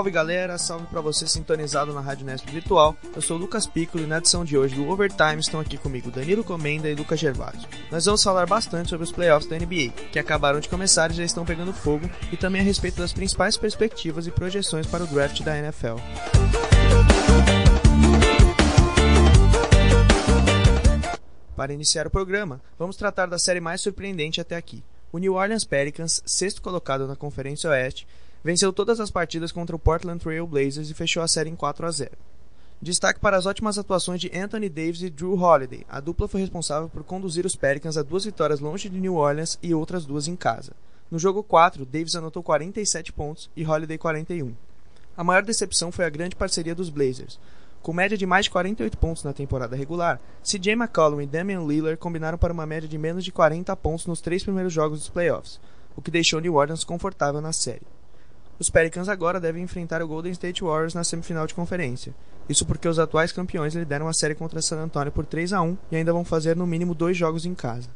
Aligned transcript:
Salve 0.00 0.10
galera, 0.10 0.56
salve 0.56 0.86
para 0.86 1.02
você 1.02 1.26
sintonizado 1.26 1.92
na 1.92 2.00
Rádio 2.00 2.24
Nesp 2.24 2.50
Virtual. 2.50 2.96
Eu 3.14 3.20
sou 3.20 3.36
Lucas 3.36 3.66
Piccolo 3.66 4.02
e 4.02 4.06
na 4.06 4.16
edição 4.16 4.46
de 4.46 4.56
hoje 4.56 4.74
do 4.74 4.88
Overtime 4.88 5.40
estão 5.40 5.60
aqui 5.60 5.76
comigo 5.76 6.10
Danilo 6.10 6.42
Comenda 6.42 6.88
e 6.88 6.94
Lucas 6.94 7.20
Gervásio. 7.20 7.68
Nós 7.90 8.06
vamos 8.06 8.22
falar 8.22 8.46
bastante 8.46 8.88
sobre 8.88 9.04
os 9.04 9.12
playoffs 9.12 9.46
da 9.46 9.58
NBA, 9.58 9.90
que 10.10 10.18
acabaram 10.18 10.58
de 10.58 10.70
começar 10.70 11.10
e 11.10 11.14
já 11.16 11.22
estão 11.22 11.44
pegando 11.44 11.74
fogo, 11.74 12.08
e 12.32 12.36
também 12.38 12.62
a 12.62 12.64
respeito 12.64 12.96
das 12.96 13.12
principais 13.12 13.58
perspectivas 13.58 14.26
e 14.26 14.30
projeções 14.30 14.86
para 14.86 15.04
o 15.04 15.06
draft 15.06 15.42
da 15.42 15.58
NFL. 15.58 15.96
Para 21.54 21.74
iniciar 21.74 22.06
o 22.06 22.10
programa, 22.10 22.58
vamos 22.78 22.96
tratar 22.96 23.26
da 23.26 23.38
série 23.38 23.60
mais 23.60 23.82
surpreendente 23.82 24.40
até 24.40 24.56
aqui. 24.56 24.82
O 25.12 25.18
New 25.18 25.34
Orleans 25.34 25.64
Pelicans, 25.64 26.22
sexto 26.24 26.62
colocado 26.62 27.06
na 27.06 27.16
Conferência 27.16 27.68
Oeste, 27.68 28.06
venceu 28.42 28.72
todas 28.72 29.00
as 29.00 29.10
partidas 29.10 29.52
contra 29.52 29.76
o 29.76 29.78
Portland 29.78 30.22
Trail 30.22 30.46
Blazers 30.46 30.90
e 30.90 30.94
fechou 30.94 31.22
a 31.22 31.28
série 31.28 31.50
em 31.50 31.56
4 31.56 31.86
a 31.86 31.90
0. 31.90 32.10
Destaque 32.82 33.20
para 33.20 33.36
as 33.36 33.44
ótimas 33.44 33.76
atuações 33.76 34.20
de 34.20 34.30
Anthony 34.34 34.68
Davis 34.70 35.02
e 35.02 35.10
Drew 35.10 35.34
Holiday. 35.34 35.84
A 35.86 36.00
dupla 36.00 36.26
foi 36.26 36.40
responsável 36.40 36.88
por 36.88 37.04
conduzir 37.04 37.44
os 37.44 37.54
Pelicans 37.54 37.98
a 37.98 38.02
duas 38.02 38.24
vitórias 38.24 38.58
longe 38.58 38.88
de 38.88 38.98
New 38.98 39.16
Orleans 39.16 39.58
e 39.62 39.74
outras 39.74 40.06
duas 40.06 40.26
em 40.26 40.34
casa. 40.34 40.72
No 41.10 41.18
jogo 41.18 41.42
4, 41.42 41.84
Davis 41.84 42.14
anotou 42.14 42.42
47 42.42 43.12
pontos 43.12 43.50
e 43.54 43.66
Holiday 43.66 43.98
41. 43.98 44.54
A 45.14 45.22
maior 45.22 45.42
decepção 45.42 45.92
foi 45.92 46.06
a 46.06 46.10
grande 46.10 46.36
parceria 46.36 46.74
dos 46.74 46.88
Blazers. 46.88 47.38
Com 47.82 47.92
média 47.92 48.16
de 48.16 48.24
mais 48.24 48.44
de 48.44 48.50
48 48.50 48.96
pontos 48.96 49.24
na 49.24 49.34
temporada 49.34 49.76
regular, 49.76 50.18
CJ 50.42 50.72
McCollum 50.72 51.20
e 51.20 51.26
Damian 51.26 51.66
Lillard 51.66 51.98
combinaram 51.98 52.38
para 52.38 52.52
uma 52.52 52.64
média 52.64 52.88
de 52.88 52.96
menos 52.96 53.24
de 53.24 53.32
40 53.32 53.76
pontos 53.76 54.06
nos 54.06 54.22
três 54.22 54.42
primeiros 54.42 54.72
jogos 54.72 55.00
dos 55.00 55.08
playoffs, 55.10 55.60
o 55.94 56.00
que 56.00 56.10
deixou 56.10 56.40
New 56.40 56.54
Orleans 56.54 56.84
confortável 56.84 57.42
na 57.42 57.52
série. 57.52 57.82
Os 58.60 58.68
Pelicans 58.68 59.08
agora 59.08 59.40
devem 59.40 59.62
enfrentar 59.62 60.02
o 60.02 60.06
Golden 60.06 60.32
State 60.32 60.62
Warriors 60.62 60.92
na 60.92 61.02
semifinal 61.02 61.46
de 61.46 61.54
conferência. 61.54 62.14
Isso 62.46 62.66
porque 62.66 62.86
os 62.86 62.98
atuais 62.98 63.32
campeões 63.32 63.74
lideram 63.74 64.06
a 64.06 64.12
série 64.12 64.34
contra 64.34 64.60
San 64.60 64.76
Antonio 64.82 65.10
por 65.10 65.24
3 65.24 65.54
a 65.54 65.62
1 65.62 65.78
e 65.90 65.96
ainda 65.96 66.12
vão 66.12 66.26
fazer 66.26 66.54
no 66.54 66.66
mínimo 66.66 66.94
dois 66.94 67.16
jogos 67.16 67.46
em 67.46 67.54
casa. 67.54 67.88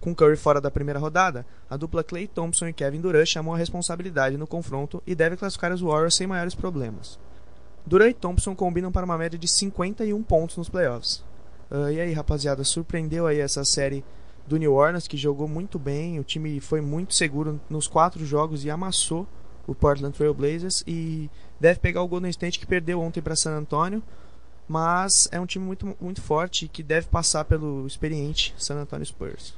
Com 0.00 0.14
Curry 0.14 0.36
fora 0.36 0.60
da 0.60 0.70
primeira 0.70 1.00
rodada, 1.00 1.44
a 1.68 1.76
dupla 1.76 2.04
Clay 2.04 2.28
Thompson 2.28 2.68
e 2.68 2.72
Kevin 2.72 3.00
Durant 3.00 3.26
chamou 3.26 3.54
a 3.54 3.58
responsabilidade 3.58 4.36
no 4.36 4.46
confronto 4.46 5.02
e 5.04 5.16
deve 5.16 5.36
classificar 5.36 5.72
os 5.72 5.80
Warriors 5.80 6.14
sem 6.14 6.28
maiores 6.28 6.54
problemas. 6.54 7.18
Durant 7.84 8.10
e 8.10 8.14
Thompson 8.14 8.54
combinam 8.54 8.92
para 8.92 9.04
uma 9.04 9.18
média 9.18 9.36
de 9.36 9.48
51 9.48 10.22
pontos 10.22 10.56
nos 10.56 10.68
playoffs. 10.68 11.24
Uh, 11.68 11.90
e 11.90 12.00
aí, 12.00 12.12
rapaziada, 12.12 12.62
surpreendeu 12.62 13.26
aí 13.26 13.40
essa 13.40 13.64
série 13.64 14.04
do 14.46 14.58
New 14.58 14.74
Orleans, 14.74 15.08
que 15.08 15.16
jogou 15.16 15.48
muito 15.48 15.76
bem, 15.76 16.20
o 16.20 16.24
time 16.24 16.60
foi 16.60 16.80
muito 16.80 17.14
seguro 17.14 17.60
nos 17.68 17.88
quatro 17.88 18.24
jogos 18.24 18.64
e 18.64 18.70
amassou 18.70 19.26
o 19.68 19.74
Portland 19.74 20.16
Trail 20.16 20.34
Blazers 20.34 20.82
e 20.86 21.30
deve 21.60 21.78
pegar 21.78 22.02
o 22.02 22.08
Golden 22.08 22.30
State 22.30 22.58
que 22.58 22.66
perdeu 22.66 23.00
ontem 23.00 23.20
para 23.20 23.36
San 23.36 23.56
Antonio, 23.56 24.02
mas 24.66 25.28
é 25.30 25.38
um 25.38 25.46
time 25.46 25.64
muito, 25.64 25.96
muito 26.00 26.20
forte 26.22 26.66
que 26.66 26.82
deve 26.82 27.06
passar 27.06 27.44
pelo 27.44 27.86
experiente 27.86 28.54
San 28.58 28.76
Antonio 28.76 29.06
Spurs. 29.06 29.54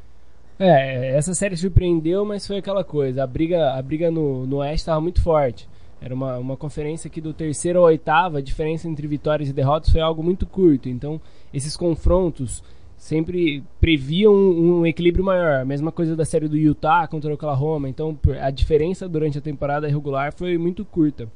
É, 0.59 1.17
essa 1.17 1.33
série 1.33 1.57
surpreendeu, 1.57 2.25
mas 2.25 2.47
foi 2.47 2.59
aquela 2.59 2.85
coisa, 2.85 3.23
a 3.23 3.27
briga, 3.27 3.73
a 3.73 3.81
briga 3.81 4.11
no, 4.11 4.47
no 4.47 4.57
Oeste 4.59 4.81
estava 4.81 5.01
muito 5.01 5.23
forte. 5.23 5.67
Era 6.03 6.15
uma, 6.15 6.39
uma 6.39 6.57
conferência 6.57 7.09
que 7.11 7.21
do 7.21 7.33
terceiro 7.33 7.79
ao 7.79 7.85
oitavo, 7.87 8.39
a 8.39 8.41
diferença 8.41 8.89
entre 8.89 9.07
vitórias 9.07 9.49
e 9.49 9.53
derrotas 9.53 9.91
foi 9.91 10.01
algo 10.01 10.23
muito 10.23 10.47
curto. 10.47 10.89
Então, 10.89 11.21
esses 11.53 11.77
confrontos 11.77 12.63
sempre 13.01 13.65
previam 13.81 14.31
um, 14.31 14.81
um, 14.81 14.87
equilíbrio 14.87 15.25
maior. 15.25 15.63
A 15.63 15.65
mesma 15.65 15.91
coisa 15.91 16.15
da 16.15 16.25
série 16.27 16.47
do 16.47 16.57
Utah 16.57 17.09
contra 17.09 17.31
o 17.31 17.35
Oklahoma. 17.35 17.89
Então 17.89 18.17
a 18.41 18.51
diferença 18.51 19.09
durante 19.09 19.39
a 19.39 19.41
temporada 19.41 19.89
regular 19.89 20.35
foi 20.35 20.59
muito 20.59 20.85
curta. 20.85 21.27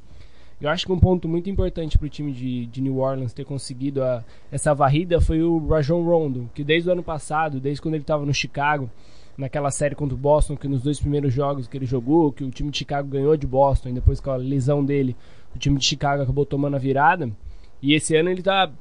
Eu 0.61 0.69
acho 0.69 0.85
que 0.85 0.91
um 0.91 0.99
ponto 0.99 1.27
muito 1.27 1.49
importante 1.49 1.97
para 1.97 2.05
o 2.05 2.09
time 2.09 2.31
de, 2.31 2.67
de, 2.67 2.81
New 2.81 2.99
Orleans 2.99 3.33
ter 3.33 3.43
conseguido 3.43 4.03
a, 4.03 4.23
essa 4.51 4.73
varrida 4.73 5.19
foi 5.19 5.41
o 5.41 5.57
Rajon 5.67 6.03
Rondo, 6.03 6.49
que 6.53 6.63
desde 6.63 6.87
o 6.87 6.93
ano 6.93 7.03
passado, 7.03 7.59
desde 7.59 7.81
quando 7.81 7.95
ele 7.95 8.03
estava 8.03 8.25
no 8.25 8.33
Chicago, 8.33 8.89
naquela 9.35 9.69
série 9.69 9.95
contra 9.95 10.15
o 10.15 10.17
Boston, 10.17 10.55
que 10.55 10.67
nos 10.67 10.81
dois 10.81 10.99
primeiros 10.99 11.33
jogos 11.33 11.67
que 11.67 11.75
ele 11.75 11.85
jogou, 11.85 12.31
que 12.31 12.43
o 12.43 12.51
time 12.51 12.69
de 12.69 12.77
Chicago 12.77 13.09
ganhou 13.09 13.35
de 13.35 13.45
Boston, 13.45 13.89
e 13.89 13.93
depois 13.93 14.21
com 14.21 14.31
a 14.31 14.37
lesão 14.37 14.85
dele, 14.85 15.15
o 15.53 15.57
time 15.57 15.77
de 15.77 15.85
Chicago 15.85 16.23
acabou 16.23 16.45
tomando 16.45 16.75
a 16.75 16.79
virada. 16.79 17.29
E 17.81 17.93
esse 17.93 18.15
ano 18.15 18.29
ele 18.29 18.39
está 18.39 18.71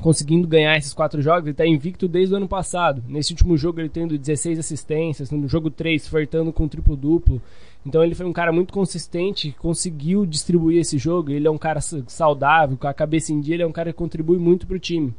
conseguindo 0.00 0.46
ganhar 0.46 0.76
esses 0.76 0.92
quatro 0.92 1.20
jogos, 1.20 1.44
ele 1.44 1.50
está 1.50 1.66
invicto 1.66 2.06
desde 2.06 2.34
o 2.34 2.36
ano 2.36 2.48
passado. 2.48 3.02
Nesse 3.08 3.32
último 3.32 3.56
jogo 3.56 3.80
ele 3.80 3.88
tendo 3.88 4.16
16 4.16 4.58
assistências, 4.58 5.30
no 5.30 5.48
jogo 5.48 5.70
3 5.70 6.06
flertando 6.06 6.52
com 6.52 6.68
triplo-duplo. 6.68 7.42
Então 7.84 8.04
ele 8.04 8.14
foi 8.14 8.26
um 8.26 8.32
cara 8.32 8.52
muito 8.52 8.72
consistente, 8.72 9.54
conseguiu 9.58 10.26
distribuir 10.26 10.80
esse 10.80 10.98
jogo. 10.98 11.30
Ele 11.30 11.46
é 11.46 11.50
um 11.50 11.58
cara 11.58 11.80
saudável, 11.80 12.76
com 12.76 12.86
a 12.86 12.94
cabeça 12.94 13.32
em 13.32 13.40
dia, 13.40 13.54
ele 13.54 13.62
é 13.62 13.66
um 13.66 13.72
cara 13.72 13.92
que 13.92 13.98
contribui 13.98 14.38
muito 14.38 14.66
para 14.66 14.76
o 14.76 14.80
time. 14.80 15.14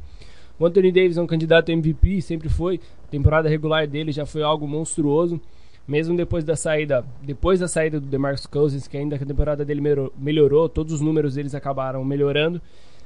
O 0.58 0.66
Anthony 0.66 0.92
Davis 0.92 1.16
é 1.16 1.22
um 1.22 1.26
candidato 1.26 1.70
a 1.70 1.72
MVP, 1.72 2.20
sempre 2.20 2.48
foi. 2.48 2.80
A 3.04 3.10
temporada 3.10 3.48
regular 3.48 3.86
dele 3.86 4.12
já 4.12 4.26
foi 4.26 4.42
algo 4.42 4.68
monstruoso. 4.68 5.40
Mesmo 5.88 6.16
depois 6.16 6.44
da 6.44 6.54
saída, 6.54 7.04
depois 7.22 7.58
da 7.58 7.66
saída 7.66 7.98
do 7.98 8.06
DeMarcus 8.06 8.46
Cousins, 8.46 8.86
que 8.86 8.96
ainda 8.96 9.16
a 9.16 9.18
temporada 9.18 9.64
dele 9.64 9.82
melhorou, 10.16 10.68
todos 10.68 10.92
os 10.92 11.00
números 11.00 11.34
deles 11.34 11.54
acabaram 11.54 12.04
melhorando. 12.04 12.60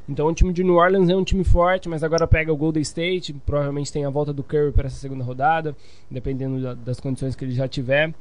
Então 0.08 0.26
o 0.26 0.34
time 0.34 0.52
de 0.52 0.62
New 0.62 0.74
Orleans 0.74 1.08
é 1.08 1.16
um 1.16 1.24
time 1.24 1.44
forte, 1.44 1.88
mas 1.88 2.04
agora 2.04 2.26
pega 2.26 2.52
o 2.52 2.56
Golden 2.56 2.82
State, 2.82 3.32
provavelmente 3.46 3.92
tem 3.92 4.04
a 4.04 4.10
volta 4.10 4.32
do 4.32 4.42
Curry 4.42 4.72
para 4.72 4.86
essa 4.86 4.96
segunda 4.96 5.24
rodada, 5.24 5.74
dependendo 6.10 6.60
da, 6.60 6.74
das 6.74 7.00
condições 7.00 7.34
que 7.34 7.44
ele 7.44 7.54
já 7.54 7.66
tiver. 7.66 8.12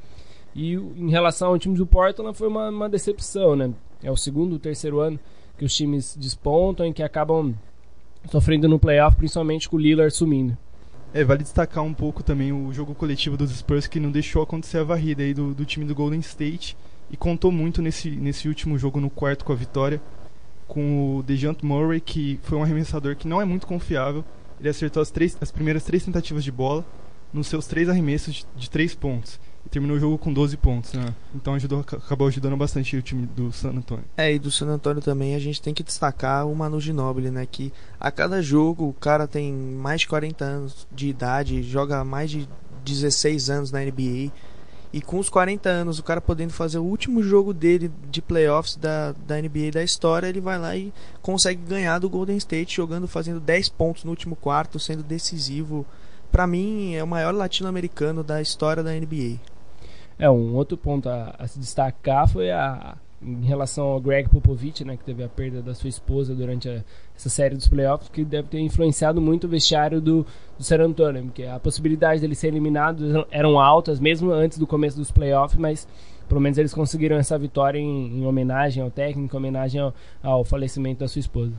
E 0.54 0.74
em 0.74 1.10
relação 1.10 1.48
ao 1.48 1.58
time 1.58 1.76
do 1.76 1.86
Portland 1.86 2.36
foi 2.36 2.48
uma, 2.48 2.70
uma 2.70 2.88
decepção, 2.88 3.54
né? 3.54 3.70
É 4.02 4.10
o 4.10 4.16
segundo, 4.16 4.58
terceiro 4.58 5.00
ano 5.00 5.18
que 5.58 5.64
os 5.64 5.74
times 5.74 6.16
despontam 6.18 6.86
e 6.86 6.92
que 6.92 7.02
acabam 7.02 7.54
sofrendo 8.30 8.68
no 8.68 8.78
playoff, 8.78 9.16
principalmente 9.16 9.68
com 9.68 9.76
o 9.76 9.80
Lillard 9.80 10.12
sumindo. 10.12 10.56
É, 11.12 11.22
vale 11.22 11.42
destacar 11.42 11.84
um 11.84 11.94
pouco 11.94 12.22
também 12.22 12.52
o 12.52 12.72
jogo 12.72 12.94
coletivo 12.94 13.36
dos 13.36 13.50
Spurs 13.52 13.86
que 13.86 14.00
não 14.00 14.10
deixou 14.10 14.42
acontecer 14.42 14.78
a 14.78 14.84
varrida 14.84 15.22
aí 15.22 15.32
do, 15.32 15.54
do 15.54 15.64
time 15.64 15.84
do 15.84 15.94
Golden 15.94 16.18
State 16.18 16.76
e 17.10 17.16
contou 17.16 17.52
muito 17.52 17.80
nesse, 17.80 18.10
nesse 18.10 18.48
último 18.48 18.76
jogo 18.76 18.98
no 19.00 19.10
quarto 19.10 19.44
com 19.44 19.52
a 19.52 19.56
vitória 19.56 20.00
com 20.66 21.16
o 21.18 21.22
DeJounte 21.22 21.64
Murray, 21.64 22.00
que 22.00 22.38
foi 22.42 22.58
um 22.58 22.62
arremessador 22.62 23.16
que 23.16 23.28
não 23.28 23.40
é 23.40 23.44
muito 23.44 23.66
confiável. 23.66 24.24
Ele 24.58 24.68
acertou 24.68 25.02
as, 25.02 25.10
três, 25.10 25.36
as 25.40 25.50
primeiras 25.50 25.84
três 25.84 26.04
tentativas 26.04 26.44
de 26.44 26.52
bola 26.52 26.84
nos 27.32 27.48
seus 27.48 27.66
três 27.66 27.88
arremessos 27.88 28.34
de, 28.34 28.46
de 28.56 28.70
três 28.70 28.94
pontos. 28.94 29.40
E 29.66 29.68
terminou 29.68 29.96
o 29.96 30.00
jogo 30.00 30.18
com 30.18 30.32
12 30.32 30.56
pontos, 30.58 30.92
né? 30.92 31.14
Então 31.34 31.54
ajudou, 31.54 31.80
acabou 31.80 32.28
ajudando 32.28 32.56
bastante 32.56 32.96
o 32.96 33.02
time 33.02 33.26
do 33.26 33.50
San 33.50 33.70
Antonio. 33.70 34.04
É, 34.16 34.32
e 34.32 34.38
do 34.38 34.50
San 34.50 34.66
Antonio 34.66 35.00
também 35.00 35.34
a 35.34 35.38
gente 35.38 35.60
tem 35.60 35.72
que 35.72 35.82
destacar 35.82 36.46
o 36.46 36.54
Manu 36.54 36.80
Ginobili, 36.80 37.30
né? 37.30 37.46
Que 37.50 37.72
a 37.98 38.10
cada 38.10 38.42
jogo 38.42 38.88
o 38.88 38.92
cara 38.92 39.26
tem 39.26 39.52
mais 39.52 40.02
de 40.02 40.08
40 40.08 40.44
anos 40.44 40.86
de 40.92 41.08
idade, 41.08 41.62
joga 41.62 42.04
mais 42.04 42.30
de 42.30 42.48
16 42.84 43.48
anos 43.50 43.72
na 43.72 43.80
NBA 43.80 44.30
e 44.94 45.00
com 45.00 45.18
os 45.18 45.28
40 45.28 45.68
anos, 45.68 45.98
o 45.98 46.04
cara 46.04 46.20
podendo 46.20 46.52
fazer 46.52 46.78
o 46.78 46.84
último 46.84 47.20
jogo 47.20 47.52
dele 47.52 47.90
de 48.08 48.22
playoffs 48.22 48.76
da, 48.76 49.10
da 49.26 49.42
NBA 49.42 49.72
da 49.72 49.82
história, 49.82 50.28
ele 50.28 50.40
vai 50.40 50.56
lá 50.56 50.76
e 50.76 50.92
consegue 51.20 51.60
ganhar 51.62 51.98
do 51.98 52.08
Golden 52.08 52.36
State 52.36 52.76
jogando, 52.76 53.08
fazendo 53.08 53.40
10 53.40 53.70
pontos 53.70 54.04
no 54.04 54.10
último 54.10 54.36
quarto, 54.36 54.78
sendo 54.78 55.02
decisivo. 55.02 55.84
Para 56.30 56.46
mim, 56.46 56.94
é 56.94 57.02
o 57.02 57.08
maior 57.08 57.34
latino-americano 57.34 58.22
da 58.22 58.40
história 58.40 58.84
da 58.84 58.92
NBA. 58.92 59.40
É, 60.16 60.30
um 60.30 60.54
outro 60.54 60.78
ponto 60.78 61.08
a, 61.08 61.34
a 61.40 61.48
se 61.48 61.58
destacar 61.58 62.28
foi 62.28 62.52
a, 62.52 62.96
em 63.24 63.44
relação 63.44 63.84
ao 63.86 64.00
Greg 64.00 64.28
Popovich, 64.28 64.84
né, 64.84 64.96
que 64.96 65.04
teve 65.04 65.22
a 65.22 65.28
perda 65.28 65.62
da 65.62 65.74
sua 65.74 65.88
esposa 65.88 66.34
durante 66.34 66.68
a, 66.68 66.84
essa 67.16 67.28
série 67.28 67.54
dos 67.54 67.66
playoffs, 67.66 68.08
que 68.10 68.24
deve 68.24 68.48
ter 68.48 68.58
influenciado 68.60 69.20
muito 69.20 69.44
o 69.44 69.48
vestiário 69.48 70.00
do, 70.00 70.26
do 70.58 70.64
San 70.64 70.80
Antonio, 70.80 71.24
porque 71.24 71.44
a 71.44 71.58
possibilidade 71.58 72.20
dele 72.20 72.34
ser 72.34 72.48
eliminado 72.48 73.26
eram 73.30 73.58
altas, 73.58 73.98
mesmo 73.98 74.30
antes 74.30 74.58
do 74.58 74.66
começo 74.66 74.96
dos 74.96 75.10
playoffs, 75.10 75.58
mas 75.58 75.88
pelo 76.28 76.40
menos 76.40 76.58
eles 76.58 76.74
conseguiram 76.74 77.16
essa 77.16 77.38
vitória 77.38 77.78
em, 77.78 78.20
em 78.20 78.26
homenagem 78.26 78.82
ao 78.82 78.90
técnico, 78.90 79.34
em 79.34 79.38
homenagem 79.38 79.80
ao, 79.80 79.94
ao 80.22 80.44
falecimento 80.44 81.00
da 81.00 81.08
sua 81.08 81.20
esposa. 81.20 81.52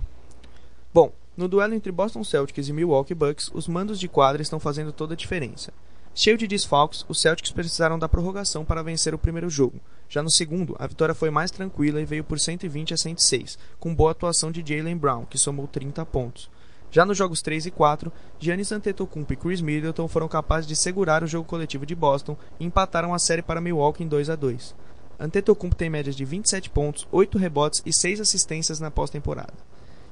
Bom, 0.94 1.12
no 1.35 1.47
duelo 1.47 1.73
entre 1.73 1.91
Boston 1.91 2.23
Celtics 2.23 2.69
e 2.69 2.73
Milwaukee 2.73 3.13
Bucks, 3.13 3.51
os 3.53 3.67
mandos 3.67 4.00
de 4.00 4.07
quadra 4.07 4.41
estão 4.41 4.59
fazendo 4.59 4.91
toda 4.91 5.13
a 5.13 5.17
diferença. 5.17 5.73
Cheio 6.17 6.38
de 6.38 6.47
desfalques, 6.47 7.03
os 7.09 7.19
Celtics 7.19 7.51
precisaram 7.51 8.00
da 8.00 8.07
prorrogação 8.07 8.63
para 8.63 8.81
vencer 8.81 9.13
o 9.13 9.17
primeiro 9.17 9.50
jogo. 9.50 9.81
Já 10.07 10.23
no 10.23 10.31
segundo, 10.31 10.73
a 10.79 10.88
vitória 10.88 11.13
foi 11.13 11.29
mais 11.29 11.51
tranquila 11.51 12.00
e 12.00 12.06
veio 12.06 12.23
por 12.23 12.39
120 12.39 12.94
a 12.94 12.97
106, 12.97 13.59
com 13.81 13.94
boa 13.94 14.12
atuação 14.12 14.50
de 14.50 14.63
Jalen 14.65 14.95
Brown, 14.95 15.25
que 15.25 15.38
somou 15.38 15.67
30 15.67 16.06
pontos. 16.06 16.50
Já 16.89 17.06
nos 17.06 17.17
jogos 17.17 17.41
3 17.41 17.65
e 17.65 17.71
4, 17.71 18.09
Giannis 18.39 18.71
Antetokounmpo 18.71 19.33
e 19.33 19.35
Chris 19.35 19.59
Middleton 19.59 20.07
foram 20.07 20.29
capazes 20.29 20.65
de 20.65 20.73
segurar 20.77 21.21
o 21.21 21.27
jogo 21.27 21.50
coletivo 21.50 21.85
de 21.85 21.94
Boston 21.94 22.38
e 22.62 22.65
empataram 22.65 23.13
a 23.13 23.19
série 23.19 23.41
para 23.41 23.59
Milwaukee 23.59 24.06
em 24.06 24.07
2 24.07 24.29
a 24.29 24.38
2. 24.38 24.73
Antetokounmpo 25.19 25.75
tem 25.75 25.89
médias 25.89 26.15
de 26.15 26.23
27 26.23 26.69
pontos, 26.69 27.06
8 27.12 27.38
rebotes 27.38 27.83
e 27.85 27.91
6 27.91 28.21
assistências 28.21 28.79
na 28.79 28.89
pós-temporada. 28.89 29.53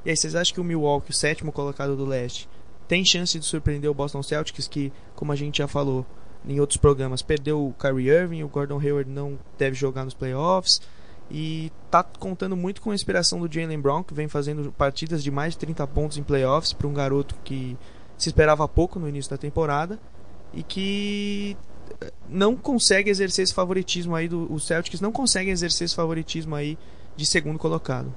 E 0.03 0.09
aí, 0.09 0.17
vocês 0.17 0.35
acham 0.35 0.55
que 0.55 0.59
o 0.59 0.65
Milwaukee, 0.65 1.11
o 1.11 1.15
sétimo 1.15 1.53
colocado 1.53 1.95
do 1.95 2.03
leste, 2.03 2.49
tem 2.87 3.03
chance 3.03 3.37
de 3.37 3.45
surpreender 3.45 3.89
o 3.89 3.93
Boston 3.93 4.23
Celtics, 4.23 4.67
que, 4.67 4.91
como 5.15 5.31
a 5.31 5.35
gente 5.35 5.59
já 5.59 5.67
falou 5.67 6.05
em 6.47 6.59
outros 6.59 6.77
programas, 6.77 7.21
perdeu 7.21 7.67
o 7.67 7.73
Kyrie 7.73 8.09
Irving, 8.09 8.43
o 8.43 8.47
Gordon 8.47 8.79
Hayward 8.79 9.09
não 9.09 9.39
deve 9.57 9.75
jogar 9.75 10.03
nos 10.03 10.13
playoffs, 10.13 10.81
e 11.31 11.71
tá 11.89 12.03
contando 12.03 12.55
muito 12.55 12.81
com 12.81 12.91
a 12.91 12.95
inspiração 12.95 13.39
do 13.39 13.51
Jalen 13.51 13.79
Brown, 13.79 14.03
que 14.03 14.13
vem 14.13 14.27
fazendo 14.27 14.71
partidas 14.71 15.23
de 15.23 15.31
mais 15.31 15.53
de 15.53 15.59
30 15.59 15.87
pontos 15.87 16.17
em 16.17 16.23
playoffs 16.23 16.73
para 16.73 16.87
um 16.87 16.93
garoto 16.93 17.35
que 17.43 17.77
se 18.17 18.29
esperava 18.29 18.67
pouco 18.67 18.99
no 18.99 19.07
início 19.07 19.31
da 19.31 19.37
temporada 19.37 19.99
e 20.53 20.61
que 20.61 21.57
eh, 22.01 22.11
não 22.29 22.55
consegue 22.55 23.09
exercer 23.09 23.43
esse 23.43 23.53
favoritismo 23.53 24.15
aí 24.15 24.27
do 24.27 24.59
Celtics 24.59 25.01
não 25.01 25.11
conseguem 25.11 25.51
exercer 25.51 25.85
esse 25.85 25.95
favoritismo 25.95 26.55
aí 26.55 26.77
de 27.15 27.25
segundo 27.25 27.57
colocado. 27.57 28.13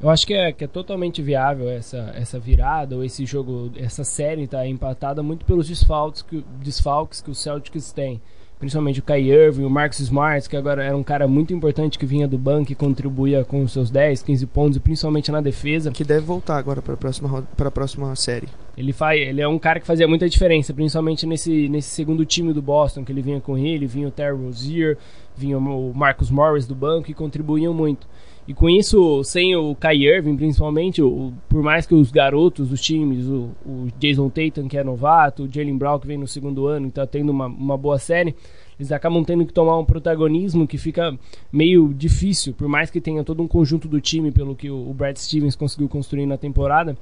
Eu 0.00 0.10
acho 0.10 0.26
que 0.26 0.34
é, 0.34 0.52
que 0.52 0.64
é 0.64 0.66
totalmente 0.66 1.22
viável 1.22 1.70
essa, 1.70 2.12
essa 2.14 2.38
virada 2.38 2.96
ou 2.96 3.04
esse 3.04 3.24
jogo, 3.24 3.70
essa 3.76 4.04
série 4.04 4.46
tá 4.46 4.66
empatada 4.66 5.22
muito 5.22 5.44
pelos 5.44 5.68
desfalques 5.68 6.22
que, 6.22 6.44
desfalques 6.60 7.20
que 7.20 7.30
os 7.30 7.38
Celtics 7.38 7.92
têm. 7.92 8.20
Principalmente 8.58 9.00
o 9.00 9.02
Kai 9.02 9.20
Irving, 9.20 9.64
o 9.64 9.70
Marcus 9.70 10.00
Smart, 10.00 10.48
que 10.48 10.56
agora 10.56 10.82
era 10.82 10.96
um 10.96 11.02
cara 11.02 11.28
muito 11.28 11.52
importante 11.52 11.98
que 11.98 12.06
vinha 12.06 12.26
do 12.26 12.38
banco 12.38 12.72
e 12.72 12.74
contribuía 12.74 13.44
com 13.44 13.62
os 13.62 13.70
seus 13.70 13.90
10, 13.90 14.22
15 14.22 14.46
pontos, 14.46 14.78
principalmente 14.78 15.30
na 15.30 15.42
defesa. 15.42 15.90
Que 15.90 16.04
deve 16.04 16.22
voltar 16.22 16.56
agora 16.56 16.80
para 16.80 16.94
a 16.94 16.96
próxima, 16.96 17.42
pra 17.54 17.70
próxima 17.70 18.16
série. 18.16 18.48
Ele, 18.74 18.94
faz, 18.94 19.20
ele 19.20 19.42
é 19.42 19.48
um 19.48 19.58
cara 19.58 19.78
que 19.78 19.86
fazia 19.86 20.08
muita 20.08 20.26
diferença, 20.26 20.72
principalmente 20.72 21.26
nesse, 21.26 21.68
nesse 21.68 21.90
segundo 21.90 22.24
time 22.24 22.54
do 22.54 22.62
Boston, 22.62 23.04
que 23.04 23.12
ele 23.12 23.20
vinha 23.20 23.42
com 23.42 23.58
ele, 23.58 23.86
vinha 23.86 24.08
o 24.08 24.10
Terry 24.10 24.34
Rozier, 24.34 24.96
vinha 25.36 25.58
o 25.58 25.92
Marcus 25.94 26.30
Morris 26.30 26.66
do 26.66 26.74
banco 26.74 27.10
e 27.10 27.14
contribuíam 27.14 27.74
muito. 27.74 28.06
E 28.48 28.54
com 28.54 28.70
isso, 28.70 29.24
sem 29.24 29.56
o 29.56 29.74
Kai 29.74 29.96
Irving, 29.96 30.36
principalmente, 30.36 31.02
o, 31.02 31.32
por 31.48 31.62
mais 31.64 31.84
que 31.84 31.94
os 31.94 32.12
garotos 32.12 32.68
dos 32.68 32.80
times, 32.80 33.26
o, 33.26 33.50
o 33.66 33.88
Jason 33.98 34.28
Tatum, 34.28 34.68
que 34.68 34.78
é 34.78 34.84
novato, 34.84 35.44
o 35.44 35.52
Jalen 35.52 35.76
Brown, 35.76 35.98
que 35.98 36.06
vem 36.06 36.16
no 36.16 36.28
segundo 36.28 36.68
ano 36.68 36.86
e 36.86 36.88
está 36.88 37.04
tendo 37.04 37.30
uma, 37.30 37.46
uma 37.46 37.76
boa 37.76 37.98
série, 37.98 38.36
eles 38.78 38.92
acabam 38.92 39.24
tendo 39.24 39.44
que 39.44 39.52
tomar 39.52 39.76
um 39.78 39.84
protagonismo 39.84 40.66
que 40.66 40.78
fica 40.78 41.18
meio 41.52 41.92
difícil, 41.92 42.54
por 42.54 42.68
mais 42.68 42.88
que 42.88 43.00
tenha 43.00 43.24
todo 43.24 43.42
um 43.42 43.48
conjunto 43.48 43.88
do 43.88 44.00
time, 44.00 44.30
pelo 44.30 44.54
que 44.54 44.70
o, 44.70 44.90
o 44.90 44.94
Brad 44.94 45.16
Stevens 45.16 45.56
conseguiu 45.56 45.88
construir 45.88 46.26
na 46.26 46.36
temporada. 46.36 46.96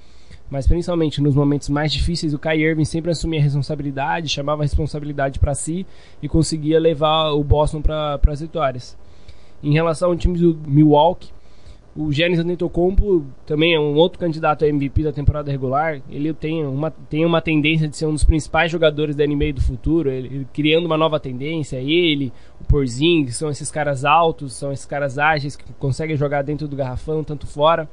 Mas 0.50 0.66
principalmente 0.66 1.20
nos 1.20 1.34
momentos 1.34 1.68
mais 1.68 1.92
difíceis, 1.92 2.32
o 2.32 2.38
Kai 2.38 2.58
Irving 2.60 2.84
sempre 2.84 3.10
assumia 3.10 3.40
a 3.40 3.42
responsabilidade, 3.42 4.28
chamava 4.28 4.62
a 4.62 4.64
responsabilidade 4.64 5.38
para 5.38 5.54
si 5.54 5.86
e 6.22 6.28
conseguia 6.28 6.78
levar 6.78 7.32
o 7.32 7.44
Boston 7.44 7.82
para 7.82 8.18
as 8.28 8.40
vitórias. 8.40 8.96
Em 9.62 9.72
relação 9.72 10.10
ao 10.10 10.16
time 10.16 10.38
do 10.38 10.58
Milwaukee, 10.66 11.33
o 11.96 12.12
Giannis 12.12 12.40
Antetokounmpo 12.40 13.24
também 13.46 13.74
é 13.74 13.78
um 13.78 13.94
outro 13.94 14.18
candidato 14.18 14.64
a 14.64 14.68
MVP 14.68 15.04
da 15.04 15.12
temporada 15.12 15.50
regular. 15.50 16.02
Ele 16.10 16.34
tem 16.34 16.66
uma, 16.66 16.90
tem 16.90 17.24
uma 17.24 17.40
tendência 17.40 17.86
de 17.86 17.96
ser 17.96 18.06
um 18.06 18.12
dos 18.12 18.24
principais 18.24 18.70
jogadores 18.70 19.14
da 19.14 19.24
NBA 19.24 19.52
do 19.52 19.60
futuro, 19.60 20.10
ele, 20.10 20.26
ele 20.26 20.48
criando 20.52 20.86
uma 20.86 20.96
nova 20.96 21.20
tendência. 21.20 21.76
Ele, 21.76 22.32
o 22.60 22.64
Porzingis, 22.64 23.36
são 23.36 23.48
esses 23.48 23.70
caras 23.70 24.04
altos, 24.04 24.54
são 24.54 24.72
esses 24.72 24.84
caras 24.84 25.18
ágeis 25.18 25.54
que 25.54 25.64
conseguem 25.74 26.16
jogar 26.16 26.42
dentro 26.42 26.66
do 26.66 26.74
garrafão, 26.74 27.22
tanto 27.22 27.46
fora. 27.46 27.88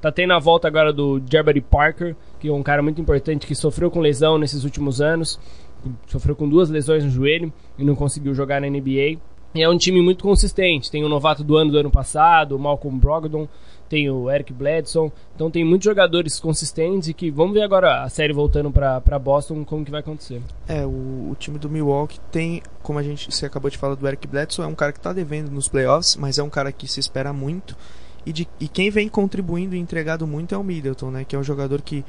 Tá 0.00 0.10
tendo 0.10 0.32
a 0.32 0.38
volta 0.40 0.66
agora 0.66 0.92
do 0.92 1.22
Jabari 1.30 1.60
Parker, 1.60 2.16
que 2.40 2.48
é 2.48 2.52
um 2.52 2.62
cara 2.64 2.82
muito 2.82 3.00
importante 3.00 3.46
que 3.46 3.54
sofreu 3.54 3.92
com 3.92 4.00
lesão 4.00 4.38
nesses 4.38 4.64
últimos 4.64 5.00
anos. 5.00 5.38
Sofreu 6.08 6.34
com 6.34 6.48
duas 6.48 6.68
lesões 6.68 7.04
no 7.04 7.10
joelho 7.10 7.52
e 7.78 7.84
não 7.84 7.94
conseguiu 7.94 8.34
jogar 8.34 8.60
na 8.60 8.68
NBA 8.68 9.18
é 9.54 9.68
um 9.68 9.76
time 9.76 10.00
muito 10.00 10.22
consistente. 10.22 10.90
Tem 10.90 11.04
o 11.04 11.08
novato 11.08 11.42
do 11.42 11.56
ano 11.56 11.72
do 11.72 11.78
ano 11.78 11.90
passado, 11.90 12.54
o 12.54 12.58
Malcolm 12.58 12.98
Brogdon, 12.98 13.48
tem 13.88 14.08
o 14.08 14.30
Eric 14.30 14.52
Bledson. 14.52 15.10
Então 15.34 15.50
tem 15.50 15.64
muitos 15.64 15.84
jogadores 15.84 16.38
consistentes 16.38 17.08
e 17.08 17.14
que 17.14 17.30
vamos 17.30 17.54
ver 17.54 17.62
agora 17.62 18.02
a 18.02 18.08
série 18.08 18.32
voltando 18.32 18.70
para 18.70 19.18
Boston 19.18 19.64
como 19.64 19.84
que 19.84 19.90
vai 19.90 20.00
acontecer. 20.00 20.40
É, 20.68 20.86
o, 20.86 21.30
o, 21.30 21.36
time 21.38 21.58
do 21.58 21.68
Milwaukee 21.68 22.20
tem, 22.30 22.62
como 22.82 22.98
a 22.98 23.02
gente 23.02 23.34
você 23.34 23.46
acabou 23.46 23.70
de 23.70 23.76
falar 23.76 23.96
do 23.96 24.06
Eric 24.06 24.26
Bledson, 24.28 24.62
é 24.62 24.66
um 24.66 24.74
cara 24.74 24.92
que 24.92 24.98
está 24.98 25.12
devendo 25.12 25.50
nos 25.50 25.68
playoffs, 25.68 26.16
mas 26.16 26.38
é 26.38 26.42
um 26.42 26.50
cara 26.50 26.70
que 26.70 26.86
se 26.86 27.00
espera 27.00 27.32
muito. 27.32 27.76
E, 28.24 28.32
de, 28.32 28.46
e 28.60 28.68
quem 28.68 28.90
vem 28.90 29.08
contribuindo 29.08 29.74
e 29.74 29.78
entregado 29.78 30.26
muito 30.26 30.54
é 30.54 30.58
o 30.58 30.62
Middleton, 30.62 31.10
né, 31.10 31.24
que 31.24 31.34
é 31.34 31.38
um 31.38 31.42
jogador 31.42 31.80
que 31.80 32.04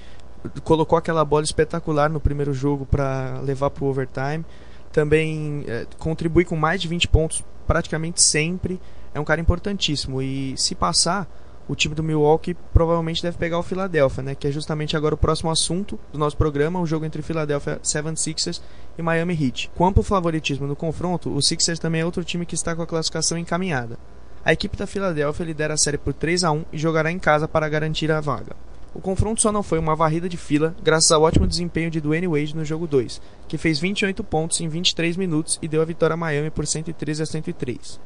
colocou 0.63 0.97
aquela 0.97 1.23
bola 1.23 1.43
espetacular 1.43 2.09
no 2.09 2.19
primeiro 2.19 2.53
jogo 2.53 2.85
para 2.85 3.39
levar 3.41 3.69
para 3.69 3.83
o 3.83 3.87
overtime 3.87 4.43
também 4.91 5.63
é, 5.67 5.85
contribui 5.97 6.45
com 6.45 6.55
mais 6.55 6.81
de 6.81 6.87
20 6.87 7.07
pontos 7.07 7.43
praticamente 7.65 8.21
sempre. 8.21 8.79
É 9.13 9.19
um 9.19 9.25
cara 9.25 9.41
importantíssimo. 9.41 10.21
E 10.21 10.55
se 10.57 10.75
passar, 10.75 11.27
o 11.67 11.75
time 11.75 11.95
do 11.95 12.03
Milwaukee 12.03 12.55
provavelmente 12.73 13.21
deve 13.21 13.37
pegar 13.37 13.57
o 13.59 13.63
Philadelphia, 13.63 14.23
né? 14.23 14.35
Que 14.35 14.47
é 14.47 14.51
justamente 14.51 14.97
agora 14.97 15.15
o 15.15 15.17
próximo 15.17 15.49
assunto 15.49 15.99
do 16.11 16.19
nosso 16.19 16.35
programa, 16.35 16.79
o 16.79 16.85
jogo 16.85 17.05
entre 17.05 17.21
Philadelphia 17.21 17.79
76ers 17.83 18.61
e 18.97 19.01
Miami 19.01 19.33
Heat. 19.41 19.71
Com 19.75 19.93
favoritismo 20.03 20.67
no 20.67 20.75
confronto, 20.75 21.33
o 21.33 21.41
Sixers 21.41 21.79
também 21.79 22.01
é 22.01 22.05
outro 22.05 22.23
time 22.23 22.45
que 22.45 22.55
está 22.55 22.75
com 22.75 22.81
a 22.81 22.87
classificação 22.87 23.37
encaminhada. 23.37 23.97
A 24.43 24.51
equipe 24.51 24.75
da 24.75 24.87
Philadelphia 24.87 25.45
lidera 25.45 25.75
a 25.75 25.77
série 25.77 25.97
por 25.97 26.13
3 26.13 26.43
a 26.43 26.51
1 26.51 26.65
e 26.73 26.77
jogará 26.77 27.11
em 27.11 27.19
casa 27.19 27.47
para 27.47 27.69
garantir 27.69 28.11
a 28.11 28.19
vaga. 28.19 28.55
O 28.93 28.99
confronto 28.99 29.41
só 29.41 29.53
não 29.53 29.63
foi 29.63 29.79
uma 29.79 29.95
varrida 29.95 30.27
de 30.27 30.35
fila 30.35 30.75
graças 30.83 31.11
ao 31.11 31.21
ótimo 31.21 31.47
desempenho 31.47 31.89
de 31.89 32.01
Dwayne 32.01 32.27
Wade 32.27 32.55
no 32.55 32.65
jogo 32.65 32.85
2, 32.85 33.21
que 33.47 33.57
fez 33.57 33.79
28 33.79 34.21
pontos 34.21 34.59
em 34.59 34.67
23 34.67 35.15
minutos 35.15 35.57
e 35.61 35.67
deu 35.67 35.81
a 35.81 35.85
vitória 35.85 36.13
a 36.13 36.17
Miami 36.17 36.49
por 36.49 36.67
113 36.67 37.23
a 37.23 37.25
103. 37.25 37.99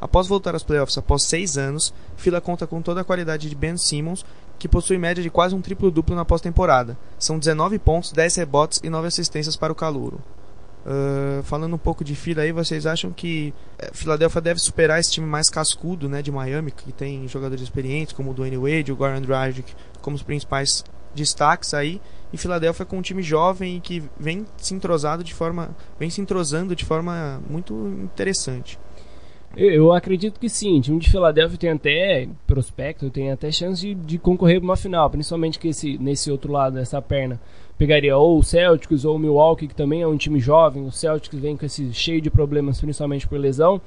Após 0.00 0.26
voltar 0.26 0.54
aos 0.54 0.64
playoffs 0.64 0.98
após 0.98 1.22
6 1.22 1.56
anos, 1.56 1.94
Fila 2.16 2.40
conta 2.40 2.66
com 2.66 2.82
toda 2.82 3.02
a 3.02 3.04
qualidade 3.04 3.48
de 3.48 3.54
Ben 3.54 3.76
Simmons, 3.76 4.26
que 4.58 4.68
possui 4.68 4.98
média 4.98 5.22
de 5.22 5.30
quase 5.30 5.54
um 5.54 5.60
triplo-duplo 5.60 6.16
na 6.16 6.24
pós-temporada. 6.24 6.98
São 7.16 7.38
19 7.38 7.78
pontos, 7.78 8.12
10 8.12 8.34
rebotes 8.36 8.80
e 8.82 8.90
9 8.90 9.06
assistências 9.06 9.56
para 9.56 9.72
o 9.72 9.76
calouro. 9.76 10.20
Uh, 10.84 11.42
falando 11.44 11.74
um 11.74 11.78
pouco 11.78 12.04
de 12.04 12.14
fila 12.14 12.42
aí, 12.42 12.52
vocês 12.52 12.84
acham 12.84 13.10
que 13.10 13.54
uh, 13.82 13.96
Philadelphia 13.96 14.40
deve 14.40 14.60
superar 14.60 15.00
esse 15.00 15.12
time 15.12 15.26
mais 15.26 15.48
cascudo 15.48 16.10
né, 16.10 16.20
de 16.20 16.30
Miami, 16.30 16.70
que 16.70 16.92
tem 16.92 17.26
jogadores 17.26 17.62
experientes 17.62 18.12
como 18.12 18.30
o 18.30 18.34
Dwayne 18.34 18.58
Wade, 18.58 18.92
o 18.92 18.96
Goran 18.96 19.22
Dragic, 19.22 19.72
como 20.02 20.14
os 20.14 20.22
principais 20.22 20.84
destaques 21.14 21.72
aí, 21.72 22.02
e 22.32 22.36
Philadelphia 22.36 22.84
com 22.84 22.98
um 22.98 23.02
time 23.02 23.22
jovem 23.22 23.80
que 23.80 24.02
vem 24.18 24.44
se 24.58 24.74
entrosado 24.74 25.24
de 25.24 25.32
forma, 25.32 25.74
vem 25.98 26.10
se 26.10 26.20
entrosando 26.20 26.76
de 26.76 26.84
forma 26.84 27.40
muito 27.48 27.72
interessante. 28.02 28.78
Eu 29.56 29.92
acredito 29.92 30.40
que 30.40 30.48
sim. 30.48 30.78
O 30.78 30.80
time 30.82 30.98
de 30.98 31.10
Filadélfia 31.10 31.56
tem 31.56 31.70
até 31.70 32.28
prospecto, 32.46 33.08
tem 33.08 33.30
até 33.30 33.50
chance 33.52 33.80
de, 33.80 33.94
de 33.94 34.18
concorrer 34.18 34.58
para 34.58 34.64
uma 34.64 34.76
final, 34.76 35.08
principalmente 35.08 35.58
que 35.58 35.68
esse, 35.68 35.96
nesse 35.98 36.30
outro 36.30 36.52
lado 36.52 36.74
dessa 36.74 37.00
perna 37.00 37.40
pegaria 37.78 38.16
ou 38.16 38.38
o 38.38 38.42
Celtics 38.42 39.04
ou 39.04 39.16
o 39.16 39.18
Milwaukee, 39.18 39.68
que 39.68 39.74
também 39.74 40.02
é 40.02 40.06
um 40.06 40.16
time 40.16 40.40
jovem. 40.40 40.86
O 40.86 40.92
Celtics 40.92 41.38
vem 41.38 41.56
com 41.56 41.66
esse 41.66 41.92
cheio 41.92 42.20
de 42.20 42.30
problemas, 42.30 42.80
principalmente 42.80 43.26
por 43.26 43.38
lesão. 43.38 43.80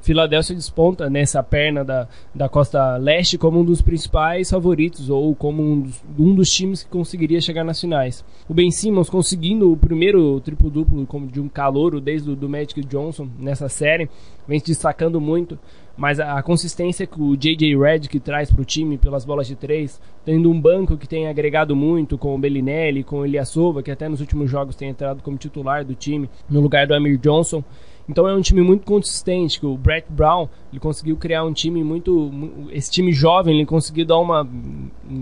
Filadélfia 0.00 0.54
desponta 0.54 1.10
nessa 1.10 1.42
perna 1.42 1.84
da, 1.84 2.08
da 2.34 2.48
costa 2.48 2.96
leste 2.96 3.36
como 3.36 3.60
um 3.60 3.64
dos 3.64 3.82
principais 3.82 4.48
favoritos 4.50 5.10
ou 5.10 5.34
como 5.34 5.62
um 5.62 5.80
dos, 5.80 6.02
um 6.18 6.34
dos 6.34 6.48
times 6.48 6.82
que 6.82 6.90
conseguiria 6.90 7.40
chegar 7.40 7.64
nas 7.64 7.80
finais. 7.80 8.24
O 8.48 8.54
Ben 8.54 8.70
Simmons 8.70 9.10
conseguindo 9.10 9.72
o 9.72 9.76
primeiro 9.76 10.40
triplo-duplo 10.40 11.06
de 11.30 11.40
um 11.40 11.48
calouro 11.48 12.00
desde 12.00 12.30
o 12.30 12.36
do 12.36 12.48
Magic 12.48 12.80
Johnson 12.82 13.28
nessa 13.38 13.68
série, 13.68 14.08
vem 14.46 14.58
se 14.58 14.66
destacando 14.66 15.20
muito 15.20 15.58
mas 15.98 16.20
a, 16.20 16.38
a 16.38 16.42
consistência 16.42 17.08
que 17.08 17.20
o 17.20 17.36
J.J. 17.36 17.76
Redick 17.76 18.20
traz 18.20 18.50
para 18.52 18.62
o 18.62 18.64
time 18.64 18.96
pelas 18.96 19.24
bolas 19.24 19.48
de 19.48 19.56
três, 19.56 20.00
tendo 20.24 20.48
um 20.48 20.58
banco 20.58 20.96
que 20.96 21.08
tem 21.08 21.26
agregado 21.26 21.74
muito 21.74 22.16
com 22.16 22.36
o 22.36 22.38
Bellinelli, 22.38 23.02
com 23.02 23.18
o 23.18 23.26
Eliasova, 23.26 23.82
que 23.82 23.90
até 23.90 24.08
nos 24.08 24.20
últimos 24.20 24.48
jogos 24.48 24.76
tem 24.76 24.88
entrado 24.88 25.22
como 25.22 25.36
titular 25.36 25.84
do 25.84 25.96
time, 25.96 26.30
no 26.48 26.60
lugar 26.60 26.86
do 26.86 26.94
Amir 26.94 27.18
Johnson. 27.18 27.64
Então 28.08 28.26
é 28.26 28.34
um 28.34 28.40
time 28.40 28.62
muito 28.62 28.86
consistente, 28.86 29.64
o 29.66 29.76
Brett 29.76 30.06
Brown 30.10 30.48
ele 30.72 30.80
conseguiu 30.80 31.16
criar 31.16 31.44
um 31.44 31.52
time 31.52 31.84
muito. 31.84 32.30
Esse 32.70 32.90
time 32.90 33.12
jovem, 33.12 33.56
ele 33.56 33.66
conseguiu 33.66 34.06
dar 34.06 34.18
uma, 34.18 34.48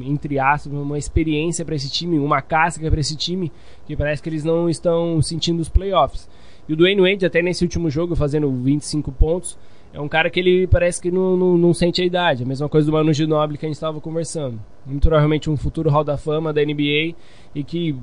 entre 0.05 0.39
aspas, 0.39 0.73
uma 0.73 0.97
experiência 0.97 1.65
para 1.65 1.75
esse 1.75 1.91
time, 1.91 2.19
uma 2.19 2.41
casca 2.41 2.89
para 2.89 3.01
esse 3.01 3.17
time, 3.17 3.51
que 3.87 3.97
parece 3.97 4.23
que 4.23 4.29
eles 4.29 4.45
não 4.45 4.69
estão 4.69 5.21
sentindo 5.21 5.61
os 5.61 5.69
playoffs. 5.69 6.29
E 6.69 6.73
o 6.73 6.77
Dwayne 6.77 7.01
Wade, 7.01 7.27
até 7.27 7.43
nesse 7.43 7.65
último 7.65 7.91
jogo, 7.91 8.15
fazendo 8.15 8.51
25 8.51 9.11
pontos, 9.13 9.59
é 9.97 10.01
um 10.01 10.09
cara 10.09 10.29
que 10.29 10.39
ele 10.39 10.67
parece 10.67 11.01
que 11.01 11.11
não, 11.11 11.39
não, 11.39 11.57
não 11.57 11.73
sente 11.73 12.03
a 12.03 12.05
idade. 12.05 12.43
A 12.43 12.47
mesma 12.47 12.69
coisa 12.69 12.85
do 12.85 12.93
Manu 12.93 13.15
Ginobili 13.15 13.57
que 13.57 13.65
a 13.65 13.69
gente 13.69 13.77
estava 13.77 13.99
conversando. 13.99 14.61
Muito 14.85 15.09
provavelmente 15.09 15.49
um 15.49 15.57
futuro 15.57 15.89
Hall 15.89 16.05
da 16.05 16.19
Fama 16.19 16.53
da 16.53 16.63
NBA 16.63 17.17
e 17.55 17.65
que 17.65 17.97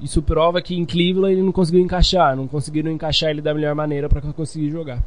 isso 0.00 0.20
prova 0.20 0.60
que 0.60 0.74
em 0.74 0.84
Cleveland 0.84 1.34
ele 1.34 1.42
não 1.42 1.52
conseguiu 1.52 1.80
encaixar, 1.80 2.34
não 2.34 2.48
conseguiram 2.48 2.90
encaixar 2.90 3.30
ele 3.30 3.40
da 3.40 3.54
melhor 3.54 3.72
maneira 3.72 4.08
para 4.08 4.20
conseguir 4.32 4.68
jogar. 4.68 5.00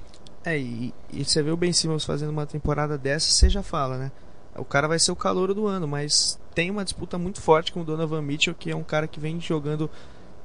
É, 0.46 0.58
e, 0.58 0.94
e, 1.12 1.26
você 1.26 1.44
vê 1.44 1.52
o 1.52 1.58
Ben 1.58 1.74
Simmons 1.74 2.06
fazendo 2.06 2.30
uma 2.30 2.46
temporada 2.46 2.98
dessa, 2.98 3.30
você 3.30 3.50
já 3.50 3.62
fala, 3.62 3.98
né? 3.98 4.12
O 4.56 4.64
cara 4.64 4.88
vai 4.88 5.00
ser 5.00 5.12
o 5.12 5.18
calor 5.18 5.54
do 5.54 5.68
ano, 5.68 5.86
mas 5.86 6.40
tem 6.56 6.72
uma 6.72 6.86
disputa 6.86 7.18
muito 7.18 7.42
forte 7.42 7.74
com 7.74 7.82
o 7.82 7.84
Donovan 7.84 8.22
Mitchell, 8.22 8.56
que 8.58 8.72
é 8.72 8.76
um 8.76 8.84
cara 8.84 9.06
que 9.06 9.20
vem 9.20 9.38
jogando 9.42 9.90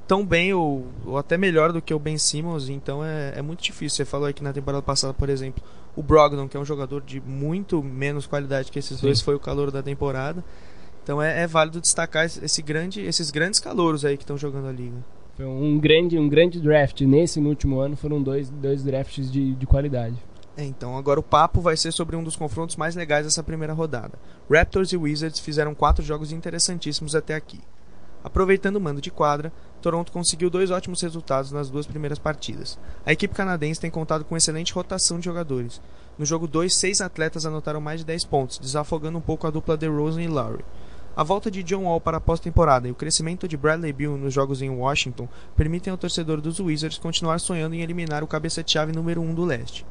tão 0.07 0.25
bem 0.25 0.53
ou, 0.55 0.87
ou 1.05 1.19
até 1.19 1.37
melhor 1.37 1.73
do 1.73 1.83
que 1.83 1.93
o 1.93 1.99
Ben 1.99 2.17
Simmons, 2.17 2.69
então 2.69 3.05
é, 3.05 3.35
é 3.37 3.43
muito 3.43 3.63
difícil. 3.63 3.97
Você 3.97 4.05
falou 4.05 4.29
aqui 4.29 4.43
na 4.43 4.53
temporada 4.53 4.83
passada, 4.83 5.13
por 5.13 5.29
exemplo, 5.29 5.63
o 5.95 6.03
Brogdon, 6.03 6.49
que 6.49 6.57
é 6.57 6.61
um 6.61 6.65
jogador 6.65 7.03
de 7.03 7.21
muito 7.21 7.83
menos 7.83 8.27
qualidade 8.27 8.71
que 8.71 8.79
esses 8.79 8.99
Sim. 8.99 9.07
dois, 9.07 9.21
foi 9.21 9.35
o 9.35 9.41
calor 9.41 9.71
da 9.71 9.83
temporada. 9.83 10.45
Então 11.03 11.23
é, 11.23 11.43
é 11.43 11.47
válido 11.47 11.81
destacar 11.81 12.25
esse 12.25 12.63
grande, 12.63 13.01
esses 13.01 13.31
grandes 13.31 13.61
calouros 13.61 14.05
aí 14.05 14.17
que 14.17 14.23
estão 14.23 14.37
jogando 14.37 14.69
a 14.69 14.73
liga. 14.73 14.97
Foi 15.37 15.45
um 15.45 15.79
grande, 15.79 16.19
um 16.19 16.29
grande 16.29 16.61
draft. 16.61 17.01
Nesse 17.03 17.41
no 17.41 17.49
último 17.49 17.79
ano 17.79 17.97
foram 17.97 18.23
dois, 18.23 18.49
dois 18.49 18.83
drafts 18.83 19.31
de, 19.31 19.55
de 19.55 19.67
qualidade. 19.67 20.17
É, 20.57 20.65
então 20.65 20.97
agora 20.97 21.21
o 21.21 21.23
papo 21.23 21.61
vai 21.61 21.77
ser 21.77 21.93
sobre 21.93 22.17
um 22.17 22.25
dos 22.25 22.35
confrontos 22.35 22.77
mais 22.77 22.97
legais 22.97 23.27
dessa 23.27 23.43
primeira 23.43 23.75
rodada. 23.75 24.19
Raptors 24.51 24.93
e 24.93 24.97
Wizards 24.97 25.39
fizeram 25.39 25.75
quatro 25.75 26.03
jogos 26.03 26.33
interessantíssimos 26.33 27.15
até 27.15 27.35
aqui. 27.35 27.61
Aproveitando 28.27 28.75
o 28.75 28.81
mando 28.81 29.01
de 29.01 29.09
quadra, 29.09 29.53
Toronto 29.81 30.11
conseguiu 30.11 30.51
dois 30.51 30.73
ótimos 30.73 31.01
resultados 31.01 31.53
nas 31.53 31.71
duas 31.71 31.87
primeiras 31.87 32.19
partidas. 32.19 32.77
A 33.07 33.13
equipe 33.13 33.33
canadense 33.33 33.81
tem 33.81 33.89
contado 33.89 34.25
com 34.25 34.37
excelente 34.37 34.73
rotação 34.73 35.21
de 35.21 35.27
jogadores. 35.27 35.81
No 36.19 36.27
jogo 36.27 36.49
2, 36.49 36.75
seis 36.75 37.01
atletas 37.01 37.47
anotaram 37.47 37.81
mais 37.81 38.01
de 38.01 38.07
10 38.07 38.25
pontos, 38.25 38.59
desafogando 38.59 39.17
um 39.17 39.21
pouco 39.21 39.47
a 39.47 39.51
dupla 39.51 39.77
DeRozan 39.77 40.23
e 40.23 40.27
Lowry. 40.27 40.65
A 41.15 41.23
volta 41.23 41.53
de 41.53 41.63
John 41.63 41.85
Wall 41.85 42.01
para 42.01 42.17
a 42.17 42.21
pós-temporada 42.21 42.89
e 42.89 42.91
o 42.91 42.97
crescimento 42.97 43.47
de 43.47 43.57
Bradley 43.57 43.93
Beal 43.93 44.17
nos 44.17 44.35
jogos 44.35 44.61
em 44.61 44.71
Washington 44.71 45.29
permitem 45.55 45.93
ao 45.93 45.97
torcedor 45.97 46.41
dos 46.41 46.59
Wizards 46.59 46.99
continuar 46.99 47.39
sonhando 47.39 47.77
em 47.77 47.81
eliminar 47.81 48.25
o 48.25 48.27
cabeça-chave 48.27 48.91
número 48.91 49.21
1 49.21 49.25
um 49.25 49.35
do 49.35 49.45
leste. 49.45 49.87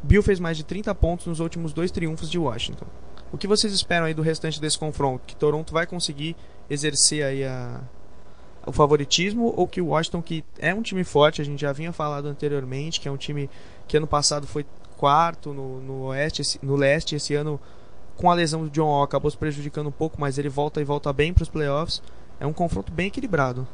Bill 0.00 0.22
fez 0.22 0.38
mais 0.38 0.56
de 0.56 0.62
30 0.62 0.94
pontos 0.94 1.26
nos 1.26 1.40
últimos 1.40 1.72
dois 1.72 1.90
triunfos 1.90 2.30
de 2.30 2.38
Washington. 2.38 2.86
O 3.32 3.38
que 3.38 3.48
vocês 3.48 3.72
esperam 3.72 4.06
aí 4.06 4.14
do 4.14 4.22
restante 4.22 4.60
desse 4.60 4.78
confronto? 4.78 5.24
Que 5.26 5.36
Toronto 5.36 5.72
vai 5.72 5.86
conseguir 5.86 6.36
exercer 6.70 7.24
aí 7.24 7.44
a, 7.44 7.80
o 8.64 8.72
favoritismo 8.72 9.52
ou 9.56 9.66
que 9.66 9.80
o 9.80 9.88
Washington, 9.88 10.22
que 10.22 10.44
é 10.58 10.72
um 10.72 10.80
time 10.80 11.02
forte, 11.04 11.42
a 11.42 11.44
gente 11.44 11.60
já 11.60 11.72
vinha 11.72 11.92
falado 11.92 12.26
anteriormente, 12.26 13.00
que 13.00 13.08
é 13.08 13.10
um 13.10 13.16
time 13.16 13.50
que 13.88 13.96
ano 13.96 14.06
passado 14.06 14.46
foi 14.46 14.64
quarto 14.96 15.52
no, 15.52 15.80
no, 15.80 16.02
oeste, 16.04 16.60
no 16.62 16.76
leste, 16.76 17.16
esse 17.16 17.34
ano 17.34 17.60
com 18.16 18.30
a 18.30 18.34
lesão 18.34 18.62
do 18.64 18.70
John 18.70 18.86
Wall 18.86 19.02
acabou 19.02 19.30
se 19.30 19.36
prejudicando 19.36 19.86
um 19.86 19.92
pouco, 19.92 20.20
mas 20.20 20.36
ele 20.36 20.50
volta 20.50 20.80
e 20.80 20.84
volta 20.84 21.10
bem 21.10 21.32
para 21.32 21.42
os 21.42 21.48
playoffs. 21.48 22.02
É 22.38 22.46
um 22.46 22.52
confronto 22.52 22.92
bem 22.92 23.06
equilibrado. 23.06 23.66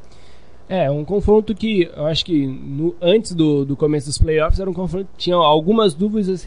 É, 0.69 0.91
um 0.91 1.05
confronto 1.05 1.55
que 1.55 1.89
eu 1.97 2.07
acho 2.07 2.25
que 2.25 2.45
no, 2.45 2.97
antes 3.01 3.33
do, 3.33 3.65
do 3.65 3.77
começo 3.77 4.09
dos 4.09 4.19
playoffs 4.19 4.59
era 4.59 4.69
um 4.69 4.75
confronto 4.75 5.09
que 5.13 5.25
tinha 5.25 5.37
algumas 5.37 5.95
dúvidas, 5.95 6.45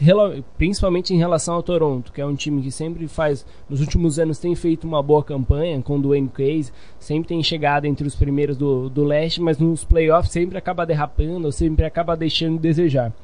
principalmente 0.58 1.14
em 1.14 1.16
relação 1.16 1.54
ao 1.54 1.62
Toronto, 1.62 2.12
que 2.12 2.20
é 2.20 2.26
um 2.26 2.34
time 2.34 2.60
que 2.60 2.70
sempre 2.70 3.08
faz, 3.08 3.46
nos 3.66 3.80
últimos 3.80 4.18
anos 4.18 4.38
tem 4.38 4.54
feito 4.54 4.86
uma 4.86 5.02
boa 5.02 5.24
campanha 5.24 5.80
com 5.80 5.96
o 5.96 6.02
Dwayne 6.02 6.28
Case, 6.28 6.70
sempre 6.98 7.28
tem 7.28 7.42
chegado 7.42 7.86
entre 7.86 8.06
os 8.06 8.14
primeiros 8.14 8.58
do, 8.58 8.90
do 8.90 9.04
leste, 9.04 9.40
mas 9.40 9.58
nos 9.58 9.84
playoffs 9.84 10.30
sempre 10.30 10.58
acaba 10.58 10.84
derrapando, 10.84 11.46
ou 11.46 11.52
sempre 11.52 11.86
acaba 11.86 12.14
deixando 12.14 12.56
de 12.56 12.60
desejar. 12.60 13.14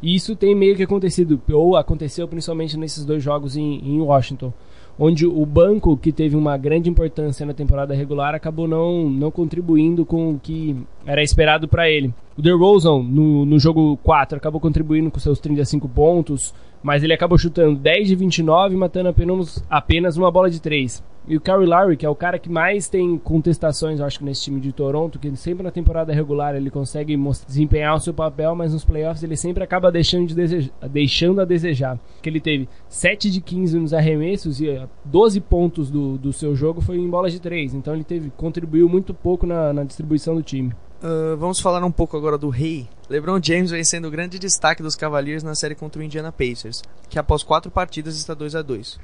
E 0.00 0.14
isso 0.14 0.34
tem 0.34 0.54
meio 0.54 0.74
que 0.74 0.82
acontecido, 0.82 1.38
ou 1.52 1.76
aconteceu 1.76 2.26
principalmente 2.26 2.78
nesses 2.78 3.04
dois 3.04 3.22
jogos 3.22 3.54
em, 3.54 3.86
em 3.86 4.00
Washington, 4.00 4.50
onde 4.98 5.26
o 5.26 5.44
banco, 5.44 5.96
que 5.96 6.12
teve 6.12 6.36
uma 6.36 6.56
grande 6.56 6.88
importância 6.88 7.44
na 7.46 7.54
temporada 7.54 7.94
regular, 7.94 8.34
acabou 8.34 8.68
não, 8.68 9.08
não 9.08 9.30
contribuindo 9.30 10.04
com 10.04 10.32
o 10.32 10.38
que 10.38 10.76
era 11.06 11.22
esperado 11.22 11.66
para 11.66 11.90
ele. 11.90 12.12
O 12.36 12.42
DeRozan, 12.42 13.02
no, 13.02 13.44
no 13.44 13.58
jogo 13.58 13.96
4, 14.02 14.36
acabou 14.36 14.60
contribuindo 14.60 15.10
com 15.10 15.18
seus 15.18 15.38
35 15.38 15.88
pontos, 15.88 16.54
mas 16.82 17.02
ele 17.02 17.12
acabou 17.12 17.38
chutando 17.38 17.78
10 17.78 18.08
de 18.08 18.14
29 18.14 18.76
matando 18.76 19.08
apenas, 19.08 19.64
apenas 19.68 20.16
uma 20.16 20.30
bola 20.30 20.50
de 20.50 20.60
3. 20.60 21.02
E 21.26 21.36
o 21.36 21.40
Kyle 21.40 21.64
Lowry, 21.64 21.96
que 21.96 22.04
é 22.04 22.08
o 22.08 22.16
cara 22.16 22.38
que 22.38 22.50
mais 22.50 22.88
tem 22.88 23.16
contestações, 23.16 24.00
eu 24.00 24.06
acho 24.06 24.18
que 24.18 24.24
nesse 24.24 24.42
time 24.42 24.60
de 24.60 24.72
Toronto, 24.72 25.18
que 25.18 25.34
sempre 25.36 25.62
na 25.62 25.70
temporada 25.70 26.12
regular 26.12 26.54
ele 26.56 26.70
consegue 26.70 27.16
desempenhar 27.46 27.94
o 27.94 28.00
seu 28.00 28.12
papel, 28.12 28.54
mas 28.56 28.72
nos 28.72 28.84
playoffs 28.84 29.22
ele 29.22 29.36
sempre 29.36 29.62
acaba 29.62 29.92
deixando, 29.92 30.26
de 30.26 30.72
deixando 30.90 31.40
a 31.40 31.44
desejar. 31.44 31.98
Que 32.20 32.28
ele 32.28 32.40
teve 32.40 32.68
7 32.88 33.30
de 33.30 33.40
15 33.40 33.78
nos 33.78 33.94
arremessos 33.94 34.60
e 34.60 34.80
12 35.04 35.40
pontos 35.42 35.90
do, 35.90 36.18
do 36.18 36.32
seu 36.32 36.56
jogo 36.56 36.80
foi 36.80 36.96
em 36.96 37.08
bolas 37.08 37.32
de 37.32 37.40
3. 37.40 37.74
Então 37.74 37.94
ele 37.94 38.04
teve 38.04 38.30
contribuiu 38.36 38.88
muito 38.88 39.14
pouco 39.14 39.46
na, 39.46 39.72
na 39.72 39.84
distribuição 39.84 40.34
do 40.34 40.42
time. 40.42 40.72
Uh, 41.02 41.36
vamos 41.36 41.60
falar 41.60 41.84
um 41.84 41.90
pouco 41.90 42.16
agora 42.16 42.36
do 42.36 42.48
rei. 42.48 42.88
LeBron 43.08 43.40
James 43.42 43.70
vem 43.70 43.84
sendo 43.84 44.08
o 44.08 44.10
grande 44.10 44.38
destaque 44.38 44.82
dos 44.82 44.96
Cavaliers 44.96 45.42
na 45.42 45.54
série 45.54 45.74
contra 45.74 46.00
o 46.00 46.04
Indiana 46.04 46.32
Pacers, 46.32 46.82
que 47.08 47.18
após 47.18 47.42
quatro 47.42 47.70
partidas 47.70 48.16
está 48.16 48.34
2 48.34 48.54
a 48.54 48.62
2 48.62 48.98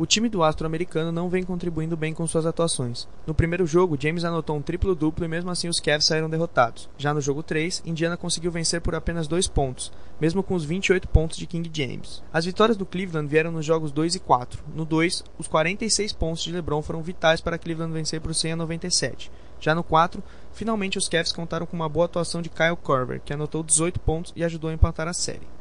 o 0.00 0.06
time 0.06 0.30
do 0.30 0.42
astro 0.42 0.66
americano 0.66 1.12
não 1.12 1.28
vem 1.28 1.42
contribuindo 1.42 1.94
bem 1.94 2.14
com 2.14 2.26
suas 2.26 2.46
atuações. 2.46 3.06
No 3.26 3.34
primeiro 3.34 3.66
jogo, 3.66 3.98
James 4.00 4.24
anotou 4.24 4.56
um 4.56 4.62
triplo-duplo 4.62 5.26
e 5.26 5.28
mesmo 5.28 5.50
assim 5.50 5.68
os 5.68 5.78
Cavs 5.78 6.06
saíram 6.06 6.30
derrotados. 6.30 6.88
Já 6.96 7.12
no 7.12 7.20
jogo 7.20 7.42
3, 7.42 7.82
Indiana 7.84 8.16
conseguiu 8.16 8.50
vencer 8.50 8.80
por 8.80 8.94
apenas 8.94 9.28
dois 9.28 9.46
pontos, 9.46 9.92
mesmo 10.18 10.42
com 10.42 10.54
os 10.54 10.64
28 10.64 11.06
pontos 11.06 11.36
de 11.36 11.46
King 11.46 11.70
James. 11.70 12.22
As 12.32 12.46
vitórias 12.46 12.78
do 12.78 12.86
Cleveland 12.86 13.28
vieram 13.28 13.52
nos 13.52 13.66
jogos 13.66 13.92
2 13.92 14.14
e 14.14 14.20
4. 14.20 14.64
No 14.74 14.86
2, 14.86 15.22
os 15.38 15.46
46 15.46 16.14
pontos 16.14 16.44
de 16.44 16.50
LeBron 16.50 16.80
foram 16.80 17.02
vitais 17.02 17.42
para 17.42 17.58
Cleveland 17.58 17.92
vencer 17.92 18.22
por 18.22 18.34
100 18.34 18.52
a 18.52 18.56
97. 18.56 19.30
Já 19.60 19.74
no 19.74 19.84
4, 19.84 20.22
finalmente 20.54 20.96
os 20.96 21.10
Cavs 21.10 21.30
contaram 21.30 21.66
com 21.66 21.76
uma 21.76 21.90
boa 21.90 22.06
atuação 22.06 22.40
de 22.40 22.48
Kyle 22.48 22.74
Korver, 22.82 23.20
que 23.22 23.34
anotou 23.34 23.62
18 23.62 24.00
pontos 24.00 24.32
e 24.34 24.42
ajudou 24.44 24.70
a 24.70 24.72
empatar 24.72 25.06
a 25.06 25.12
série. 25.12 25.59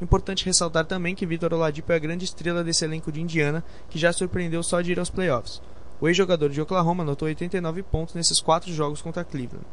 Importante 0.00 0.46
ressaltar 0.46 0.86
também 0.86 1.14
que 1.14 1.26
Vitor 1.26 1.52
Oladipo 1.52 1.92
é 1.92 1.96
a 1.96 1.98
grande 1.98 2.24
estrela 2.24 2.62
desse 2.62 2.84
elenco 2.84 3.10
de 3.10 3.20
Indiana, 3.20 3.64
que 3.90 3.98
já 3.98 4.12
surpreendeu 4.12 4.62
só 4.62 4.80
de 4.80 4.92
ir 4.92 4.98
aos 4.98 5.10
playoffs. 5.10 5.60
O 6.00 6.06
ex-jogador 6.06 6.50
de 6.50 6.60
Oklahoma 6.60 7.02
anotou 7.02 7.26
89 7.26 7.82
pontos 7.82 8.14
nesses 8.14 8.40
quatro 8.40 8.72
jogos 8.72 9.02
contra 9.02 9.24
Cleveland. 9.24 9.66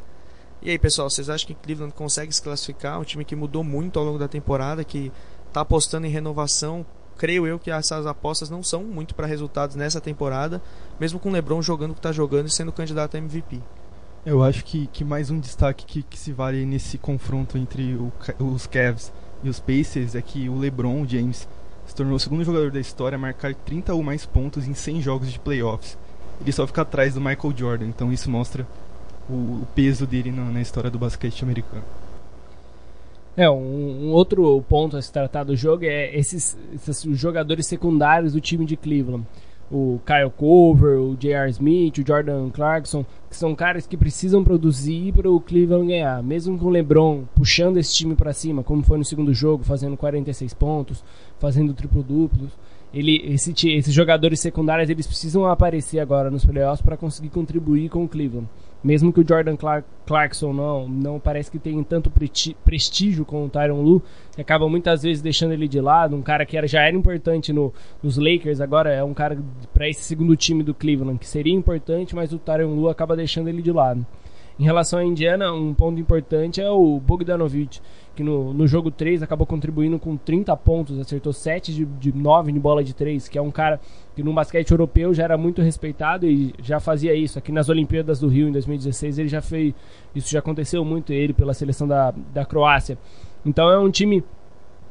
E 0.61 0.71
aí, 0.71 0.79
pessoal, 0.79 1.07
vocês 1.07 1.29
acham 1.29 1.45
que 1.45 1.53
Cleveland 1.53 1.93
consegue 1.93 2.33
se 2.33 2.41
classificar? 2.41 2.99
Um 2.99 3.03
time 3.03 3.23
que 3.23 3.35
mudou 3.35 3.63
muito 3.63 3.99
ao 3.99 4.05
longo 4.05 4.17
da 4.17 4.27
temporada, 4.27 4.83
que 4.83 5.11
está 5.47 5.61
apostando 5.61 6.07
em 6.07 6.09
renovação. 6.09 6.83
Creio 7.17 7.45
eu 7.45 7.59
que 7.59 7.69
essas 7.69 8.07
apostas 8.07 8.49
não 8.49 8.63
são 8.63 8.83
muito 8.83 9.13
para 9.13 9.27
resultados 9.27 9.75
nessa 9.75 10.01
temporada, 10.01 10.59
mesmo 10.99 11.19
com 11.19 11.29
o 11.29 11.31
LeBron 11.31 11.61
jogando 11.61 11.91
o 11.91 11.93
que 11.93 11.99
está 11.99 12.11
jogando 12.11 12.47
e 12.47 12.51
sendo 12.51 12.71
candidato 12.71 13.15
a 13.15 13.19
MVP. 13.19 13.61
Eu 14.25 14.41
acho 14.41 14.65
que, 14.65 14.87
que 14.87 15.05
mais 15.05 15.29
um 15.29 15.39
destaque 15.39 15.85
que, 15.85 16.01
que 16.01 16.17
se 16.17 16.33
vale 16.33 16.65
nesse 16.65 16.97
confronto 16.97 17.59
entre 17.59 17.93
o, 17.93 18.11
os 18.39 18.65
Cavs 18.65 19.13
e 19.43 19.49
os 19.49 19.59
Pacers 19.59 20.15
é 20.15 20.21
que 20.21 20.49
o 20.49 20.57
LeBron 20.57 21.05
James 21.07 21.47
se 21.85 21.95
tornou 21.95 22.15
o 22.15 22.19
segundo 22.19 22.43
jogador 22.43 22.71
da 22.71 22.79
história 22.79 23.15
a 23.15 23.19
marcar 23.19 23.53
30 23.53 23.93
ou 23.93 24.01
mais 24.01 24.25
pontos 24.25 24.67
em 24.67 24.73
100 24.73 25.01
jogos 25.01 25.31
de 25.31 25.39
playoffs. 25.39 25.97
Ele 26.41 26.51
só 26.51 26.65
fica 26.65 26.81
atrás 26.81 27.13
do 27.13 27.21
Michael 27.21 27.53
Jordan, 27.55 27.85
então 27.85 28.11
isso 28.11 28.29
mostra 28.29 28.67
o, 29.29 29.33
o 29.33 29.67
peso 29.73 30.05
dele 30.05 30.31
na, 30.31 30.45
na, 30.45 30.61
história 30.61 30.89
do 30.89 30.99
basquete 30.99 31.43
americano. 31.43 31.83
É, 33.37 33.49
um, 33.49 34.07
um, 34.07 34.11
outro 34.11 34.63
ponto 34.67 34.97
a 34.97 35.01
se 35.01 35.11
tratar 35.11 35.43
do 35.43 35.55
jogo 35.55 35.85
é 35.85 36.15
esses, 36.15 36.57
esses 36.73 37.03
jogadores 37.17 37.67
secundários 37.67 38.33
do 38.33 38.41
time 38.41 38.65
de 38.65 38.77
Cleveland 38.77 39.25
o 39.71 39.99
Kyle 40.05 40.31
Cover, 40.35 40.99
o 40.99 41.15
J.R. 41.15 41.49
Smith, 41.49 41.97
o 41.97 42.07
Jordan 42.07 42.49
Clarkson, 42.49 43.05
que 43.29 43.35
são 43.35 43.55
caras 43.55 43.87
que 43.87 43.97
precisam 43.97 44.43
produzir 44.43 45.11
para 45.13 45.29
o 45.29 45.39
Cleveland 45.39 45.87
ganhar. 45.87 46.21
Mesmo 46.21 46.57
com 46.57 46.65
o 46.65 46.69
LeBron 46.69 47.23
puxando 47.35 47.77
esse 47.77 47.93
time 47.93 48.15
para 48.15 48.33
cima, 48.33 48.63
como 48.63 48.83
foi 48.83 48.97
no 48.97 49.05
segundo 49.05 49.33
jogo, 49.33 49.63
fazendo 49.63 49.97
46 49.97 50.53
pontos, 50.53 51.03
fazendo 51.39 51.73
triplo-duplos, 51.73 52.51
ele, 52.93 53.21
esse, 53.25 53.51
esses 53.69 53.93
jogadores 53.93 54.39
secundários 54.39 54.89
eles 54.89 55.05
precisam 55.05 55.45
aparecer 55.45 55.99
agora 55.99 56.31
nos 56.31 56.45
playoffs 56.45 56.81
para 56.81 56.95
conseguir 56.95 57.29
contribuir 57.29 57.89
com 57.89 58.03
o 58.05 58.07
Cleveland. 58.07 58.47
Mesmo 58.85 59.11
que 59.11 59.19
o 59.19 59.27
Jordan 59.27 59.55
Clark, 59.55 59.87
Clarkson 60.05 60.53
não, 60.53 60.87
não 60.87 61.19
parece 61.19 61.49
que 61.49 61.57
tenha 61.57 61.83
tanto 61.83 62.11
prestígio 62.63 63.25
com 63.25 63.43
o 63.43 63.49
Tyron 63.49 63.81
Lu, 63.81 63.99
que 64.35 64.39
acaba 64.39 64.69
muitas 64.69 65.01
vezes 65.01 65.23
deixando 65.23 65.53
ele 65.53 65.67
de 65.67 65.81
lado. 65.81 66.15
Um 66.15 66.21
cara 66.21 66.45
que 66.45 66.55
era, 66.55 66.67
já 66.67 66.83
era 66.83 66.95
importante 66.95 67.51
no, 67.51 67.73
nos 68.03 68.15
Lakers, 68.15 68.61
agora 68.61 68.93
é 68.93 69.03
um 69.03 69.11
cara 69.11 69.39
para 69.73 69.89
esse 69.89 70.03
segundo 70.03 70.35
time 70.35 70.61
do 70.61 70.71
Cleveland, 70.71 71.17
que 71.17 71.27
seria 71.27 71.51
importante, 71.51 72.15
mas 72.15 72.31
o 72.31 72.37
Tyron 72.37 72.75
Lu 72.75 72.87
acaba 72.87 73.15
deixando 73.15 73.49
ele 73.49 73.63
de 73.63 73.71
lado. 73.71 74.05
Em 74.59 74.63
relação 74.63 74.99
à 74.99 75.03
Indiana, 75.03 75.51
um 75.51 75.73
ponto 75.73 75.99
importante 75.99 76.61
é 76.61 76.69
o 76.69 76.99
Bogdanovic, 76.99 77.81
que 78.15 78.23
no, 78.23 78.53
no 78.53 78.65
jogo 78.65 78.89
3 78.89 79.21
acabou 79.21 79.45
contribuindo 79.45 79.99
com 79.99 80.15
30 80.15 80.55
pontos, 80.57 80.97
acertou 80.97 81.33
7 81.33 81.73
de, 81.73 81.85
de 81.85 82.17
9 82.17 82.51
de 82.51 82.59
bola 82.59 82.83
de 82.83 82.95
3, 82.95 83.27
que 83.27 83.37
é 83.37 83.41
um 83.41 83.51
cara 83.51 83.79
que 84.15 84.23
no 84.23 84.33
basquete 84.33 84.71
europeu 84.71 85.13
já 85.13 85.23
era 85.23 85.37
muito 85.37 85.61
respeitado 85.61 86.25
e 86.25 86.53
já 86.63 86.79
fazia 86.79 87.13
isso. 87.13 87.37
Aqui 87.37 87.51
nas 87.51 87.67
Olimpíadas 87.69 88.19
do 88.19 88.27
Rio 88.27 88.47
em 88.47 88.51
2016 88.51 89.19
ele 89.19 89.27
já 89.27 89.41
fez, 89.41 89.73
isso 90.15 90.31
já 90.31 90.39
aconteceu 90.39 90.83
muito 90.85 91.11
ele 91.11 91.33
pela 91.33 91.53
seleção 91.53 91.87
da, 91.87 92.13
da 92.33 92.45
Croácia. 92.45 92.97
Então 93.45 93.69
é 93.69 93.77
um 93.77 93.91
time 93.91 94.23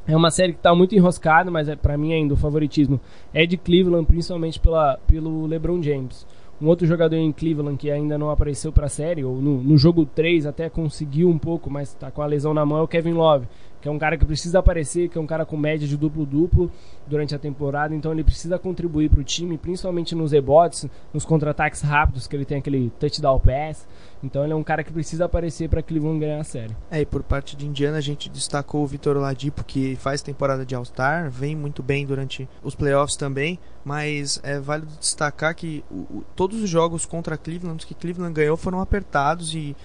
é 0.07 0.15
uma 0.15 0.31
série 0.31 0.53
que 0.53 0.59
está 0.59 0.75
muito 0.75 0.95
enroscada, 0.95 1.51
mas 1.51 1.69
é 1.69 1.77
para 1.77 1.97
mim 1.97 2.13
ainda 2.13 2.35
o 2.35 2.37
favoritismo 2.37 3.01
é 3.33 3.47
de 3.47 3.57
Cleveland, 3.57 4.07
principalmente 4.07 4.61
pela, 4.61 4.99
pelo 5.07 5.47
LeBron 5.47 5.83
James. 5.83 6.27
Um 6.65 6.69
outro 6.69 6.87
jogador 6.87 7.17
em 7.17 7.31
Cleveland 7.31 7.77
que 7.77 7.91
ainda 7.91 8.17
não 8.17 8.31
apareceu 8.31 8.73
para 8.73 8.87
a 8.87 8.89
série, 8.89 9.23
ou 9.23 9.37
no, 9.37 9.63
no, 9.63 9.77
jogo 9.77 10.07
3 10.07 10.47
até 10.47 10.71
conseguiu 10.71 11.29
um 11.29 11.37
pouco, 11.37 11.69
mas 11.69 11.91
está 11.91 12.11
com 12.11 12.23
a 12.23 12.27
lesão 12.27 12.55
na 12.55 12.65
mão, 12.65 12.79
é 12.79 12.81
o 12.81 12.89
Kevin 12.89 13.13
Love, 13.13 13.47
que 13.85 13.89
é 13.89 13.93
um 13.93 13.99
cara 13.99 14.17
que 14.17 14.25
precisa 14.25 14.61
aparecer, 14.61 15.11
que 15.11 15.19
é 15.19 15.21
um 15.21 15.27
cara 15.27 15.45
com 15.45 15.59
média 15.59 15.87
de 15.87 15.95
duplo-duplo 15.95 16.71
durante 17.07 17.35
a 17.35 17.39
temporada, 17.39 17.95
então 17.95 18.13
ele 18.13 18.25
precisa 18.25 18.59
contribuir 18.59 19.11
para 19.11 19.21
o 19.21 19.23
time, 19.23 19.59
principalmente 19.59 20.15
nos 20.15 20.33
rebotes, 20.33 20.87
nos 21.13 21.23
contra-ataques 21.23 21.83
rápidos, 21.83 22.27
que 22.27 22.35
ele 22.35 22.47
tem 22.47 22.57
aquele 22.57 22.91
touchdown 22.99 23.39
pass. 23.39 23.87
Então 24.23 24.43
ele 24.43 24.55
é 24.55 24.57
um 24.57 24.63
cara 24.63 24.83
que 24.83 24.91
precisa 24.91 25.27
aparecer 25.27 25.69
para 25.69 25.83
Cleveland 25.83 26.19
ganhar 26.19 26.41
a 26.41 26.45
série. 26.45 26.75
É, 26.91 27.03
e 27.03 27.05
por 27.05 27.23
parte 27.23 27.55
de 27.55 27.67
Indiana 27.67 27.99
a 27.99 28.01
gente 28.01 28.31
destacou 28.31 28.85
o 28.85 28.87
Vitor 28.87 29.19
Oladipo, 29.19 29.63
que 29.63 29.97
faz 29.97 30.23
temporada 30.23 30.65
de 30.65 30.75
All-Star, 30.75 31.31
vem 31.31 31.55
muito 31.55 31.83
bem 31.83 32.07
durante 32.07 32.49
os 32.63 32.75
playoffs 32.75 33.19
também, 33.19 33.59
mas 33.85 34.41
é 34.43 34.59
válido 34.59 34.93
destacar 34.99 35.55
que 35.55 35.85
o, 35.91 35.95
o, 35.95 36.25
todos 36.35 36.63
os 36.63 36.71
jogos 36.71 37.05
contra 37.05 37.37
Cleveland 37.37 37.85
que 37.85 37.95
Cleveland 37.95 38.33
ganhou 38.33 38.57
foram 38.57 38.81
apertados 38.81 39.55
e 39.55 39.77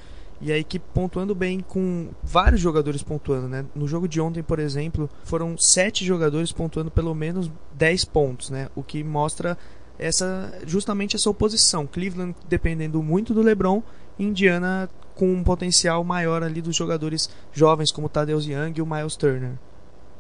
e 0.41 0.51
a 0.51 0.58
equipe 0.58 0.86
pontuando 0.93 1.36
bem 1.36 1.60
com 1.60 2.10
vários 2.24 2.62
jogadores 2.62 3.03
pontuando, 3.03 3.48
né? 3.48 3.65
No 3.75 3.88
jogo 3.88 4.08
de 4.08 4.22
ontem, 4.22 4.41
por 4.41 4.60
exemplo, 4.60 5.10
foram 5.24 5.58
sete 5.58 6.05
jogadores 6.05 6.51
pontuando 6.51 6.89
pelo 6.89 7.13
menos 7.13 7.51
10 7.74 8.05
pontos, 8.05 8.50
né? 8.50 8.69
O 8.75 8.81
que 8.81 9.03
mostra 9.03 9.58
essa 9.98 10.53
justamente 10.65 11.15
essa 11.15 11.29
oposição. 11.29 11.86
Cleveland 11.86 12.36
dependendo 12.48 13.03
muito 13.03 13.34
do 13.34 13.41
LeBron 13.41 13.84
Indiana 14.17 14.89
com 15.13 15.34
um 15.34 15.43
potencial 15.43 16.03
maior 16.03 16.41
ali 16.41 16.62
dos 16.62 16.75
jogadores 16.75 17.29
jovens 17.51 17.91
como 17.91 18.08
Tadeusz 18.08 18.46
Young 18.46 18.74
e 18.77 18.81
o 18.81 18.86
Miles 18.86 19.17
Turner. 19.17 19.58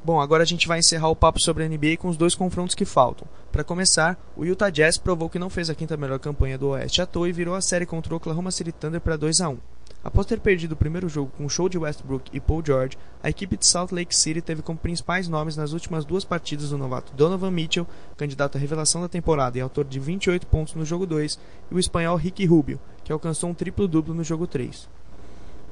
Bom, 0.03 0.19
agora 0.19 0.43
a 0.43 0.45
gente 0.45 0.67
vai 0.67 0.79
encerrar 0.79 1.09
o 1.09 1.15
papo 1.15 1.41
sobre 1.41 1.63
a 1.63 1.67
NBA 1.67 1.97
com 1.97 2.07
os 2.07 2.15
dois 2.15 2.33
confrontos 2.33 2.73
que 2.73 2.85
faltam. 2.85 3.27
Para 3.51 3.65
começar, 3.65 4.17
o 4.35 4.45
Utah 4.45 4.69
Jazz 4.69 4.97
provou 4.97 5.29
que 5.29 5.39
não 5.39 5.49
fez 5.49 5.69
a 5.69 5.75
quinta 5.75 5.97
melhor 5.97 6.19
campanha 6.19 6.57
do 6.57 6.69
Oeste 6.69 7.01
à 7.01 7.05
toa 7.05 7.27
e 7.27 7.33
virou 7.33 7.53
a 7.53 7.61
série 7.61 7.85
contra 7.85 8.13
o 8.13 8.17
Oklahoma 8.17 8.51
City 8.51 8.71
Thunder 8.71 9.01
para 9.01 9.17
2 9.17 9.41
a 9.41 9.49
1. 9.49 9.57
Após 10.01 10.25
ter 10.25 10.39
perdido 10.39 10.71
o 10.71 10.77
primeiro 10.77 11.09
jogo 11.09 11.29
com 11.37 11.45
o 11.45 11.49
show 11.49 11.67
de 11.67 11.77
Westbrook 11.77 12.31
e 12.31 12.39
Paul 12.39 12.63
George, 12.65 12.97
a 13.21 13.29
equipe 13.29 13.57
de 13.57 13.65
Salt 13.65 13.91
Lake 13.91 14.15
City 14.15 14.41
teve 14.41 14.61
como 14.61 14.79
principais 14.79 15.27
nomes 15.27 15.57
nas 15.57 15.73
últimas 15.73 16.05
duas 16.05 16.23
partidas 16.23 16.71
o 16.71 16.77
novato 16.77 17.11
Donovan 17.13 17.51
Mitchell, 17.51 17.85
candidato 18.15 18.57
à 18.57 18.61
revelação 18.61 19.01
da 19.01 19.09
temporada 19.09 19.57
e 19.57 19.61
autor 19.61 19.83
de 19.83 19.99
28 19.99 20.47
pontos 20.47 20.73
no 20.73 20.85
jogo 20.85 21.05
2, 21.05 21.37
e 21.69 21.75
o 21.75 21.79
espanhol 21.79 22.15
Ricky 22.15 22.45
Rubio, 22.45 22.79
que 23.03 23.11
alcançou 23.11 23.49
um 23.49 23.53
triplo-duplo 23.53 24.13
no 24.13 24.23
jogo 24.23 24.47
3. 24.47 24.87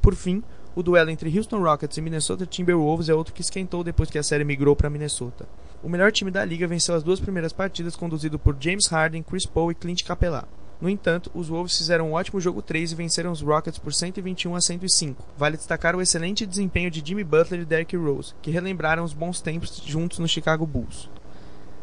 Por 0.01 0.13
fim, 0.13 0.43
o 0.75 0.83
duelo 0.83 1.09
entre 1.09 1.35
Houston 1.35 1.63
Rockets 1.63 1.97
e 1.97 2.01
Minnesota 2.01 2.45
Timberwolves 2.45 3.07
é 3.07 3.13
outro 3.13 3.33
que 3.33 3.41
esquentou 3.41 3.81
depois 3.81 4.09
que 4.09 4.19
a 4.19 4.23
série 4.23 4.43
migrou 4.43 4.75
para 4.75 4.89
Minnesota. 4.89 5.47
O 5.81 5.87
melhor 5.87 6.11
time 6.11 6.31
da 6.31 6.43
liga 6.43 6.67
venceu 6.67 6.95
as 6.95 7.01
duas 7.01 7.21
primeiras 7.21 7.53
partidas 7.53 7.95
conduzido 7.95 8.37
por 8.37 8.57
James 8.59 8.87
Harden, 8.87 9.23
Chris 9.23 9.45
Paul 9.45 9.71
e 9.71 9.75
Clint 9.75 10.03
Capela. 10.03 10.45
No 10.79 10.89
entanto, 10.89 11.31
os 11.33 11.47
Wolves 11.47 11.75
fizeram 11.75 12.09
um 12.09 12.13
ótimo 12.13 12.39
jogo 12.39 12.61
3 12.61 12.91
e 12.91 12.95
venceram 12.95 13.31
os 13.31 13.41
Rockets 13.41 13.79
por 13.79 13.91
121 13.91 14.55
a 14.55 14.61
105. 14.61 15.25
Vale 15.35 15.57
destacar 15.57 15.95
o 15.95 16.01
excelente 16.01 16.45
desempenho 16.45 16.91
de 16.91 17.03
Jimmy 17.03 17.23
Butler 17.23 17.61
e 17.61 17.65
Derrick 17.65 17.97
Rose, 17.97 18.35
que 18.41 18.51
relembraram 18.51 19.03
os 19.03 19.13
bons 19.13 19.41
tempos 19.41 19.81
juntos 19.83 20.19
no 20.19 20.27
Chicago 20.27 20.67
Bulls. 20.67 21.09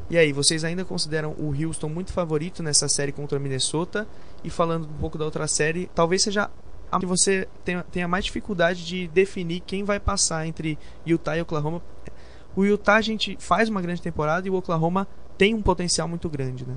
E 0.09 0.17
aí, 0.17 0.33
vocês 0.33 0.63
ainda 0.63 0.85
consideram 0.85 1.33
o 1.33 1.53
Houston 1.53 1.89
muito 1.89 2.13
favorito 2.13 2.63
nessa 2.63 2.89
série 2.89 3.11
contra 3.11 3.39
Minnesota? 3.39 4.07
E 4.45 4.51
falando 4.51 4.85
um 4.85 5.01
pouco 5.01 5.19
da 5.19 5.25
outra 5.25 5.49
série, 5.49 5.91
talvez 5.95 6.23
seja 6.23 6.49
a 6.93 7.01
que 7.01 7.07
você 7.07 7.49
tenha, 7.91 8.07
mais 8.07 8.25
dificuldade 8.25 8.87
de 8.87 9.09
definir 9.09 9.61
quem 9.61 9.83
vai 9.83 9.99
passar 9.99 10.47
entre 10.47 10.79
Utah 11.05 11.37
e 11.37 11.41
Oklahoma. 11.41 11.83
O 12.55 12.65
Utah 12.65 12.95
a 12.95 13.01
gente 13.01 13.37
faz 13.41 13.69
uma 13.69 13.83
grande 13.83 14.01
temporada 14.01 14.47
e 14.47 14.51
o 14.51 14.55
Oklahoma 14.55 15.09
tem 15.37 15.55
um 15.55 15.63
potencial 15.63 16.07
muito 16.07 16.29
grande, 16.29 16.65
né? 16.65 16.77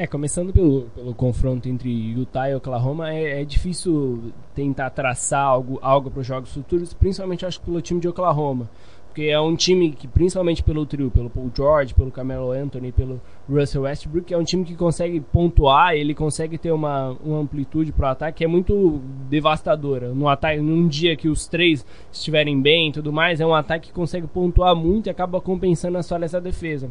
É, 0.00 0.06
começando 0.06 0.52
pelo, 0.52 0.82
pelo 0.94 1.12
confronto 1.12 1.68
entre 1.68 1.90
Utah 1.90 2.48
e 2.48 2.54
Oklahoma, 2.54 3.12
é, 3.12 3.42
é 3.42 3.44
difícil 3.44 4.32
tentar 4.54 4.90
traçar 4.90 5.44
algo, 5.44 5.80
algo 5.82 6.08
para 6.08 6.20
os 6.20 6.26
jogos 6.26 6.54
futuros, 6.54 6.94
principalmente 6.94 7.44
acho 7.44 7.58
que 7.58 7.66
pelo 7.66 7.82
time 7.82 8.00
de 8.00 8.06
Oklahoma. 8.06 8.70
Porque 9.08 9.24
é 9.24 9.40
um 9.40 9.56
time 9.56 9.90
que, 9.90 10.06
principalmente 10.06 10.62
pelo 10.62 10.86
trio, 10.86 11.10
pelo 11.10 11.28
Paul 11.28 11.50
George, 11.52 11.94
pelo 11.94 12.12
Camelo 12.12 12.52
Anthony, 12.52 12.92
pelo 12.92 13.20
Russell 13.50 13.82
Westbrook, 13.82 14.32
é 14.32 14.38
um 14.38 14.44
time 14.44 14.64
que 14.64 14.76
consegue 14.76 15.18
pontuar, 15.18 15.94
ele 15.94 16.14
consegue 16.14 16.56
ter 16.56 16.70
uma, 16.70 17.16
uma 17.24 17.40
amplitude 17.40 17.90
para 17.90 18.06
o 18.06 18.10
ataque 18.12 18.38
que 18.38 18.44
é 18.44 18.46
muito 18.46 19.00
devastadora. 19.28 20.14
No 20.14 20.28
ataque, 20.28 20.60
num 20.60 20.86
dia 20.86 21.16
que 21.16 21.28
os 21.28 21.48
três 21.48 21.84
estiverem 22.12 22.62
bem 22.62 22.90
e 22.90 22.92
tudo 22.92 23.12
mais, 23.12 23.40
é 23.40 23.46
um 23.46 23.52
ataque 23.52 23.88
que 23.88 23.92
consegue 23.92 24.28
pontuar 24.28 24.76
muito 24.76 25.08
e 25.08 25.10
acaba 25.10 25.40
compensando 25.40 25.98
as 25.98 26.08
falhas 26.08 26.30
da 26.30 26.38
defesa. 26.38 26.88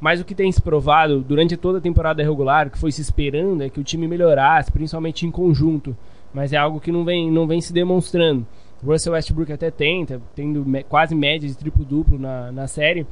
Mas 0.00 0.20
o 0.20 0.24
que 0.24 0.34
tem 0.34 0.50
se 0.50 0.62
provado 0.62 1.20
durante 1.20 1.56
toda 1.56 1.78
a 1.78 1.80
temporada 1.80 2.22
regular, 2.22 2.70
que 2.70 2.78
foi 2.78 2.90
se 2.90 3.02
esperando, 3.02 3.62
é 3.62 3.68
que 3.68 3.78
o 3.78 3.84
time 3.84 4.08
melhorasse, 4.08 4.72
principalmente 4.72 5.26
em 5.26 5.30
conjunto. 5.30 5.94
Mas 6.32 6.52
é 6.52 6.56
algo 6.56 6.80
que 6.80 6.90
não 6.90 7.04
vem, 7.04 7.30
não 7.30 7.46
vem 7.46 7.60
se 7.60 7.72
demonstrando. 7.72 8.46
O 8.82 8.90
Russell 8.90 9.12
Westbrook 9.12 9.52
até 9.52 9.70
tenta, 9.70 10.22
tendo 10.34 10.64
quase 10.88 11.14
média 11.14 11.46
de 11.46 11.54
triplo-duplo 11.54 12.18
na, 12.18 12.50
na 12.50 12.66
série. 12.66 13.06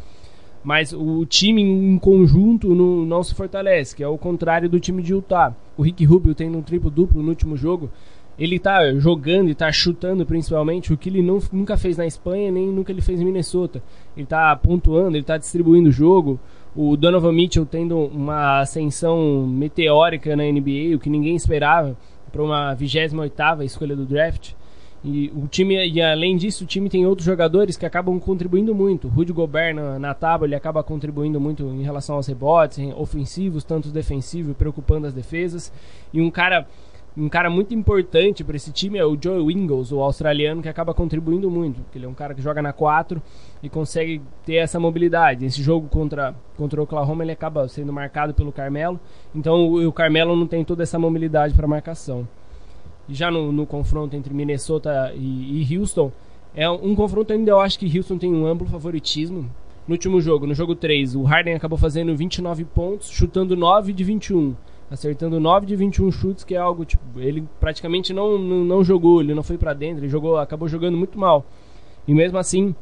Mas 0.65 0.93
o 0.93 1.27
time 1.27 1.63
em 1.63 1.99
conjunto 1.99 2.75
não, 2.75 3.05
não 3.05 3.23
se 3.23 3.35
fortalece, 3.35 3.95
que 3.95 4.03
é 4.03 4.09
o 4.09 4.17
contrário 4.17 4.69
do 4.69 4.81
time 4.81 5.03
de 5.03 5.13
Utah. 5.13 5.55
O 5.77 5.83
Rick 5.83 6.05
Rubio 6.05 6.35
tendo 6.35 6.57
um 6.57 6.63
triplo-duplo 6.63 7.23
no 7.23 7.29
último 7.29 7.57
jogo, 7.57 7.91
ele 8.39 8.59
tá 8.59 8.93
jogando 8.95 9.51
e 9.51 9.55
tá 9.55 9.71
chutando 9.71 10.25
principalmente, 10.25 10.93
o 10.93 10.97
que 10.97 11.09
ele 11.09 11.23
não, 11.23 11.39
nunca 11.53 11.77
fez 11.77 11.97
na 11.97 12.07
Espanha, 12.07 12.51
nem 12.51 12.69
nunca 12.69 12.93
ele 12.93 13.03
fez 13.03 13.21
em 13.21 13.25
Minnesota. 13.25 13.83
Ele 14.17 14.27
tá 14.27 14.55
pontuando, 14.57 15.17
ele 15.17 15.25
tá 15.25 15.37
distribuindo 15.37 15.91
o 15.91 15.93
jogo 15.93 16.41
o 16.75 16.97
Donovan 16.97 17.33
Mitchell 17.33 17.67
tendo 17.67 17.99
uma 17.99 18.61
ascensão 18.61 19.47
meteórica 19.47 20.37
na 20.37 20.45
NBA, 20.45 20.95
o 20.95 20.99
que 20.99 21.11
ninguém 21.11 21.35
esperava, 21.35 21.97
para 22.31 22.43
uma 22.43 22.77
28ª 22.77 23.65
escolha 23.65 23.97
do 23.97 24.05
draft. 24.05 24.53
E 25.05 25.33
o 25.35 25.47
time, 25.47 25.89
e 25.89 26.03
além 26.03 26.37
disso, 26.37 26.65
o 26.65 26.67
time 26.67 26.89
tem 26.89 27.07
outros 27.07 27.25
jogadores 27.25 27.77
que 27.77 27.87
acabam 27.87 28.19
contribuindo 28.19 28.75
muito. 28.75 29.07
Rudy 29.07 29.33
Gobert 29.33 29.75
na, 29.75 29.99
na 29.99 30.13
tábua, 30.13 30.47
ele 30.47 30.57
acaba 30.57 30.83
contribuindo 30.83 31.41
muito 31.41 31.65
em 31.65 31.83
relação 31.83 32.17
aos 32.17 32.27
rebotes, 32.27 32.79
ofensivos, 32.97 33.63
tanto 33.63 33.91
defensivos, 33.91 34.57
preocupando 34.57 35.07
as 35.07 35.15
defesas. 35.15 35.73
E 36.13 36.21
um 36.21 36.31
cara 36.31 36.67
um 37.19 37.29
cara 37.29 37.51
muito 37.51 37.75
importante 37.75 38.45
para 38.45 38.57
esse 38.57 38.71
time 38.71 38.97
é 38.97 39.05
o 39.05 39.19
Joe 39.21 39.53
Ingles, 39.53 39.91
o 39.91 40.01
australiano, 40.01 40.63
que 40.63 40.69
acaba 40.69 40.95
contribuindo 40.95 41.51
muito, 41.51 41.81
porque 41.83 41.99
ele 41.99 42.07
é 42.07 42.09
um 42.09 42.15
cara 42.15 42.33
que 42.33 42.41
joga 42.41 42.63
na 42.63 42.73
4 42.73 43.21
e 43.61 43.69
consegue 43.69 44.23
ter 44.47 44.55
essa 44.55 44.79
mobilidade. 44.79 45.45
Esse 45.45 45.61
jogo 45.61 45.89
contra, 45.89 46.33
contra 46.57 46.81
o 46.81 46.85
Oklahoma 46.85 47.25
ele 47.25 47.33
acaba 47.33 47.67
sendo 47.67 47.93
marcado 47.93 48.33
pelo 48.33 48.53
Carmelo, 48.53 49.01
então 49.35 49.69
o, 49.69 49.89
o 49.89 49.93
Carmelo 49.93 50.37
não 50.37 50.47
tem 50.47 50.65
toda 50.65 50.85
essa 50.85 50.99
mobilidade 50.99 51.55
para 51.55 51.67
marcação. 51.67 52.27
E 53.09 53.15
já 53.15 53.31
no, 53.31 53.51
no, 53.51 53.67
confronto 53.67 54.15
entre 54.15 54.33
Minnesota 54.33 55.13
e, 55.17 55.63
e 55.63 55.77
Houston, 55.77 56.13
é 56.55 56.71
um, 56.71 56.91
um 56.91 56.95
confronto 56.95 57.33
ainda 57.33 57.51
eu 57.51 57.59
acho 57.59 57.79
que 57.79 57.99
Houston 57.99 58.17
tem 58.17 58.33
um 58.33 58.47
amplo 58.47 58.69
favoritismo. 58.69 59.51
No 59.89 59.95
último 59.95 60.21
jogo, 60.21 60.47
no 60.47 60.55
jogo 60.55 60.75
3, 60.75 61.17
o 61.17 61.23
Harden 61.23 61.55
acabou 61.55 61.79
fazendo 61.79 62.15
29 62.15 62.65
pontos, 62.65 63.09
chutando 63.11 63.57
9 63.57 63.93
de 63.93 64.05
21 64.05 64.55
acertando 64.91 65.39
9 65.39 65.67
de 65.67 65.77
21 65.77 66.11
chutes, 66.11 66.45
que 66.45 66.55
é 66.55 66.59
algo 66.59 66.85
tipo, 66.85 67.03
ele 67.21 67.47
praticamente 67.61 68.13
não, 68.13 68.39
não, 68.39 68.83
jogou, 68.83 69.21
ele 69.21 69.35
não 69.35 69.43
foi 69.43 69.59
para 69.59 69.75
dentro, 69.75 70.01
ele 70.01 70.09
jogou, 70.09 70.37
acabou 70.39 70.69
jogando 70.69 70.97
muito 70.97 71.19
mal. 71.19 71.45
E 72.07 72.15
mesmo 72.15 72.39
assim, 72.39 72.75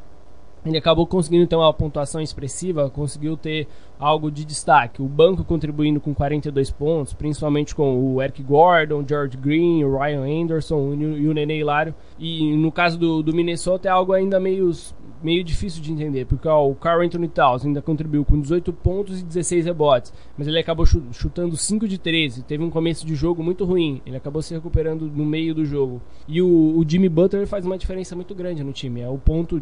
ele 0.65 0.77
acabou 0.77 1.05
conseguindo 1.05 1.47
ter 1.47 1.55
uma 1.55 1.73
pontuação 1.73 2.21
expressiva, 2.21 2.89
conseguiu 2.89 3.37
ter 3.37 3.67
algo 3.99 4.29
de 4.29 4.45
destaque. 4.45 5.01
O 5.01 5.05
banco 5.05 5.43
contribuindo 5.43 5.99
com 5.99 6.13
42 6.13 6.71
pontos, 6.71 7.13
principalmente 7.13 7.73
com 7.73 7.97
o 7.97 8.21
Eric 8.21 8.43
Gordon, 8.43 9.03
George 9.07 9.37
Green, 9.37 9.83
o 9.83 9.97
Ryan 9.97 10.43
Anderson 10.43 10.93
e 10.93 11.27
o 11.27 11.33
Nene 11.33 11.59
Hilário. 11.59 11.95
E 12.19 12.55
no 12.55 12.71
caso 12.71 12.97
do, 12.97 13.23
do 13.23 13.33
Minnesota 13.33 13.87
é 13.87 13.91
algo 13.91 14.13
ainda 14.13 14.39
meio 14.39 14.71
meio 15.21 15.43
difícil 15.43 15.81
de 15.81 15.91
entender, 15.91 16.25
porque 16.25 16.47
ó, 16.47 16.67
o 16.67 16.75
Carl 16.75 17.01
Anthony 17.01 17.27
Towns 17.27 17.65
ainda 17.65 17.81
contribuiu 17.81 18.23
com 18.25 18.39
18 18.39 18.71
pontos 18.73 19.21
e 19.21 19.23
16 19.23 19.65
rebotes, 19.65 20.13
mas 20.37 20.47
ele 20.47 20.59
acabou 20.59 20.85
chutando 20.85 21.55
5 21.55 21.87
de 21.87 21.97
13, 21.97 22.43
teve 22.43 22.63
um 22.63 22.69
começo 22.69 23.05
de 23.05 23.15
jogo 23.15 23.43
muito 23.43 23.65
ruim, 23.65 24.01
ele 24.05 24.17
acabou 24.17 24.41
se 24.41 24.53
recuperando 24.53 25.09
no 25.13 25.25
meio 25.25 25.53
do 25.53 25.65
jogo. 25.65 26.01
E 26.27 26.41
o, 26.41 26.77
o 26.77 26.85
Jimmy 26.87 27.09
Butler 27.09 27.47
faz 27.47 27.65
uma 27.65 27.77
diferença 27.77 28.15
muito 28.15 28.33
grande 28.35 28.63
no 28.63 28.73
time, 28.73 29.01
é 29.01 29.09
o 29.09 29.17
ponto 29.17 29.61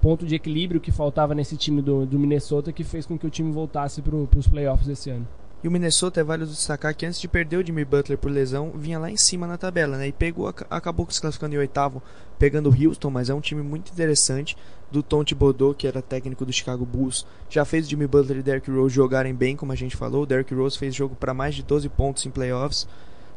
ponto 0.00 0.26
de 0.26 0.34
equilíbrio 0.34 0.80
que 0.80 0.90
faltava 0.90 1.32
nesse 1.32 1.56
time 1.56 1.80
do, 1.80 2.04
do 2.04 2.18
Minnesota 2.18 2.72
que 2.72 2.82
fez 2.82 3.06
com 3.06 3.16
que 3.16 3.26
o 3.26 3.30
time 3.30 3.52
voltasse 3.52 4.02
para 4.02 4.16
os 4.16 4.48
playoffs 4.48 4.88
esse 4.88 5.10
ano. 5.10 5.28
E 5.62 5.68
o 5.68 5.70
Minnesota 5.70 6.20
é 6.20 6.24
válido 6.24 6.50
destacar 6.50 6.92
que 6.92 7.06
antes 7.06 7.20
de 7.20 7.28
perder 7.28 7.56
o 7.56 7.64
Jimmy 7.64 7.84
Butler 7.84 8.18
por 8.18 8.30
lesão, 8.30 8.72
vinha 8.74 8.98
lá 8.98 9.08
em 9.08 9.16
cima 9.16 9.46
na 9.46 9.56
tabela, 9.56 9.96
né? 9.96 10.08
E 10.08 10.12
pegou, 10.12 10.52
acabou 10.68 11.06
se 11.08 11.20
classificando 11.20 11.54
em 11.54 11.58
oitavo, 11.58 12.02
pegando 12.36 12.68
o 12.68 12.74
Houston, 12.74 13.10
mas 13.10 13.30
é 13.30 13.34
um 13.34 13.40
time 13.40 13.62
muito 13.62 13.92
interessante 13.92 14.56
do 14.90 15.04
Tom 15.04 15.22
Thibodeau, 15.22 15.72
que 15.72 15.86
era 15.86 16.02
técnico 16.02 16.44
do 16.44 16.52
Chicago 16.52 16.84
Bulls. 16.84 17.24
Já 17.48 17.64
fez 17.64 17.86
o 17.86 17.90
Jimmy 17.90 18.08
Butler 18.08 18.38
e 18.38 18.42
Derrick 18.42 18.68
Rose 18.70 18.92
jogarem 18.92 19.32
bem, 19.32 19.54
como 19.54 19.70
a 19.70 19.76
gente 19.76 19.96
falou. 19.96 20.24
O 20.24 20.26
Derrick 20.26 20.52
Rose 20.52 20.76
fez 20.76 20.92
jogo 20.94 21.14
para 21.14 21.32
mais 21.32 21.54
de 21.54 21.62
12 21.62 21.88
pontos 21.90 22.26
em 22.26 22.30
playoffs, 22.30 22.88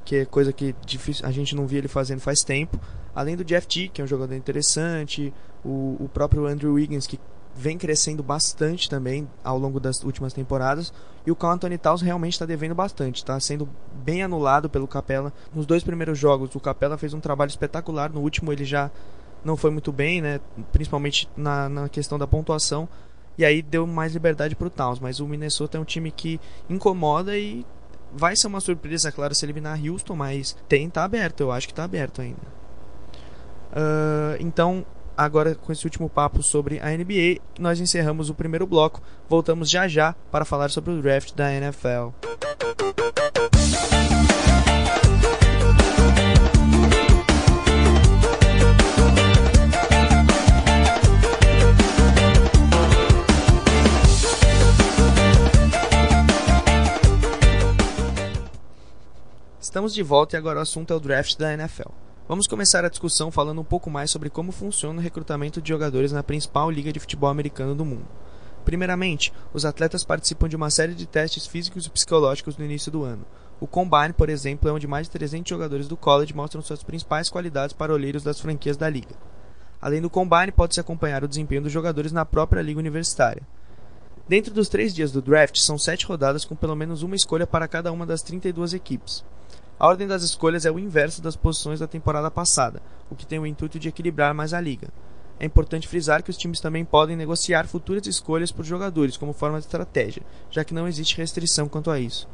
que 0.03 0.15
é 0.15 0.25
coisa 0.25 0.51
que 0.51 0.73
difícil, 0.83 1.27
a 1.27 1.31
gente 1.31 1.55
não 1.55 1.67
via 1.67 1.77
ele 1.77 1.87
fazendo 1.87 2.21
faz 2.21 2.39
tempo. 2.39 2.79
Além 3.13 3.35
do 3.35 3.43
Jeff 3.43 3.67
T, 3.67 3.87
que 3.87 4.01
é 4.01 4.03
um 4.03 4.07
jogador 4.07 4.33
interessante, 4.33 5.31
o, 5.63 5.95
o 5.99 6.09
próprio 6.11 6.47
Andrew 6.47 6.73
Wiggins, 6.73 7.05
que 7.05 7.19
vem 7.55 7.77
crescendo 7.77 8.21
bastante 8.21 8.89
também 8.89 9.27
ao 9.43 9.57
longo 9.57 9.79
das 9.79 10.03
últimas 10.03 10.33
temporadas. 10.33 10.91
E 11.25 11.31
o 11.31 11.35
Carl 11.35 11.53
Anthony 11.53 11.77
Towns 11.77 12.01
realmente 12.01 12.33
está 12.33 12.45
devendo 12.45 12.75
bastante, 12.75 13.17
está 13.17 13.39
sendo 13.39 13.67
bem 14.03 14.21
anulado 14.21 14.69
pelo 14.69 14.87
Capela. 14.87 15.31
Nos 15.53 15.65
dois 15.65 15.83
primeiros 15.83 16.19
jogos, 16.19 16.53
o 16.53 16.59
Capela 16.59 16.97
fez 16.97 17.13
um 17.13 17.19
trabalho 17.19 17.49
espetacular. 17.49 18.11
No 18.11 18.21
último, 18.21 18.51
ele 18.51 18.65
já 18.65 18.91
não 19.43 19.55
foi 19.55 19.71
muito 19.71 19.91
bem, 19.91 20.21
né? 20.21 20.39
Principalmente 20.71 21.29
na, 21.35 21.69
na 21.69 21.89
questão 21.89 22.19
da 22.19 22.27
pontuação. 22.27 22.87
E 23.37 23.45
aí 23.45 23.61
deu 23.61 23.87
mais 23.87 24.13
liberdade 24.13 24.55
para 24.55 24.67
o 24.67 24.69
Towns. 24.69 24.99
Mas 24.99 25.19
o 25.19 25.27
Minnesota 25.27 25.77
é 25.77 25.81
um 25.81 25.85
time 25.85 26.11
que 26.11 26.39
incomoda 26.69 27.37
e 27.37 27.65
vai 28.11 28.35
ser 28.35 28.47
uma 28.47 28.59
surpresa, 28.59 29.11
claro, 29.11 29.33
se 29.33 29.45
eliminar 29.45 29.79
Houston, 29.83 30.15
mas 30.15 30.55
tem, 30.69 30.89
tá 30.89 31.03
aberto, 31.03 31.41
eu 31.41 31.51
acho 31.51 31.67
que 31.67 31.73
tá 31.73 31.83
aberto 31.83 32.21
ainda. 32.21 32.55
Uh, 33.71 34.37
então, 34.39 34.85
agora 35.17 35.55
com 35.55 35.71
esse 35.71 35.85
último 35.85 36.09
papo 36.09 36.43
sobre 36.43 36.79
a 36.79 36.89
NBA, 36.89 37.41
nós 37.59 37.79
encerramos 37.79 38.29
o 38.29 38.35
primeiro 38.35 38.67
bloco. 38.67 39.01
Voltamos 39.29 39.69
já 39.69 39.87
já 39.87 40.13
para 40.31 40.45
falar 40.45 40.69
sobre 40.69 40.91
o 40.91 41.01
draft 41.01 41.33
da 41.33 41.51
NFL. 41.53 42.09
Estamos 59.59 59.93
de 59.93 60.03
volta 60.03 60.37
e 60.37 60.39
agora 60.39 60.59
o 60.59 60.61
assunto 60.61 60.93
é 60.93 60.95
o 60.95 60.99
draft 61.01 61.37
da 61.37 61.53
NFL. 61.53 62.04
Vamos 62.27 62.47
começar 62.47 62.83
a 62.83 62.89
discussão 62.89 63.29
falando 63.29 63.61
um 63.61 63.63
pouco 63.63 63.87
mais 63.87 64.09
sobre 64.09 64.31
como 64.31 64.51
funciona 64.51 64.99
o 64.99 65.03
recrutamento 65.03 65.61
de 65.61 65.69
jogadores 65.69 66.11
na 66.11 66.23
principal 66.23 66.71
liga 66.71 66.91
de 66.91 66.99
futebol 66.99 67.29
americano 67.29 67.75
do 67.75 67.85
mundo. 67.85 68.07
Primeiramente, 68.65 69.31
os 69.53 69.63
atletas 69.63 70.03
participam 70.03 70.49
de 70.49 70.55
uma 70.55 70.71
série 70.71 70.95
de 70.95 71.05
testes 71.05 71.45
físicos 71.45 71.85
e 71.85 71.89
psicológicos 71.91 72.57
no 72.57 72.65
início 72.65 72.91
do 72.91 73.03
ano. 73.03 73.23
O 73.59 73.67
Combine, 73.67 74.11
por 74.11 74.27
exemplo, 74.27 74.67
é 74.67 74.73
onde 74.73 74.87
mais 74.87 75.05
de 75.05 75.11
300 75.11 75.47
jogadores 75.47 75.87
do 75.87 75.95
college 75.95 76.33
mostram 76.33 76.63
suas 76.63 76.81
principais 76.81 77.29
qualidades 77.29 77.73
para 77.73 77.93
olheiros 77.93 78.23
das 78.23 78.39
franquias 78.39 78.75
da 78.75 78.89
liga. 78.89 79.13
Além 79.79 80.01
do 80.01 80.09
Combine, 80.09 80.51
pode-se 80.51 80.79
acompanhar 80.79 81.23
o 81.23 81.27
desempenho 81.27 81.61
dos 81.61 81.71
jogadores 81.71 82.11
na 82.11 82.25
própria 82.25 82.63
liga 82.63 82.79
universitária. 82.79 83.43
Dentro 84.27 84.53
dos 84.53 84.67
três 84.67 84.93
dias 84.93 85.11
do 85.11 85.21
draft, 85.21 85.57
são 85.59 85.77
sete 85.77 86.05
rodadas 86.05 86.43
com 86.43 86.55
pelo 86.55 86.75
menos 86.75 87.03
uma 87.03 87.15
escolha 87.15 87.45
para 87.45 87.67
cada 87.67 87.91
uma 87.91 88.07
das 88.07 88.23
32 88.23 88.73
equipes. 88.73 89.23
A 89.77 89.87
ordem 89.87 90.07
das 90.07 90.23
escolhas 90.23 90.65
é 90.65 90.71
o 90.71 90.79
inverso 90.79 91.21
das 91.21 91.35
posições 91.35 91.79
da 91.79 91.87
temporada 91.87 92.31
passada, 92.31 92.81
o 93.09 93.15
que 93.15 93.25
tem 93.25 93.37
o 93.37 93.45
intuito 93.45 93.77
de 93.77 93.89
equilibrar 93.89 94.33
mais 94.33 94.53
a 94.53 94.59
liga. 94.59 94.87
É 95.39 95.45
importante 95.45 95.87
frisar 95.87 96.23
que 96.23 96.29
os 96.29 96.37
times 96.37 96.59
também 96.59 96.83
podem 96.83 97.15
negociar 97.15 97.67
futuras 97.67 98.07
escolhas 98.07 98.51
por 98.51 98.65
jogadores 98.65 99.17
como 99.17 99.33
forma 99.33 99.59
de 99.59 99.65
estratégia, 99.65 100.23
já 100.49 100.63
que 100.63 100.73
não 100.73 100.87
existe 100.87 101.17
restrição 101.17 101.67
quanto 101.67 101.91
a 101.91 101.99
isso. 101.99 102.27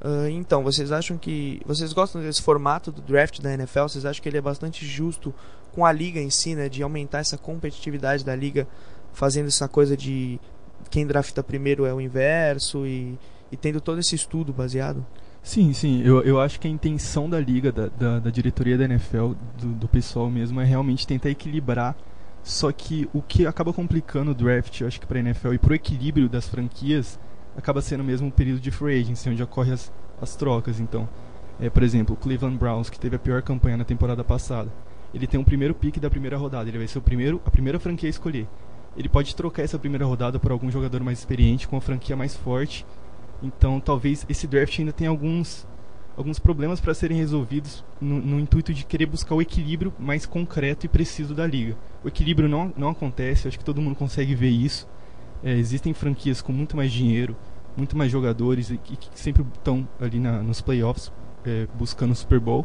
Uh, 0.00 0.28
então, 0.28 0.62
vocês 0.62 0.92
acham 0.92 1.16
que. 1.16 1.62
Vocês 1.64 1.94
gostam 1.94 2.20
desse 2.20 2.42
formato 2.42 2.92
do 2.92 3.00
draft 3.00 3.40
da 3.40 3.54
NFL? 3.54 3.84
Vocês 3.84 4.04
acham 4.04 4.22
que 4.22 4.28
ele 4.28 4.36
é 4.36 4.42
bastante 4.42 4.84
justo 4.84 5.34
com 5.72 5.86
a 5.86 5.90
liga 5.90 6.20
em 6.20 6.28
si, 6.28 6.54
né? 6.54 6.68
De 6.68 6.82
aumentar 6.82 7.20
essa 7.20 7.38
competitividade 7.38 8.22
da 8.22 8.36
liga, 8.36 8.68
fazendo 9.14 9.46
essa 9.46 9.66
coisa 9.66 9.96
de 9.96 10.38
quem 10.90 11.06
drafta 11.06 11.42
primeiro 11.42 11.84
é 11.84 11.92
o 11.92 12.00
inverso 12.00 12.86
e, 12.86 13.18
e 13.50 13.56
tendo 13.56 13.80
todo 13.80 13.98
esse 13.98 14.14
estudo 14.14 14.52
baseado? 14.52 15.04
Sim, 15.42 15.74
sim. 15.74 16.02
Eu, 16.02 16.22
eu 16.22 16.40
acho 16.40 16.58
que 16.58 16.66
a 16.66 16.70
intenção 16.70 17.28
da 17.28 17.38
liga, 17.38 17.70
da, 17.70 17.88
da, 17.88 18.18
da 18.18 18.30
diretoria 18.30 18.78
da 18.78 18.84
NFL, 18.84 19.32
do, 19.58 19.68
do, 19.74 19.88
pessoal 19.88 20.30
mesmo, 20.30 20.60
é 20.60 20.64
realmente 20.64 21.06
tentar 21.06 21.28
equilibrar. 21.28 21.94
Só 22.42 22.72
que 22.72 23.08
o 23.12 23.20
que 23.20 23.46
acaba 23.46 23.72
complicando 23.72 24.30
o 24.30 24.34
draft, 24.34 24.80
eu 24.80 24.86
acho 24.86 25.00
que 25.00 25.06
para 25.06 25.18
a 25.18 25.20
NFL 25.20 25.54
e 25.54 25.58
para 25.58 25.72
o 25.72 25.74
equilíbrio 25.74 26.28
das 26.28 26.48
franquias, 26.48 27.18
acaba 27.56 27.82
sendo 27.82 28.02
mesmo 28.02 28.28
um 28.28 28.30
período 28.30 28.60
de 28.60 28.70
free 28.70 29.00
agency, 29.00 29.28
onde 29.28 29.42
ocorrem 29.42 29.74
as, 29.74 29.92
as 30.20 30.34
trocas. 30.34 30.80
Então, 30.80 31.08
é, 31.60 31.68
por 31.68 31.82
exemplo, 31.82 32.14
o 32.14 32.18
Cleveland 32.18 32.56
Browns, 32.56 32.88
que 32.88 32.98
teve 32.98 33.16
a 33.16 33.18
pior 33.18 33.42
campanha 33.42 33.76
na 33.76 33.84
temporada 33.84 34.24
passada, 34.24 34.72
ele 35.12 35.26
tem 35.26 35.38
um 35.38 35.44
primeiro 35.44 35.74
pick 35.74 35.98
da 35.98 36.10
primeira 36.10 36.36
rodada, 36.36 36.68
ele 36.68 36.78
vai 36.78 36.88
ser 36.88 36.98
o 36.98 37.02
primeiro, 37.02 37.40
a 37.44 37.50
primeira 37.50 37.78
franquia 37.78 38.08
a 38.08 38.10
escolher. 38.10 38.48
Ele 38.96 39.08
pode 39.08 39.34
trocar 39.34 39.62
essa 39.62 39.78
primeira 39.78 40.04
rodada 40.04 40.38
por 40.38 40.52
algum 40.52 40.70
jogador 40.70 41.02
mais 41.02 41.18
experiente, 41.18 41.66
com 41.66 41.76
uma 41.76 41.82
franquia 41.82 42.16
mais 42.16 42.36
forte, 42.36 42.86
então, 43.44 43.78
talvez 43.78 44.24
esse 44.26 44.46
draft 44.46 44.78
ainda 44.78 44.92
tenha 44.92 45.10
alguns, 45.10 45.66
alguns 46.16 46.38
problemas 46.38 46.80
para 46.80 46.94
serem 46.94 47.18
resolvidos 47.18 47.84
no, 48.00 48.18
no, 48.18 48.40
intuito 48.40 48.72
de 48.72 48.86
querer 48.86 49.04
buscar 49.04 49.34
o 49.34 49.42
equilíbrio 49.42 49.92
mais 49.98 50.24
concreto 50.24 50.86
e 50.86 50.88
preciso 50.88 51.34
da 51.34 51.46
liga. 51.46 51.76
O 52.02 52.08
equilíbrio 52.08 52.48
não, 52.48 52.72
não 52.74 52.88
acontece, 52.88 53.46
acho 53.46 53.58
que 53.58 53.64
todo 53.64 53.82
mundo 53.82 53.96
consegue 53.96 54.34
ver 54.34 54.48
isso. 54.48 54.88
É, 55.42 55.52
existem 55.52 55.92
franquias 55.92 56.40
com 56.40 56.52
muito 56.52 56.74
mais 56.74 56.90
dinheiro, 56.90 57.36
muito 57.76 57.96
mais 57.96 58.10
jogadores 58.10 58.70
e 58.70 58.78
que, 58.78 58.96
que 58.96 59.20
sempre 59.20 59.44
estão 59.54 59.86
ali 60.00 60.18
na, 60.18 60.42
nos 60.42 60.62
playoffs 60.62 61.12
é, 61.44 61.66
buscando 61.74 62.12
o 62.12 62.14
Super 62.16 62.40
Bowl. 62.40 62.64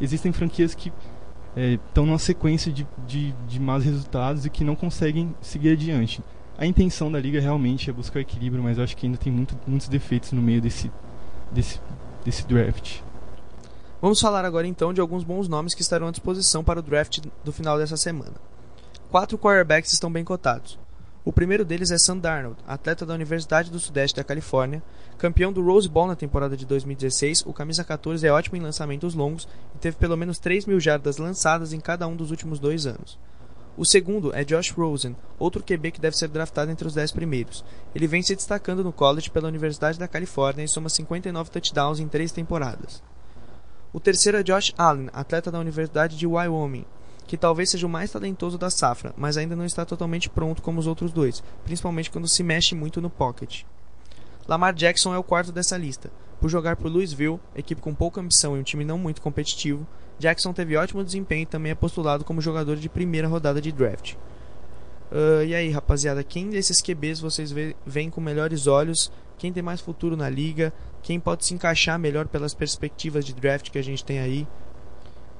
Existem 0.00 0.30
franquias 0.30 0.74
que 0.74 0.92
estão 1.56 2.04
é, 2.04 2.06
numa 2.06 2.18
sequência 2.18 2.72
de, 2.72 2.86
de, 3.06 3.32
de 3.46 3.60
maus 3.60 3.84
resultados 3.84 4.46
e 4.46 4.50
que 4.50 4.64
não 4.64 4.76
conseguem 4.76 5.34
seguir 5.40 5.72
adiante 5.72 6.22
a 6.60 6.66
intenção 6.66 7.10
da 7.10 7.18
liga 7.18 7.40
realmente 7.40 7.88
é 7.88 7.92
buscar 7.92 8.20
equilíbrio, 8.20 8.62
mas 8.62 8.78
acho 8.78 8.94
que 8.94 9.06
ainda 9.06 9.16
tem 9.16 9.32
muito, 9.32 9.58
muitos 9.66 9.88
defeitos 9.88 10.32
no 10.32 10.42
meio 10.42 10.60
desse, 10.60 10.92
desse, 11.50 11.80
desse 12.22 12.46
draft. 12.46 13.00
Vamos 13.98 14.20
falar 14.20 14.44
agora 14.44 14.66
então 14.66 14.92
de 14.92 15.00
alguns 15.00 15.24
bons 15.24 15.48
nomes 15.48 15.74
que 15.74 15.80
estarão 15.80 16.08
à 16.08 16.10
disposição 16.10 16.62
para 16.62 16.80
o 16.80 16.82
draft 16.82 17.20
do 17.42 17.50
final 17.50 17.78
dessa 17.78 17.96
semana. 17.96 18.34
Quatro 19.10 19.38
quarterbacks 19.38 19.94
estão 19.94 20.12
bem 20.12 20.22
cotados. 20.22 20.78
O 21.22 21.32
primeiro 21.32 21.66
deles 21.66 21.90
é 21.90 21.98
Sam 21.98 22.16
Darnold, 22.16 22.56
atleta 22.66 23.04
da 23.04 23.12
Universidade 23.12 23.70
do 23.70 23.78
Sudeste 23.78 24.16
da 24.16 24.24
Califórnia, 24.24 24.82
campeão 25.18 25.52
do 25.52 25.62
Rose 25.62 25.86
Bowl 25.86 26.06
na 26.06 26.16
temporada 26.16 26.56
de 26.56 26.64
2016. 26.64 27.44
O 27.44 27.52
camisa 27.52 27.84
14 27.84 28.26
é 28.26 28.32
ótimo 28.32 28.56
em 28.56 28.60
lançamentos 28.60 29.12
longos 29.12 29.46
e 29.74 29.78
teve 29.78 29.98
pelo 29.98 30.16
menos 30.16 30.38
3 30.38 30.64
mil 30.64 30.80
jardas 30.80 31.18
lançadas 31.18 31.74
em 31.74 31.80
cada 31.80 32.08
um 32.08 32.16
dos 32.16 32.30
últimos 32.30 32.58
dois 32.58 32.86
anos. 32.86 33.18
O 33.76 33.84
segundo 33.84 34.34
é 34.34 34.44
Josh 34.44 34.70
Rosen, 34.70 35.14
outro 35.38 35.62
QB 35.62 35.90
que 35.90 36.00
deve 36.00 36.16
ser 36.16 36.28
draftado 36.28 36.70
entre 36.70 36.88
os 36.88 36.94
10 36.94 37.12
primeiros. 37.12 37.62
Ele 37.94 38.06
vem 38.06 38.22
se 38.22 38.34
destacando 38.34 38.82
no 38.82 38.92
college 38.92 39.30
pela 39.30 39.48
Universidade 39.48 39.98
da 39.98 40.08
Califórnia 40.08 40.64
e 40.64 40.68
soma 40.68 40.88
59 40.88 41.50
touchdowns 41.50 42.00
em 42.00 42.08
três 42.08 42.32
temporadas. 42.32 43.02
O 43.92 44.00
terceiro 44.00 44.38
é 44.38 44.42
Josh 44.42 44.72
Allen, 44.78 45.10
atleta 45.12 45.50
da 45.50 45.58
Universidade 45.58 46.16
de 46.16 46.26
Wyoming, 46.26 46.86
que 47.30 47.36
talvez 47.36 47.70
seja 47.70 47.86
o 47.86 47.88
mais 47.88 48.10
talentoso 48.10 48.58
da 48.58 48.68
safra, 48.70 49.14
mas 49.16 49.36
ainda 49.36 49.54
não 49.54 49.64
está 49.64 49.84
totalmente 49.84 50.28
pronto 50.28 50.60
como 50.60 50.80
os 50.80 50.88
outros 50.88 51.12
dois, 51.12 51.44
principalmente 51.62 52.10
quando 52.10 52.26
se 52.26 52.42
mexe 52.42 52.74
muito 52.74 53.00
no 53.00 53.08
pocket. 53.08 53.62
Lamar 54.48 54.74
Jackson 54.74 55.14
é 55.14 55.16
o 55.16 55.22
quarto 55.22 55.52
dessa 55.52 55.76
lista. 55.76 56.10
Por 56.40 56.50
jogar 56.50 56.74
por 56.74 56.90
Louisville, 56.90 57.38
equipe 57.54 57.80
com 57.80 57.94
pouca 57.94 58.20
ambição 58.20 58.56
e 58.56 58.58
um 58.58 58.64
time 58.64 58.84
não 58.84 58.98
muito 58.98 59.22
competitivo, 59.22 59.86
Jackson 60.18 60.52
teve 60.52 60.76
ótimo 60.76 61.04
desempenho 61.04 61.44
e 61.44 61.46
também 61.46 61.70
é 61.70 61.74
postulado 61.76 62.24
como 62.24 62.40
jogador 62.40 62.74
de 62.74 62.88
primeira 62.88 63.28
rodada 63.28 63.60
de 63.60 63.70
draft. 63.70 64.14
Uh, 65.12 65.44
e 65.46 65.54
aí, 65.54 65.70
rapaziada, 65.70 66.24
quem 66.24 66.50
desses 66.50 66.82
QBs 66.82 67.20
vocês 67.20 67.54
veem 67.86 68.10
com 68.10 68.20
melhores 68.20 68.66
olhos? 68.66 69.08
Quem 69.38 69.52
tem 69.52 69.62
mais 69.62 69.80
futuro 69.80 70.16
na 70.16 70.28
liga? 70.28 70.72
Quem 71.00 71.20
pode 71.20 71.46
se 71.46 71.54
encaixar 71.54 71.96
melhor 71.96 72.26
pelas 72.26 72.54
perspectivas 72.54 73.24
de 73.24 73.32
draft 73.32 73.70
que 73.70 73.78
a 73.78 73.84
gente 73.84 74.04
tem 74.04 74.18
aí? 74.18 74.48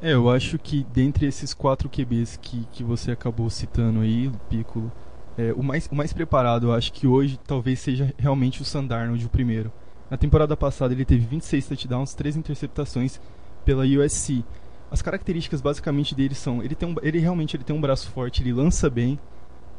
É, 0.03 0.15
eu 0.15 0.31
acho 0.31 0.59
que 0.59 0.87
dentre 0.95 1.27
esses 1.27 1.53
quatro 1.53 1.89
QBs 1.89 2.39
que, 2.39 2.67
que 2.73 2.83
você 2.83 3.11
acabou 3.11 3.51
citando 3.51 4.01
aí, 4.01 4.31
Piccolo, 4.49 4.91
é, 5.37 5.53
o, 5.53 5.63
mais, 5.63 5.89
o 5.93 5.95
mais 5.95 6.11
preparado, 6.11 6.69
eu 6.69 6.73
acho 6.73 6.91
que 6.91 7.07
hoje 7.07 7.39
talvez 7.47 7.81
seja 7.81 8.15
realmente 8.17 8.63
o 8.63 8.65
Sandarnold, 8.65 9.27
o 9.27 9.29
primeiro. 9.29 9.71
Na 10.11 10.17
temporada 10.17 10.57
passada 10.57 10.95
ele 10.95 11.05
teve 11.05 11.27
26 11.27 11.67
touchdowns, 11.67 12.15
3 12.15 12.37
interceptações 12.37 13.21
pela 13.63 13.85
USC. 13.85 14.43
As 14.91 15.03
características 15.03 15.61
basicamente 15.61 16.15
dele 16.15 16.35
são, 16.35 16.63
ele 16.63 16.75
tem 16.75 16.89
um, 16.89 16.95
ele 17.03 17.19
realmente 17.19 17.55
ele 17.55 17.63
tem 17.63 17.77
um 17.77 17.81
braço 17.81 18.11
forte, 18.11 18.43
ele 18.43 18.55
lança 18.55 18.89
bem, 18.89 19.19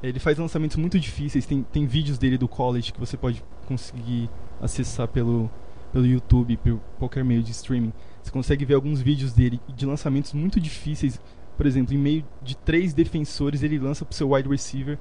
ele 0.04 0.20
faz 0.20 0.38
lançamentos 0.38 0.78
muito 0.78 1.00
difíceis, 1.00 1.48
tem, 1.48 1.64
tem 1.64 1.88
vídeos 1.88 2.20
dele 2.20 2.38
do 2.38 2.48
college 2.48 2.94
que 2.94 3.00
você 3.00 3.18
pode 3.18 3.44
conseguir 3.68 4.30
acessar 4.62 5.08
pelo, 5.08 5.50
pelo 5.92 6.06
YouTube, 6.06 6.58
por 6.58 6.80
qualquer 7.00 7.26
meio 7.26 7.42
de 7.42 7.52
streaming. 7.52 7.92
Você 8.22 8.32
consegue 8.32 8.66
ver 8.66 8.76
alguns 8.76 9.02
vídeos 9.02 9.34
dele 9.34 9.60
de 9.76 9.86
lançamentos 9.86 10.34
muito 10.34 10.60
difíceis. 10.60 11.20
Por 11.58 11.66
exemplo, 11.66 11.94
em 11.94 11.98
meio 11.98 12.26
de 12.42 12.56
três 12.56 12.94
defensores, 12.94 13.64
ele 13.64 13.80
lança 13.80 14.06
para 14.06 14.14
o 14.14 14.16
seu 14.16 14.32
wide 14.32 14.50
receiver. 14.50 14.98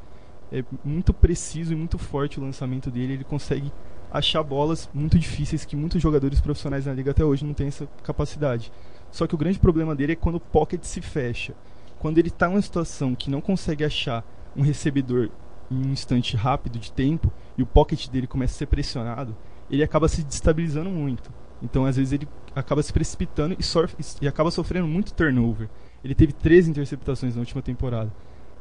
É 0.52 0.64
muito 0.84 1.12
preciso 1.12 1.72
e 1.72 1.76
muito 1.76 1.98
forte 1.98 2.40
o 2.40 2.42
lançamento 2.42 2.90
dele. 2.90 3.14
Ele 3.14 3.24
consegue 3.24 3.72
achar 4.10 4.42
bolas 4.42 4.90
muito 4.92 5.18
difíceis 5.18 5.64
que 5.64 5.76
muitos 5.76 6.02
jogadores 6.02 6.40
profissionais 6.40 6.86
na 6.86 6.92
liga 6.92 7.12
até 7.12 7.24
hoje 7.24 7.44
não 7.44 7.54
têm 7.54 7.68
essa 7.68 7.86
capacidade. 8.02 8.72
Só 9.10 9.26
que 9.26 9.34
o 9.34 9.38
grande 9.38 9.58
problema 9.58 9.94
dele 9.94 10.12
é 10.12 10.16
quando 10.16 10.36
o 10.36 10.40
pocket 10.40 10.82
se 10.84 11.00
fecha. 11.00 11.54
Quando 11.98 12.18
ele 12.18 12.28
está 12.28 12.48
em 12.48 12.52
uma 12.52 12.62
situação 12.62 13.14
que 13.14 13.30
não 13.30 13.40
consegue 13.40 13.84
achar 13.84 14.24
um 14.56 14.62
recebedor 14.62 15.30
em 15.70 15.86
um 15.86 15.92
instante 15.92 16.36
rápido 16.36 16.78
de 16.78 16.90
tempo 16.90 17.30
e 17.56 17.62
o 17.62 17.66
pocket 17.66 18.08
dele 18.08 18.26
começa 18.26 18.54
a 18.54 18.58
ser 18.58 18.66
pressionado, 18.66 19.36
ele 19.70 19.82
acaba 19.82 20.08
se 20.08 20.24
destabilizando 20.24 20.90
muito. 20.90 21.30
Então, 21.62 21.84
às 21.84 21.96
vezes, 21.96 22.12
ele 22.12 22.28
acaba 22.54 22.82
se 22.82 22.92
precipitando 22.92 23.56
e, 23.58 23.62
surf, 23.62 23.94
e 24.20 24.26
acaba 24.26 24.50
sofrendo 24.50 24.86
muito 24.86 25.12
turnover. 25.12 25.68
Ele 26.02 26.14
teve 26.14 26.32
13 26.32 26.70
interceptações 26.70 27.34
na 27.34 27.40
última 27.40 27.62
temporada. 27.62 28.10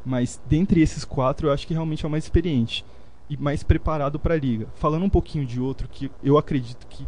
Mas, 0.05 0.41
dentre 0.47 0.81
esses 0.81 1.05
quatro, 1.05 1.47
eu 1.47 1.53
acho 1.53 1.65
que 1.65 1.73
realmente 1.73 2.05
é 2.05 2.07
o 2.07 2.11
mais 2.11 2.23
experiente 2.23 2.85
e 3.29 3.37
mais 3.37 3.63
preparado 3.63 4.19
para 4.19 4.33
a 4.33 4.37
liga. 4.37 4.67
Falando 4.75 5.05
um 5.05 5.09
pouquinho 5.09 5.45
de 5.45 5.59
outro 5.59 5.87
que 5.87 6.11
eu 6.23 6.37
acredito 6.37 6.87
que 6.87 7.07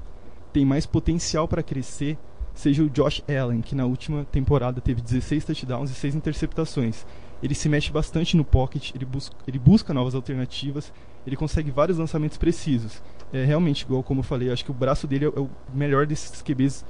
tem 0.54 0.66
mais 0.66 0.86
potencial 0.86 1.48
para 1.48 1.64
crescer, 1.64 2.18
seja 2.54 2.84
o 2.84 2.90
Josh 2.90 3.24
Allen, 3.28 3.62
que 3.62 3.76
na 3.76 3.86
última 3.86 4.26
temporada 4.26 4.82
teve 4.82 5.02
16 5.02 5.46
touchdowns 5.46 5.90
e 5.90 5.96
6 5.96 6.16
interceptações. 6.16 7.06
Ele 7.42 7.56
se 7.56 7.68
mexe 7.68 7.92
bastante 7.92 8.38
no 8.38 8.46
pocket, 8.46 8.94
ele 8.94 9.08
ele 9.48 9.58
busca 9.60 9.94
novas 9.94 10.14
alternativas, 10.14 10.94
ele 11.26 11.36
consegue 11.36 11.72
vários 11.72 11.98
lançamentos 11.98 12.38
precisos. 12.38 13.02
É 13.34 13.46
realmente, 13.46 13.84
igual 13.84 14.04
como 14.04 14.20
eu 14.20 14.24
falei, 14.24 14.52
acho 14.52 14.66
que 14.66 14.72
o 14.72 14.74
braço 14.74 15.08
dele 15.08 15.26
é, 15.26 15.40
o 15.40 15.50
melhor 15.74 16.06
desses 16.06 16.42
QBs 16.42 16.84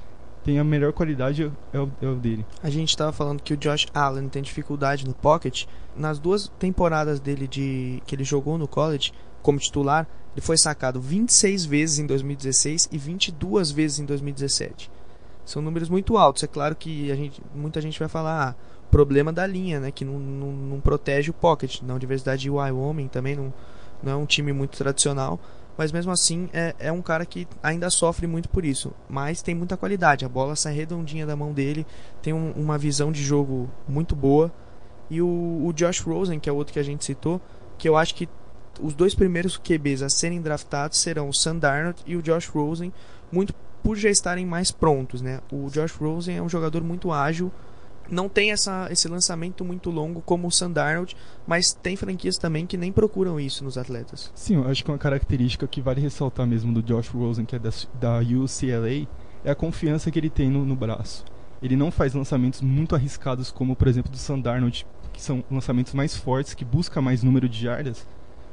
tem 0.44 0.58
a 0.58 0.64
melhor 0.64 0.92
qualidade 0.92 1.50
é 1.72 1.78
o, 1.78 1.90
é 2.00 2.06
o 2.06 2.16
dele. 2.16 2.44
A 2.62 2.68
gente 2.68 2.88
estava 2.88 3.12
falando 3.12 3.42
que 3.42 3.54
o 3.54 3.56
Josh 3.56 3.86
Allen 3.94 4.28
tem 4.28 4.42
dificuldade 4.42 5.06
no 5.06 5.14
pocket. 5.14 5.66
Nas 5.96 6.18
duas 6.18 6.48
temporadas 6.58 7.20
dele 7.20 7.46
de 7.46 8.02
que 8.06 8.14
ele 8.14 8.24
jogou 8.24 8.58
no 8.58 8.66
college 8.66 9.12
como 9.40 9.58
titular, 9.58 10.06
ele 10.34 10.44
foi 10.44 10.56
sacado 10.56 11.00
26 11.00 11.64
vezes 11.64 11.98
em 11.98 12.06
2016 12.06 12.88
e 12.90 12.98
22 12.98 13.70
vezes 13.70 13.98
em 14.00 14.04
2017. 14.04 14.90
São 15.44 15.62
números 15.62 15.88
muito 15.88 16.16
altos. 16.16 16.42
É 16.42 16.46
claro 16.46 16.74
que 16.74 17.10
a 17.10 17.16
gente, 17.16 17.42
muita 17.54 17.80
gente 17.80 17.98
vai 17.98 18.08
falar 18.08 18.50
ah, 18.50 18.54
problema 18.90 19.32
da 19.32 19.46
linha, 19.46 19.80
né, 19.80 19.90
que 19.90 20.04
não, 20.04 20.18
não, 20.18 20.52
não 20.52 20.80
protege 20.80 21.30
o 21.30 21.34
pocket. 21.34 21.82
Na 21.82 21.94
Universidade 21.94 22.42
de 22.42 22.50
Wyoming 22.50 23.08
também 23.08 23.36
não, 23.36 23.52
não 24.02 24.12
é 24.12 24.16
um 24.16 24.26
time 24.26 24.52
muito 24.52 24.76
tradicional 24.76 25.38
mas 25.76 25.90
mesmo 25.92 26.12
assim 26.12 26.48
é, 26.52 26.74
é 26.78 26.92
um 26.92 27.02
cara 27.02 27.24
que 27.24 27.46
ainda 27.62 27.88
sofre 27.90 28.26
muito 28.26 28.48
por 28.48 28.64
isso. 28.64 28.92
Mas 29.08 29.42
tem 29.42 29.54
muita 29.54 29.76
qualidade, 29.76 30.24
a 30.24 30.28
bola 30.28 30.56
sai 30.56 30.74
redondinha 30.74 31.26
da 31.26 31.36
mão 31.36 31.52
dele, 31.52 31.86
tem 32.20 32.32
um, 32.32 32.52
uma 32.52 32.76
visão 32.78 33.10
de 33.10 33.22
jogo 33.22 33.70
muito 33.88 34.14
boa. 34.14 34.52
E 35.10 35.20
o, 35.20 35.62
o, 35.66 35.72
Josh 35.72 36.00
Rosen, 36.00 36.40
que 36.40 36.48
é 36.48 36.52
outro 36.52 36.72
que 36.72 36.78
a 36.78 36.82
gente 36.82 37.04
citou, 37.04 37.40
que 37.76 37.88
eu 37.88 37.96
acho 37.96 38.14
que 38.14 38.28
os 38.80 38.94
dois 38.94 39.14
primeiros 39.14 39.58
QBs 39.58 40.02
a 40.02 40.08
serem 40.08 40.40
draftados 40.40 40.98
serão 40.98 41.28
o 41.28 41.34
Sam 41.34 41.56
Darnold 41.56 42.02
e 42.06 42.16
o 42.16 42.22
Josh 42.22 42.46
Rosen, 42.46 42.92
muito 43.30 43.54
por 43.82 43.96
já 43.96 44.08
estarem 44.08 44.46
mais 44.46 44.70
prontos. 44.70 45.20
Né? 45.20 45.40
O 45.52 45.68
Josh 45.68 45.92
Rosen 45.92 46.36
é 46.36 46.42
um 46.42 46.48
jogador 46.48 46.82
muito 46.82 47.12
ágil, 47.12 47.52
não 48.10 48.28
tem 48.28 48.52
essa, 48.52 48.88
esse 48.90 49.08
lançamento 49.08 49.64
muito 49.64 49.90
longo 49.90 50.20
como 50.20 50.48
o 50.48 50.50
Sandarnold, 50.50 51.16
mas 51.46 51.72
tem 51.72 51.96
franquias 51.96 52.36
também 52.36 52.66
que 52.66 52.76
nem 52.76 52.92
procuram 52.92 53.38
isso 53.38 53.64
nos 53.64 53.78
atletas. 53.78 54.30
Sim, 54.34 54.56
eu 54.56 54.68
acho 54.68 54.84
que 54.84 54.90
uma 54.90 54.98
característica 54.98 55.66
que 55.66 55.80
vale 55.80 56.00
ressaltar 56.00 56.46
mesmo 56.46 56.72
do 56.72 56.82
Josh 56.82 57.08
Rosen, 57.08 57.44
que 57.44 57.56
é 57.56 57.58
da, 57.58 57.70
da 58.00 58.18
UCLA, 58.18 59.08
é 59.44 59.50
a 59.50 59.54
confiança 59.54 60.10
que 60.10 60.18
ele 60.18 60.30
tem 60.30 60.50
no, 60.50 60.64
no 60.64 60.76
braço. 60.76 61.24
Ele 61.62 61.76
não 61.76 61.90
faz 61.90 62.12
lançamentos 62.12 62.60
muito 62.60 62.94
arriscados 62.94 63.50
como, 63.50 63.76
por 63.76 63.86
exemplo, 63.86 64.10
do 64.10 64.18
Sandarnold, 64.18 64.86
que 65.12 65.22
são 65.22 65.44
lançamentos 65.50 65.94
mais 65.94 66.16
fortes, 66.16 66.54
que 66.54 66.64
busca 66.64 67.00
mais 67.00 67.22
número 67.22 67.48
de 67.48 67.60
jardas, 67.60 68.06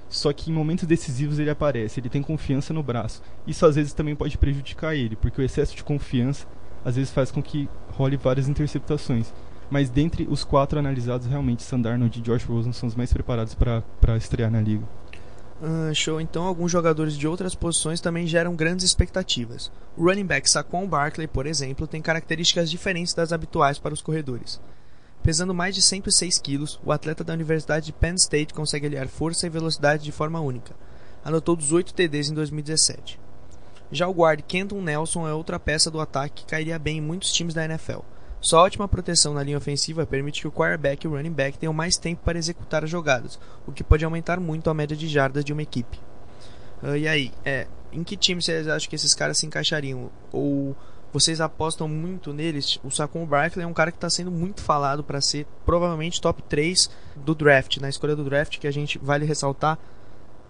só 0.10 0.34
que 0.34 0.50
em 0.50 0.54
momentos 0.54 0.86
decisivos 0.86 1.38
ele 1.38 1.52
aparece, 1.52 2.00
ele 2.00 2.10
tem 2.10 2.22
confiança 2.22 2.74
no 2.74 2.82
braço. 2.82 3.22
Isso 3.46 3.66
às 3.66 3.76
vezes 3.76 3.94
também 3.94 4.16
pode 4.16 4.38
prejudicar 4.38 4.96
ele, 4.96 5.16
porque 5.16 5.40
o 5.40 5.46
excesso 5.46 5.76
de 5.76 5.84
confiança 5.84 6.48
às 6.84 6.96
vezes 6.96 7.12
faz 7.12 7.32
com 7.32 7.42
que 7.42 7.70
role 7.92 8.18
várias 8.18 8.48
interceptações. 8.48 9.32
Mas 9.70 9.90
dentre 9.90 10.28
os 10.30 10.44
quatro 10.44 10.80
analisados, 10.80 11.28
realmente 11.28 11.64
Sandarnold 11.64 12.18
e 12.18 12.22
Josh 12.22 12.44
Rosen 12.44 12.74
são 12.74 12.88
os 12.90 12.96
mais 12.96 13.14
preparados 13.14 13.54
para 13.54 14.18
estrear 14.18 14.50
na 14.50 14.62
liga. 14.62 14.84
Uh, 15.62 15.94
show, 15.94 16.22
então 16.22 16.46
alguns 16.46 16.72
jogadores 16.72 17.18
de 17.18 17.28
outras 17.28 17.54
posições 17.54 18.00
também 18.00 18.26
geram 18.26 18.56
grandes 18.56 18.86
expectativas. 18.86 19.70
O 19.98 20.06
running 20.06 20.26
back 20.26 20.50
Saquon 20.50 20.88
Barkley, 20.88 21.28
por 21.28 21.46
exemplo, 21.46 21.86
tem 21.86 22.02
características 22.02 22.72
diferentes 22.72 23.14
das 23.14 23.34
habituais 23.34 23.78
para 23.78 23.94
os 23.94 24.02
corredores. 24.02 24.60
Pesando 25.22 25.54
mais 25.54 25.76
de 25.76 25.82
106 25.82 26.40
quilos, 26.40 26.80
o 26.84 26.94
atleta 26.94 27.26
da 27.26 27.34
Universidade 27.34 27.88
de 27.88 27.94
Penn 27.94 28.16
State 28.16 28.54
consegue 28.54 28.88
aliar 28.88 29.08
força 29.10 29.46
e 29.46 29.50
velocidade 29.50 30.04
de 30.04 30.14
forma 30.14 30.40
única. 30.40 30.74
Anotou 31.26 31.58
18 31.58 31.94
TDs 31.94 32.30
em 32.30 32.34
2017. 32.34 33.20
Já 33.92 34.08
o 34.08 34.14
guard 34.14 34.42
Kenton 34.48 34.82
Nelson 34.82 35.28
é 35.28 35.34
outra 35.34 35.60
peça 35.60 35.90
do 35.90 36.00
ataque 36.00 36.44
que 36.44 36.52
cairia 36.52 36.78
bem 36.78 36.98
em 36.98 37.02
muitos 37.02 37.32
times 37.32 37.54
da 37.54 37.66
NFL. 37.66 38.00
Sua 38.42 38.62
ótima 38.62 38.88
proteção 38.88 39.34
na 39.34 39.44
linha 39.44 39.58
ofensiva 39.58 40.06
permite 40.06 40.42
que 40.42 40.48
o 40.48 40.52
quarterback 40.52 41.04
e 41.04 41.08
o 41.08 41.12
running 41.12 41.32
back 41.32 41.58
tenham 41.58 41.74
mais 41.74 41.98
tempo 41.98 42.22
para 42.24 42.38
executar 42.38 42.84
as 42.84 42.90
jogadas, 42.90 43.38
o 43.68 43.72
que 43.72 43.84
pode 43.84 44.06
aumentar 44.06 44.40
muito 44.40 44.70
a 44.70 44.74
média 44.74 44.96
de 44.96 45.08
jardas 45.08 45.44
de 45.44 45.52
uma 45.52 45.62
equipe. 45.62 46.00
Uh, 46.82 46.96
e 46.96 47.08
aí, 47.08 47.34
é, 47.44 47.68
em 47.92 48.04
que 48.04 48.16
time 48.16 48.42
vocês 48.42 48.68
acham 48.68 48.90
que 48.90 48.96
esses 48.96 49.14
caras 49.14 49.38
se 49.38 49.46
encaixariam? 49.46 50.10
Ou 50.32 50.76
vocês 51.12 51.42
apostam 51.42 51.88
muito 51.88 52.32
neles? 52.32 52.80
O 52.84 52.90
Saquon 52.90 53.26
Barkley 53.26 53.66
é 53.66 53.68
um 53.68 53.74
cara 53.74 53.92
que 53.92 53.98
está 53.98 54.10
sendo 54.10 54.32
muito 54.32 54.62
falado 54.62 55.04
para 55.04 55.20
ser 55.20 55.46
provavelmente 55.66 56.22
top 56.22 56.42
3 56.44 56.90
do 57.18 57.36
draft, 57.36 57.78
na 57.78 57.90
escolha 57.90 58.16
do 58.16 58.24
draft, 58.24 58.58
que 58.58 58.68
a 58.68 58.72
gente 58.72 58.98
vale 59.00 59.26
ressaltar. 59.26 59.78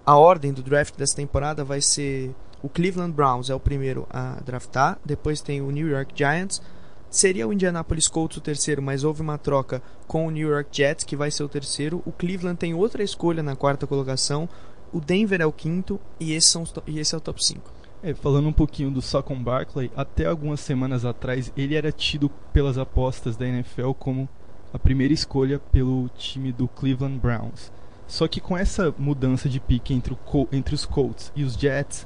A 0.06 0.16
ordem 0.16 0.54
do 0.54 0.62
draft 0.62 0.96
dessa 0.96 1.16
temporada 1.16 1.64
vai 1.64 1.82
ser 1.82 2.36
o 2.62 2.70
Cleveland 2.70 3.14
Browns 3.14 3.50
é 3.50 3.56
o 3.56 3.60
primeiro 3.60 4.08
a 4.10 4.40
draftar, 4.46 5.00
depois 5.06 5.42
tem 5.42 5.62
o 5.62 5.72
New 5.72 5.88
York 5.88 6.14
Giants, 6.16 6.62
Seria 7.10 7.48
o 7.48 7.52
Indianapolis 7.52 8.08
Colts 8.08 8.38
o 8.38 8.42
terceiro, 8.42 8.84
mas 8.84 9.04
houve 9.04 9.22
uma 9.22 9.38
troca 9.38 9.82
com 10.08 10.28
o 10.28 10.30
New 10.30 10.48
York 10.48 10.70
Jets, 10.72 11.04
que 11.04 11.16
vai 11.16 11.32
ser 11.32 11.44
o 11.44 11.50
terceiro. 11.50 12.04
O 12.06 12.12
Cleveland 12.12 12.58
tem 12.58 12.76
outra 12.76 13.02
escolha 13.02 13.42
na 13.42 13.56
quarta 13.56 13.88
colocação. 13.88 14.48
O 14.94 15.00
Denver 15.00 15.42
é 15.42 15.46
o 15.46 15.52
quinto 15.52 16.00
e 16.20 16.34
esse, 16.34 16.50
são, 16.50 16.64
e 16.86 17.00
esse 17.00 17.16
é 17.16 17.18
o 17.18 17.22
top 17.22 17.44
5. 17.44 17.62
É, 18.04 18.14
falando 18.14 18.48
um 18.48 18.54
pouquinho 18.54 18.92
do 18.92 19.02
Saquon 19.02 19.42
Barkley, 19.42 19.92
até 19.96 20.28
algumas 20.28 20.60
semanas 20.60 21.04
atrás 21.04 21.52
ele 21.58 21.76
era 21.76 21.92
tido 21.92 22.30
pelas 22.54 22.78
apostas 22.78 23.36
da 23.36 23.48
NFL 23.48 23.92
como 23.94 24.30
a 24.72 24.78
primeira 24.78 25.14
escolha 25.14 25.58
pelo 25.58 26.10
time 26.10 26.52
do 26.52 26.68
Cleveland 26.68 27.18
Browns. 27.18 27.72
Só 28.08 28.28
que 28.28 28.40
com 28.40 28.56
essa 28.56 28.94
mudança 29.00 29.50
de 29.50 29.60
pique 29.60 29.96
entre, 29.96 30.16
entre 30.52 30.76
os 30.76 30.86
Colts 30.86 31.32
e 31.36 31.44
os 31.44 31.56
Jets, 31.56 32.06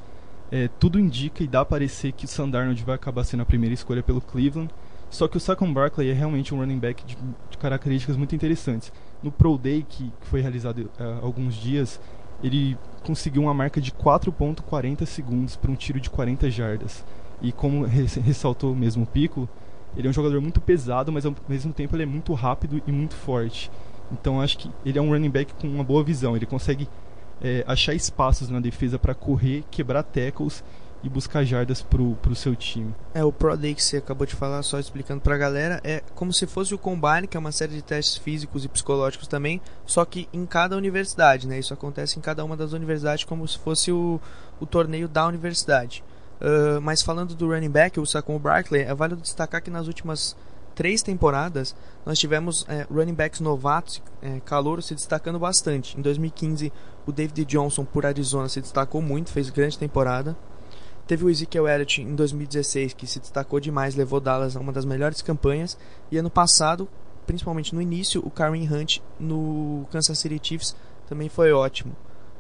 é, 0.51 0.67
tudo 0.67 0.99
indica 0.99 1.43
e 1.43 1.47
dá 1.47 1.62
a 1.62 1.65
parecer 1.65 2.12
que 2.12 2.25
o 2.25 2.27
Sandarnold 2.27 2.84
vai 2.84 2.95
acabar 2.95 3.23
sendo 3.23 3.41
a 3.41 3.45
primeira 3.45 3.73
escolha 3.73 4.03
pelo 4.03 4.21
Cleveland 4.21 4.69
só 5.13 5.27
que 5.27 5.38
o 5.38 5.39
Saquon 5.39 5.71
Barkley 5.71 6.10
é 6.10 6.13
realmente 6.13 6.56
um 6.56 6.58
running 6.58 6.79
back 6.79 7.06
de, 7.06 7.15
de 7.15 7.58
características 7.60 8.17
muito 8.17 8.34
interessantes. 8.34 8.91
No 9.21 9.32
Pro 9.32 9.60
Day, 9.60 9.86
que, 9.88 10.12
que 10.19 10.27
foi 10.27 10.41
realizado 10.41 10.89
há 10.99 11.03
uh, 11.03 11.25
alguns 11.25 11.53
dias, 11.53 12.01
ele 12.43 12.75
conseguiu 13.03 13.43
uma 13.43 13.53
marca 13.53 13.79
de 13.79 13.91
4.40 13.91 15.06
segundos 15.06 15.56
para 15.56 15.69
um 15.69 15.75
tiro 15.75 15.99
de 15.99 16.10
40 16.10 16.49
jardas. 16.49 17.06
E 17.43 17.51
como 17.51 17.86
ressaltou 17.86 18.75
mesmo 18.75 19.03
o 19.03 19.06
Pico, 19.06 19.47
ele 19.95 20.08
é 20.08 20.10
um 20.10 20.13
jogador 20.13 20.41
muito 20.41 20.60
pesado, 20.60 21.12
mas 21.12 21.27
ao 21.27 21.36
mesmo 21.47 21.71
tempo 21.71 21.95
ele 21.95 22.03
é 22.03 22.08
muito 22.08 22.34
rápido 22.34 22.82
e 22.88 22.91
muito 22.91 23.13
forte. 23.13 23.69
Então 24.12 24.41
acho 24.41 24.58
que 24.58 24.71
ele 24.84 24.97
é 24.97 25.01
um 25.01 25.12
running 25.12 25.29
back 25.29 25.53
com 25.53 25.67
uma 25.67 25.84
boa 25.84 26.03
visão. 26.03 26.36
Ele 26.36 26.47
consegue 26.47 26.89
é, 27.43 27.63
achar 27.67 27.93
espaços 27.93 28.49
na 28.49 28.60
defesa 28.60 28.97
para 28.97 29.13
correr, 29.13 29.63
quebrar 29.69 30.03
tackles 30.03 30.63
e 31.03 31.10
buscar 31.10 31.43
jardas 31.43 31.82
pro, 31.82 32.15
pro 32.21 32.34
seu 32.34 32.56
time. 32.56 32.95
É, 33.13 33.23
o 33.23 33.32
Pro 33.32 33.58
Day 33.58 33.75
que 33.75 33.84
você 33.84 33.97
acabou 33.97 34.25
de 34.25 34.34
falar, 34.34 34.63
só 34.63 34.79
explicando 34.79 35.19
pra 35.19 35.38
galera, 35.38 35.82
é 35.84 36.01
como 36.15 36.32
se 36.32 36.47
fosse 36.47 36.73
o 36.73 36.77
Combine, 36.77 37.27
que 37.27 37.36
é 37.36 37.39
uma 37.39 37.51
série 37.51 37.73
de 37.73 37.82
testes 37.82 38.15
físicos 38.15 38.63
e 38.63 38.69
psicológicos 38.69 39.27
também, 39.27 39.62
só 39.86 40.06
que 40.06 40.29
em 40.32 40.45
cada 40.45 40.77
universidade, 40.77 41.45
né? 41.45 41.60
Isso 41.60 41.73
acontece 41.73 42.17
em 42.17 42.21
cada 42.21 42.45
uma 42.45 42.56
das 42.56 42.71
universidades 42.71 43.25
como 43.25 43.45
se 43.45 43.60
fosse 43.60 43.91
o, 43.91 44.19
o 44.62 44.65
torneio 44.65 45.10
da 45.10 45.27
universidade. 45.27 46.01
Uh, 46.39 46.82
mas 46.82 47.01
falando 47.01 47.36
do 47.36 47.49
running 47.49 47.69
back, 47.69 47.99
o 47.99 48.06
Saquon 48.06 48.39
Barkley, 48.39 48.84
é 48.84 48.95
válido 48.95 49.21
destacar 49.21 49.62
que 49.62 49.69
nas 49.69 49.88
últimas 49.88 50.36
três 50.73 51.01
temporadas 51.01 51.75
nós 52.06 52.19
tivemos 52.19 52.65
é, 52.67 52.86
running 52.91 53.13
backs 53.13 53.39
novatos, 53.39 54.01
é, 54.21 54.39
calouros 54.41 54.86
se 54.86 54.95
destacando 54.95 55.39
bastante. 55.39 55.97
Em 55.97 56.01
2015, 56.01 56.71
o 57.05 57.11
David 57.11 57.45
Johnson 57.45 57.85
por 57.85 58.05
Arizona 58.05 58.47
se 58.49 58.61
destacou 58.61 59.01
muito, 59.01 59.31
fez 59.31 59.49
grande 59.49 59.77
temporada. 59.77 60.35
Teve 61.05 61.25
o 61.25 61.29
Ezekiel 61.29 61.67
Elliott 61.67 62.01
em 62.01 62.15
2016, 62.15 62.93
que 62.93 63.05
se 63.05 63.19
destacou 63.19 63.59
demais, 63.59 63.95
levou 63.95 64.21
Dallas 64.21 64.55
a 64.55 64.59
uma 64.59 64.71
das 64.71 64.85
melhores 64.85 65.21
campanhas. 65.21 65.77
E 66.09 66.17
ano 66.17 66.29
passado, 66.29 66.87
principalmente 67.27 67.75
no 67.75 67.81
início, 67.81 68.21
o 68.25 68.31
Kareem 68.31 68.71
Hunt 68.71 68.99
no 69.19 69.85
Kansas 69.91 70.17
City 70.17 70.39
Chiefs 70.41 70.75
também 71.07 71.27
foi 71.27 71.51
ótimo. 71.51 71.93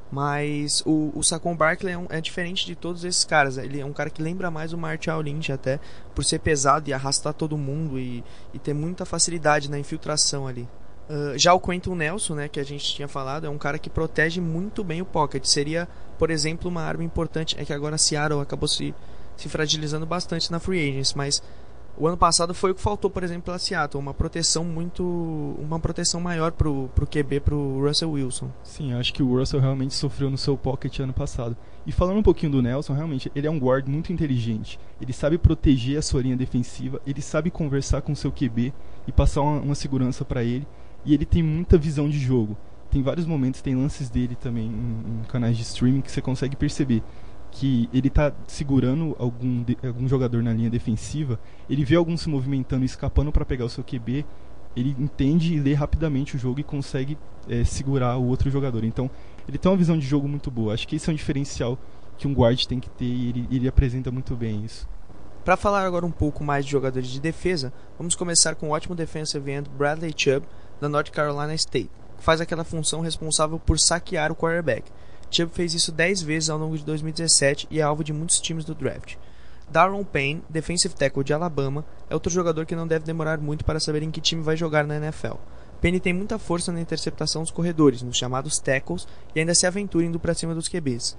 Mas 0.09 0.81
o, 0.85 1.11
o 1.13 1.23
Saquon 1.23 1.55
Barkley 1.57 1.93
é, 1.93 1.97
um, 1.97 2.05
é, 2.09 2.21
diferente 2.21 2.65
de 2.65 2.75
todos 2.75 3.03
esses 3.03 3.25
caras. 3.25 3.57
Ele 3.57 3.81
é 3.81 3.85
um 3.85 3.91
cara 3.91 4.09
que 4.09 4.21
lembra 4.21 4.49
mais 4.49 4.71
o 4.71 4.77
Marshall 4.77 5.21
Lynch 5.21 5.51
até, 5.51 5.79
por 6.15 6.23
ser 6.23 6.39
pesado 6.39 6.89
e 6.89 6.93
arrastar 6.93 7.33
todo 7.33 7.57
mundo 7.57 7.99
e, 7.99 8.23
e 8.53 8.59
ter 8.59 8.73
muita 8.73 9.05
facilidade 9.05 9.69
na 9.69 9.79
infiltração 9.79 10.47
ali. 10.47 10.69
Uh, 11.13 11.37
já 11.37 11.53
o 11.53 11.59
Quentin 11.59 11.91
Nelson, 11.91 12.33
né, 12.33 12.47
que 12.47 12.59
a 12.59 12.63
gente 12.63 12.95
tinha 12.95 13.07
falado, 13.07 13.45
é 13.45 13.49
um 13.49 13.57
cara 13.57 13.77
que 13.77 13.87
protege 13.87 14.41
muito 14.41 14.83
bem 14.83 14.99
o 14.99 15.05
pocket. 15.05 15.45
Seria, 15.45 15.87
por 16.17 16.31
exemplo, 16.31 16.67
uma 16.67 16.81
arma 16.81 17.03
importante. 17.03 17.55
É 17.59 17.63
que 17.63 17.71
agora 17.71 17.93
a 17.93 17.99
Seattle 17.99 18.41
acabou 18.41 18.67
se, 18.67 18.95
se 19.37 19.47
fragilizando 19.47 20.07
bastante 20.07 20.51
na 20.51 20.59
free 20.59 20.89
agents, 20.89 21.13
mas 21.13 21.43
o 21.95 22.07
ano 22.07 22.17
passado 22.17 22.55
foi 22.55 22.71
o 22.71 22.75
que 22.75 22.81
faltou, 22.81 23.11
por 23.11 23.21
exemplo, 23.21 23.43
para 23.43 23.59
Seattle, 23.59 24.01
uma 24.01 24.15
proteção 24.15 24.65
muito, 24.65 25.03
uma 25.59 25.79
proteção 25.79 26.19
maior 26.19 26.51
pro 26.51 26.89
pro 26.95 27.05
QB, 27.05 27.41
pro 27.41 27.87
Russell 27.87 28.09
Wilson. 28.09 28.49
Sim, 28.63 28.93
acho 28.93 29.13
que 29.13 29.21
o 29.21 29.37
Russell 29.37 29.59
realmente 29.59 29.93
sofreu 29.93 30.31
no 30.31 30.37
seu 30.37 30.57
pocket 30.57 30.97
ano 30.97 31.13
passado. 31.13 31.55
E 31.85 31.91
falando 31.91 32.17
um 32.17 32.23
pouquinho 32.23 32.53
do 32.53 32.61
Nelson, 32.63 32.93
realmente 32.93 33.31
ele 33.35 33.45
é 33.45 33.51
um 33.51 33.59
guard 33.59 33.87
muito 33.87 34.11
inteligente. 34.11 34.79
Ele 34.99 35.13
sabe 35.13 35.37
proteger 35.37 35.99
a 35.99 36.01
sua 36.01 36.23
linha 36.23 36.35
defensiva, 36.35 36.99
ele 37.05 37.21
sabe 37.21 37.51
conversar 37.51 38.01
com 38.01 38.15
seu 38.15 38.31
QB 38.31 38.73
e 39.05 39.11
passar 39.11 39.41
uma, 39.41 39.59
uma 39.59 39.75
segurança 39.75 40.25
para 40.25 40.43
ele 40.43 40.65
e 41.05 41.13
ele 41.13 41.25
tem 41.25 41.43
muita 41.43 41.77
visão 41.77 42.09
de 42.09 42.17
jogo. 42.19 42.57
Tem 42.89 43.01
vários 43.01 43.25
momentos, 43.25 43.61
tem 43.61 43.75
lances 43.75 44.09
dele 44.09 44.35
também 44.35 44.67
em, 44.67 45.21
em 45.21 45.23
canais 45.27 45.57
de 45.57 45.63
streaming 45.63 46.01
que 46.01 46.11
você 46.11 46.21
consegue 46.21 46.55
perceber 46.55 47.01
que 47.53 47.87
ele 47.93 48.07
está 48.07 48.33
segurando 48.47 49.15
algum, 49.19 49.63
de, 49.63 49.77
algum 49.83 50.07
jogador 50.07 50.41
na 50.41 50.51
linha 50.51 50.69
defensiva, 50.69 51.39
ele 51.69 51.85
vê 51.85 51.95
algum 51.95 52.17
se 52.17 52.27
movimentando 52.27 52.83
escapando 52.83 53.31
para 53.31 53.45
pegar 53.45 53.65
o 53.65 53.69
seu 53.69 53.83
QB, 53.83 54.25
ele 54.75 54.95
entende 54.97 55.53
e 55.53 55.59
lê 55.59 55.73
rapidamente 55.73 56.35
o 56.35 56.39
jogo 56.39 56.59
e 56.59 56.63
consegue 56.63 57.17
é, 57.47 57.63
segurar 57.63 58.17
o 58.17 58.25
outro 58.25 58.49
jogador. 58.49 58.83
Então, 58.83 59.09
ele 59.47 59.59
tem 59.59 59.71
uma 59.71 59.77
visão 59.77 59.97
de 59.97 60.05
jogo 60.05 60.27
muito 60.27 60.49
boa. 60.49 60.73
Acho 60.73 60.87
que 60.87 60.95
esse 60.95 61.09
é 61.09 61.13
um 61.13 61.15
diferencial 61.15 61.77
que 62.17 62.27
um 62.27 62.33
guard 62.33 62.65
tem 62.65 62.79
que 62.79 62.89
ter 62.89 63.05
e 63.05 63.29
ele, 63.29 63.47
ele 63.51 63.67
apresenta 63.67 64.11
muito 64.11 64.35
bem 64.35 64.65
isso. 64.65 64.87
Para 65.45 65.57
falar 65.57 65.85
agora 65.85 66.05
um 66.05 66.11
pouco 66.11 66.43
mais 66.43 66.65
de 66.65 66.71
jogadores 66.71 67.09
de 67.09 67.19
defesa, 67.19 67.71
vamos 67.97 68.15
começar 68.15 68.55
com 68.55 68.69
o 68.69 68.71
ótimo 68.71 68.95
defensive 68.95 69.51
end 69.51 69.69
Bradley 69.77 70.13
Chubb, 70.15 70.45
da 70.83 70.89
North 70.89 71.11
Carolina 71.11 71.55
State, 71.55 71.89
que 72.17 72.23
faz 72.23 72.41
aquela 72.41 72.65
função 72.65 72.99
responsável 72.99 73.57
por 73.57 73.79
saquear 73.79 74.33
o 74.33 74.35
quarterback. 74.35 74.91
Chubb 75.31 75.53
fez 75.53 75.73
isso 75.73 75.93
10 75.93 76.21
vezes 76.21 76.49
ao 76.49 76.59
longo 76.59 76.77
de 76.77 76.83
2017 76.83 77.67
e 77.71 77.79
é 77.79 77.81
alvo 77.81 78.03
de 78.03 78.11
muitos 78.11 78.41
times 78.41 78.65
do 78.65 78.75
draft. 78.75 79.15
Darron 79.71 80.03
Payne, 80.03 80.43
defensive 80.49 80.93
tackle 80.93 81.23
de 81.23 81.33
Alabama, 81.33 81.85
é 82.09 82.13
outro 82.13 82.31
jogador 82.31 82.65
que 82.65 82.75
não 82.75 82.85
deve 82.85 83.05
demorar 83.05 83.39
muito 83.39 83.63
para 83.63 83.79
saber 83.79 84.03
em 84.03 84.11
que 84.11 84.19
time 84.19 84.43
vai 84.43 84.57
jogar 84.57 84.85
na 84.85 84.97
NFL. 84.97 85.37
Payne 85.81 86.01
tem 86.01 86.13
muita 86.13 86.37
força 86.37 86.71
na 86.71 86.81
interceptação 86.81 87.41
dos 87.41 87.51
corredores, 87.51 88.01
nos 88.01 88.17
chamados 88.17 88.59
tackles, 88.59 89.07
e 89.33 89.39
ainda 89.39 89.55
se 89.55 89.65
aventura 89.65 90.05
indo 90.05 90.19
para 90.19 90.33
cima 90.33 90.53
dos 90.53 90.67
QBs. 90.67 91.17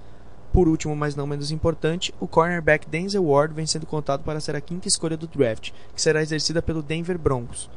Por 0.53 0.67
último, 0.67 0.95
mas 0.95 1.15
não 1.15 1.27
menos 1.27 1.51
importante, 1.51 2.13
o 2.19 2.27
cornerback 2.27 2.87
Denzel 2.87 3.25
Ward 3.25 3.53
vem 3.53 3.65
sendo 3.65 3.87
contado 3.87 4.23
para 4.23 4.39
ser 4.39 4.55
a 4.55 4.61
quinta 4.61 4.87
escolha 4.87 5.17
do 5.17 5.27
draft, 5.27 5.71
que 5.93 6.01
será 6.01 6.21
exercida 6.21 6.61
pelo 6.61 6.83
Denver 6.83 7.17
Broncos. 7.17 7.69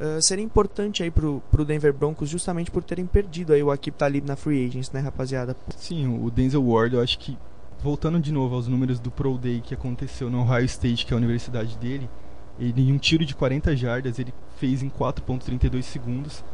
Uh, 0.00 0.22
seria 0.22 0.42
importante 0.42 1.02
aí 1.02 1.10
pro, 1.10 1.42
pro 1.50 1.62
Denver 1.62 1.92
Broncos 1.92 2.30
justamente 2.30 2.70
por 2.70 2.82
terem 2.82 3.04
perdido 3.04 3.52
aí 3.52 3.62
o 3.62 3.70
Akib 3.70 3.94
Talib 3.94 4.26
na 4.26 4.34
free 4.34 4.66
agents, 4.66 4.90
né, 4.90 5.00
rapaziada? 5.00 5.54
Sim, 5.76 6.18
o 6.24 6.30
Denzel 6.30 6.66
Ward, 6.66 6.94
eu 6.94 7.02
acho 7.02 7.18
que 7.18 7.36
voltando 7.82 8.18
de 8.18 8.32
novo 8.32 8.54
aos 8.54 8.66
números 8.66 8.98
do 8.98 9.10
Pro 9.10 9.36
Day 9.36 9.60
que 9.60 9.74
aconteceu 9.74 10.30
no 10.30 10.40
Ohio 10.40 10.64
State, 10.64 11.04
que 11.04 11.12
é 11.12 11.14
a 11.14 11.18
universidade 11.18 11.76
dele, 11.76 12.08
ele 12.58 12.88
em 12.88 12.92
um 12.92 12.98
tiro 12.98 13.26
de 13.26 13.34
40 13.34 13.76
jardas, 13.76 14.18
ele 14.18 14.32
fez 14.56 14.82
em 14.82 14.88
4.32 14.88 15.82
segundos. 15.82 16.44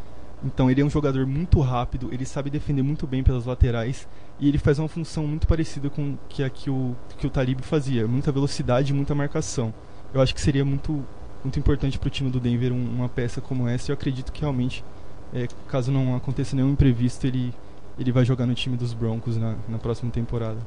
Então 0.45 0.71
ele 0.71 0.81
é 0.81 0.85
um 0.85 0.91
jogador 0.91 1.27
muito 1.27 1.61
rápido, 1.61 2.13
ele 2.13 2.27
sabe 2.27 2.51
defender 2.51 2.83
muito 2.83 3.07
bem 3.07 3.23
pelas 3.23 3.47
laterais 3.47 4.07
e 4.39 4.49
ele 4.49 4.59
faz 4.59 4.79
uma 4.79 4.89
função 4.89 5.27
muito 5.27 5.47
parecida 5.47 5.89
com 5.89 6.17
que 6.29 6.43
a 6.43 6.51
que 6.51 6.69
o, 6.69 6.95
que 7.17 7.27
o 7.27 7.31
Talib 7.31 7.61
fazia, 7.63 8.07
muita 8.07 8.31
velocidade 8.31 8.93
e 8.93 8.95
muita 8.95 9.15
marcação. 9.15 9.73
Eu 10.13 10.21
acho 10.21 10.35
que 10.35 10.41
seria 10.41 10.65
muito, 10.65 11.05
muito 11.47 11.59
importante 11.61 11.99
para 11.99 12.09
o 12.09 12.11
time 12.11 12.29
do 12.29 12.41
Denver 12.41 12.73
um, 12.73 12.85
uma 12.97 13.09
peça 13.09 13.41
como 13.41 13.69
essa 13.69 13.91
eu 13.91 13.95
acredito 13.95 14.33
que 14.33 14.41
realmente, 14.41 14.85
é, 15.33 15.47
caso 15.69 15.93
não 15.93 16.17
aconteça 16.17 16.57
nenhum 16.57 16.71
imprevisto, 16.71 17.25
ele, 17.27 17.55
ele 17.99 18.11
vai 18.11 18.25
jogar 18.25 18.47
no 18.47 18.55
time 18.55 18.77
dos 18.77 18.93
Broncos 18.93 19.37
na, 19.37 19.55
na 19.69 19.79
próxima 19.79 20.11
temporada. 20.11 20.59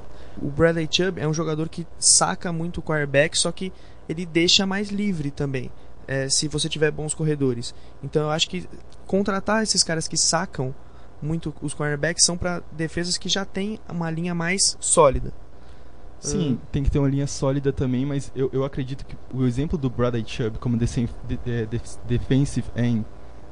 O 0.42 0.50
Bradley 0.50 0.88
Chubb 0.90 1.20
é 1.20 1.28
um 1.28 1.34
jogador 1.34 1.68
que 1.68 1.86
saca 1.98 2.54
muito 2.54 2.78
o 2.78 2.82
quarterback, 2.82 3.38
só 3.38 3.52
que 3.52 3.74
ele 4.08 4.26
deixa 4.26 4.66
mais 4.66 4.90
livre 4.90 5.32
também 5.32 5.70
é, 6.08 6.30
se 6.30 6.48
você 6.48 6.70
tiver 6.70 6.92
bons 6.92 7.14
corredores. 7.14 7.76
Então 8.02 8.24
eu 8.24 8.30
acho 8.30 8.50
que 8.50 8.68
contratar 9.06 9.62
esses 9.62 9.84
caras 9.84 10.08
que 10.08 10.18
sacam 10.18 10.74
muito 11.22 11.54
os 11.62 11.74
cornerbacks 11.74 12.24
são 12.24 12.38
para 12.38 12.64
defesas 12.72 13.18
que 13.18 13.28
já 13.28 13.44
têm 13.44 13.80
uma 13.90 14.10
linha 14.10 14.34
mais 14.34 14.78
sólida. 14.80 15.34
Sim, 16.20 16.54
uh, 16.54 16.60
tem 16.72 16.84
que 16.84 16.92
ter 16.92 17.00
uma 17.00 17.08
linha 17.08 17.28
sólida 17.28 17.72
também, 17.72 18.06
mas 18.06 18.32
eu, 18.36 18.50
eu 18.52 18.66
acredito 18.66 19.06
que 19.06 19.16
o 19.34 19.46
exemplo 19.46 19.78
do 19.78 19.90
Bradley 19.90 20.24
Chubb 20.28 20.58
como 20.60 20.76
é, 20.76 21.68
defensive 22.08 22.68
end 22.76 23.06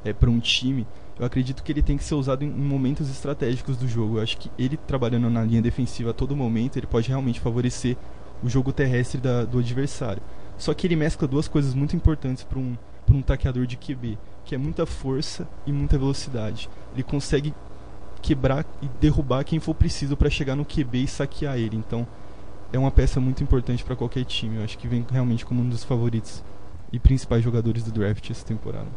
é, 0.04 0.12
para 0.12 0.28
um 0.28 0.38
time, 0.38 0.86
eu 1.18 1.26
acredito 1.26 1.62
que 1.62 1.72
ele 1.72 1.82
tem 1.82 1.96
que 1.96 2.04
ser 2.04 2.14
usado 2.14 2.44
em, 2.44 2.48
em 2.48 2.50
momentos 2.50 3.10
estratégicos 3.10 3.76
do 3.76 3.88
jogo. 3.88 4.18
Eu 4.18 4.22
acho 4.22 4.36
que 4.36 4.50
ele 4.58 4.76
trabalhando 4.76 5.28
na 5.30 5.42
linha 5.42 5.62
defensiva 5.62 6.10
a 6.10 6.12
todo 6.14 6.36
momento, 6.36 6.78
ele 6.78 6.86
pode 6.86 7.08
realmente 7.08 7.40
favorecer 7.40 7.96
o 8.42 8.48
jogo 8.48 8.72
terrestre 8.72 9.20
da, 9.20 9.44
do 9.44 9.58
adversário. 9.58 10.22
Só 10.56 10.74
que 10.74 10.86
ele 10.86 10.96
mescla 10.96 11.26
duas 11.26 11.48
coisas 11.48 11.74
muito 11.74 11.96
importantes 11.96 12.44
para 12.44 12.58
um, 12.58 12.76
um 13.10 13.22
taqueador 13.22 13.66
de 13.66 13.76
QB, 13.76 14.18
que 14.44 14.54
é 14.54 14.58
muita 14.58 14.86
força 14.86 15.48
e 15.66 15.72
muita 15.72 15.98
velocidade. 15.98 16.68
Ele 16.92 17.02
consegue 17.02 17.54
quebrar 18.20 18.64
e 18.82 18.88
derrubar 19.00 19.44
quem 19.44 19.60
for 19.60 19.74
preciso 19.74 20.16
para 20.16 20.30
chegar 20.30 20.56
no 20.56 20.64
QB 20.64 21.04
e 21.04 21.08
saquear 21.08 21.56
ele. 21.56 21.76
Então, 21.76 22.06
é 22.72 22.78
uma 22.78 22.90
peça 22.90 23.20
muito 23.20 23.42
importante 23.42 23.84
para 23.84 23.96
qualquer 23.96 24.24
time. 24.24 24.56
Eu 24.56 24.64
acho 24.64 24.78
que 24.78 24.88
vem 24.88 25.04
realmente 25.10 25.44
como 25.44 25.60
um 25.62 25.68
dos 25.68 25.84
favoritos 25.84 26.42
e 26.92 26.98
principais 26.98 27.42
jogadores 27.42 27.82
do 27.82 27.92
draft 27.92 28.30
essa 28.30 28.44
temporada. 28.44 28.88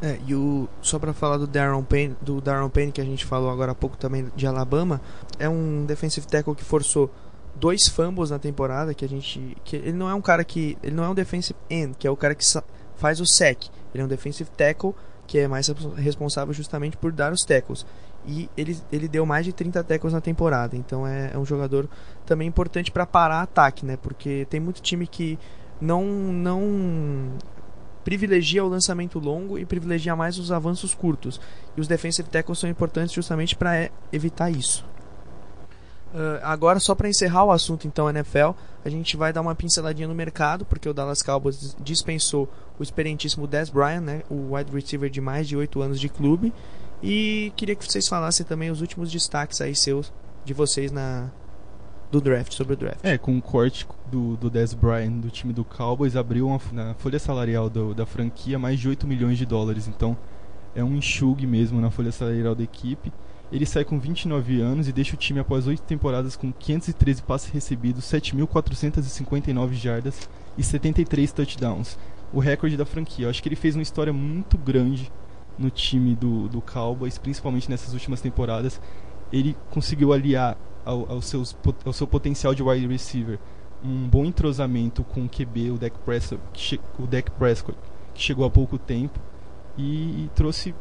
É, 0.00 0.18
e 0.26 0.34
o, 0.34 0.68
só 0.80 0.98
para 0.98 1.12
falar 1.12 1.38
do 1.38 1.46
Darren 1.46 1.82
Payne, 1.82 2.16
do 2.20 2.40
Darren 2.40 2.68
Payne 2.68 2.92
que 2.92 3.00
a 3.00 3.04
gente 3.04 3.24
falou 3.24 3.50
agora 3.50 3.72
há 3.72 3.74
pouco 3.74 3.96
também 3.96 4.30
de 4.36 4.46
Alabama, 4.46 5.00
é 5.38 5.48
um 5.48 5.84
defensive 5.84 6.26
tackle 6.26 6.54
que 6.54 6.62
forçou 6.62 7.10
dois 7.56 7.88
fumbles 7.88 8.30
na 8.30 8.38
temporada 8.38 8.94
que 8.94 9.04
a 9.04 9.08
gente 9.08 9.56
que 9.64 9.74
ele 9.74 9.92
não 9.92 10.08
é 10.08 10.14
um 10.14 10.20
cara 10.20 10.44
que 10.44 10.78
ele 10.82 10.94
não 10.94 11.02
é 11.02 11.08
um 11.08 11.14
defensive 11.14 11.58
end, 11.68 11.96
que 11.98 12.06
é 12.06 12.10
o 12.10 12.16
cara 12.16 12.34
que 12.34 12.44
faz 12.96 13.20
o 13.20 13.26
sec. 13.26 13.64
Ele 13.92 14.02
é 14.02 14.04
um 14.04 14.08
defensive 14.08 14.48
tackle 14.50 14.94
que 15.28 15.38
é 15.38 15.46
mais 15.46 15.68
responsável 15.96 16.52
justamente 16.54 16.96
por 16.96 17.12
dar 17.12 17.32
os 17.32 17.44
tackles. 17.44 17.86
E 18.26 18.48
ele, 18.56 18.76
ele 18.90 19.06
deu 19.06 19.24
mais 19.24 19.44
de 19.44 19.52
30 19.52 19.84
tackles 19.84 20.12
na 20.12 20.20
temporada, 20.20 20.74
então 20.74 21.06
é, 21.06 21.30
é 21.32 21.38
um 21.38 21.44
jogador 21.44 21.88
também 22.26 22.48
importante 22.48 22.90
para 22.90 23.06
parar 23.06 23.42
ataque, 23.42 23.86
né? 23.86 23.96
Porque 23.96 24.46
tem 24.50 24.58
muito 24.58 24.80
time 24.80 25.06
que 25.06 25.38
não 25.80 26.04
não 26.04 27.32
privilegia 28.04 28.64
o 28.64 28.68
lançamento 28.68 29.18
longo 29.18 29.58
e 29.58 29.66
privilegia 29.66 30.16
mais 30.16 30.38
os 30.38 30.50
avanços 30.50 30.94
curtos. 30.94 31.38
E 31.76 31.80
os 31.80 31.86
defensive 31.86 32.28
tackles 32.28 32.58
são 32.58 32.68
importantes 32.68 33.12
justamente 33.12 33.54
para 33.54 33.76
é, 33.76 33.90
evitar 34.10 34.50
isso. 34.50 34.84
Uh, 36.14 36.40
agora, 36.42 36.80
só 36.80 36.94
para 36.94 37.08
encerrar 37.08 37.44
o 37.44 37.50
assunto, 37.50 37.86
então, 37.86 38.08
NFL, 38.08 38.50
a 38.84 38.88
gente 38.88 39.16
vai 39.16 39.32
dar 39.32 39.42
uma 39.42 39.54
pinceladinha 39.54 40.08
no 40.08 40.14
mercado, 40.14 40.64
porque 40.64 40.88
o 40.88 40.94
Dallas 40.94 41.22
Cowboys 41.22 41.76
dispensou 41.80 42.48
o 42.78 42.82
experientíssimo 42.82 43.46
Dez 43.46 43.68
Bryant, 43.68 44.00
né, 44.00 44.22
o 44.30 44.54
wide 44.54 44.72
receiver 44.72 45.10
de 45.10 45.20
mais 45.20 45.46
de 45.46 45.56
8 45.56 45.82
anos 45.82 46.00
de 46.00 46.08
clube. 46.08 46.52
E 47.02 47.52
queria 47.56 47.76
que 47.76 47.84
vocês 47.84 48.08
falassem 48.08 48.44
também 48.44 48.70
os 48.70 48.80
últimos 48.80 49.12
destaques 49.12 49.60
aí 49.60 49.74
seus, 49.74 50.12
de 50.44 50.54
vocês 50.54 50.90
na 50.90 51.30
do 52.10 52.20
draft, 52.22 52.54
sobre 52.54 52.72
o 52.72 52.76
draft. 52.76 53.00
É, 53.02 53.18
com 53.18 53.36
o 53.36 53.42
corte 53.42 53.86
do, 54.10 54.36
do 54.36 54.48
Dez 54.48 54.72
Bryant 54.72 55.20
do 55.20 55.30
time 55.30 55.52
do 55.52 55.64
Cowboys, 55.64 56.16
abriu 56.16 56.46
uma, 56.46 56.60
na 56.72 56.94
folha 56.94 57.18
salarial 57.18 57.68
do, 57.68 57.94
da 57.94 58.06
franquia 58.06 58.58
mais 58.58 58.80
de 58.80 58.88
8 58.88 59.06
milhões 59.06 59.36
de 59.36 59.44
dólares. 59.44 59.86
Então, 59.86 60.16
é 60.74 60.82
um 60.82 60.96
enxugue 60.96 61.46
mesmo 61.46 61.80
na 61.80 61.90
folha 61.90 62.10
salarial 62.10 62.54
da 62.54 62.62
equipe. 62.62 63.12
Ele 63.50 63.64
sai 63.64 63.84
com 63.84 63.98
29 63.98 64.60
anos 64.60 64.88
e 64.88 64.92
deixa 64.92 65.14
o 65.14 65.18
time 65.18 65.40
após 65.40 65.66
8 65.66 65.82
temporadas 65.82 66.36
com 66.36 66.52
513 66.52 67.22
passes 67.22 67.50
recebidos, 67.50 68.04
7.459 68.04 69.72
jardas 69.72 70.28
e 70.56 70.62
73 70.62 71.32
touchdowns. 71.32 71.98
O 72.32 72.40
recorde 72.40 72.76
da 72.76 72.84
franquia. 72.84 73.26
Eu 73.26 73.30
acho 73.30 73.42
que 73.42 73.48
ele 73.48 73.56
fez 73.56 73.74
uma 73.74 73.82
história 73.82 74.12
muito 74.12 74.58
grande 74.58 75.10
no 75.58 75.70
time 75.70 76.14
do, 76.14 76.46
do 76.48 76.60
Cowboys, 76.60 77.16
principalmente 77.16 77.70
nessas 77.70 77.94
últimas 77.94 78.20
temporadas. 78.20 78.78
Ele 79.32 79.56
conseguiu 79.70 80.12
aliar 80.12 80.58
ao, 80.84 81.10
ao, 81.10 81.22
seus, 81.22 81.56
ao 81.84 81.92
seu 81.92 82.06
potencial 82.06 82.54
de 82.54 82.62
wide 82.62 82.86
receiver 82.86 83.38
um 83.82 84.08
bom 84.08 84.24
entrosamento 84.24 85.04
com 85.04 85.24
o 85.24 85.28
QB, 85.28 85.70
o 85.70 85.78
Dak 85.78 85.96
Prescott, 86.00 86.80
o 86.98 87.06
Dak 87.06 87.30
Prescott, 87.32 87.78
que 88.14 88.20
chegou 88.20 88.44
há 88.44 88.50
pouco 88.50 88.76
tempo, 88.76 89.20
e, 89.76 90.24
e 90.24 90.30
trouxe 90.34 90.74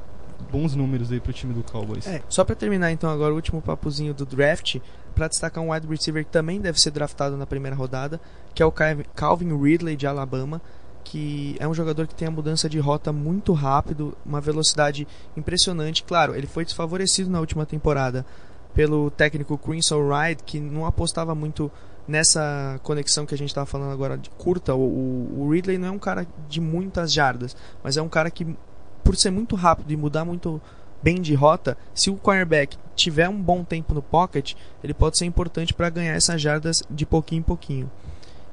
bons 0.51 0.75
números 0.75 1.11
aí 1.11 1.19
pro 1.19 1.33
time 1.33 1.53
do 1.53 1.63
Cowboys. 1.63 2.07
É, 2.07 2.21
só 2.29 2.43
para 2.43 2.55
terminar 2.55 2.91
então 2.91 3.09
agora 3.09 3.33
o 3.33 3.35
último 3.35 3.61
papozinho 3.61 4.13
do 4.13 4.25
draft, 4.25 4.77
para 5.13 5.27
destacar 5.27 5.63
um 5.63 5.71
wide 5.71 5.87
receiver 5.87 6.23
que 6.23 6.31
também 6.31 6.61
deve 6.61 6.79
ser 6.79 6.91
draftado 6.91 7.35
na 7.35 7.45
primeira 7.45 7.75
rodada, 7.75 8.19
que 8.53 8.61
é 8.61 8.65
o 8.65 8.71
Calvin 8.71 9.57
Ridley 9.57 9.95
de 9.95 10.05
Alabama, 10.05 10.61
que 11.03 11.55
é 11.59 11.67
um 11.67 11.73
jogador 11.73 12.05
que 12.05 12.13
tem 12.13 12.27
a 12.27 12.31
mudança 12.31 12.69
de 12.69 12.79
rota 12.79 13.13
muito 13.13 13.53
rápido, 13.53 14.15
uma 14.25 14.41
velocidade 14.41 15.07
impressionante. 15.35 16.03
Claro, 16.03 16.35
ele 16.35 16.47
foi 16.47 16.65
desfavorecido 16.65 17.29
na 17.29 17.39
última 17.39 17.65
temporada 17.65 18.25
pelo 18.75 19.09
técnico 19.09 19.57
Crimson 19.57 20.07
Ride, 20.07 20.43
que 20.43 20.59
não 20.59 20.85
apostava 20.85 21.33
muito 21.33 21.71
nessa 22.07 22.79
conexão 22.83 23.25
que 23.25 23.33
a 23.33 23.37
gente 23.37 23.49
estava 23.49 23.65
falando 23.65 23.91
agora 23.91 24.17
de 24.17 24.29
curta. 24.31 24.75
O, 24.75 25.39
o 25.39 25.49
Ridley 25.49 25.77
não 25.77 25.87
é 25.87 25.91
um 25.91 25.99
cara 25.99 26.27
de 26.47 26.61
muitas 26.61 27.11
jardas, 27.11 27.55
mas 27.83 27.97
é 27.97 28.01
um 28.01 28.09
cara 28.09 28.29
que 28.29 28.45
por 29.07 29.15
ser 29.15 29.31
muito 29.31 29.55
rápido 29.55 29.89
e 29.89 29.95
mudar 29.95 30.25
muito 30.25 30.61
bem 31.01 31.21
de 31.21 31.33
rota, 31.33 31.77
se 31.95 32.09
o 32.09 32.17
cornerback 32.17 32.77
tiver 32.93 33.29
um 33.29 33.41
bom 33.41 33.63
tempo 33.63 33.93
no 33.93 34.01
pocket, 34.01 34.53
ele 34.83 34.93
pode 34.93 35.17
ser 35.17 35.23
importante 35.23 35.73
para 35.73 35.89
ganhar 35.89 36.13
essas 36.13 36.41
jardas 36.41 36.83
de 36.89 37.05
pouquinho 37.05 37.39
em 37.39 37.43
pouquinho. 37.43 37.89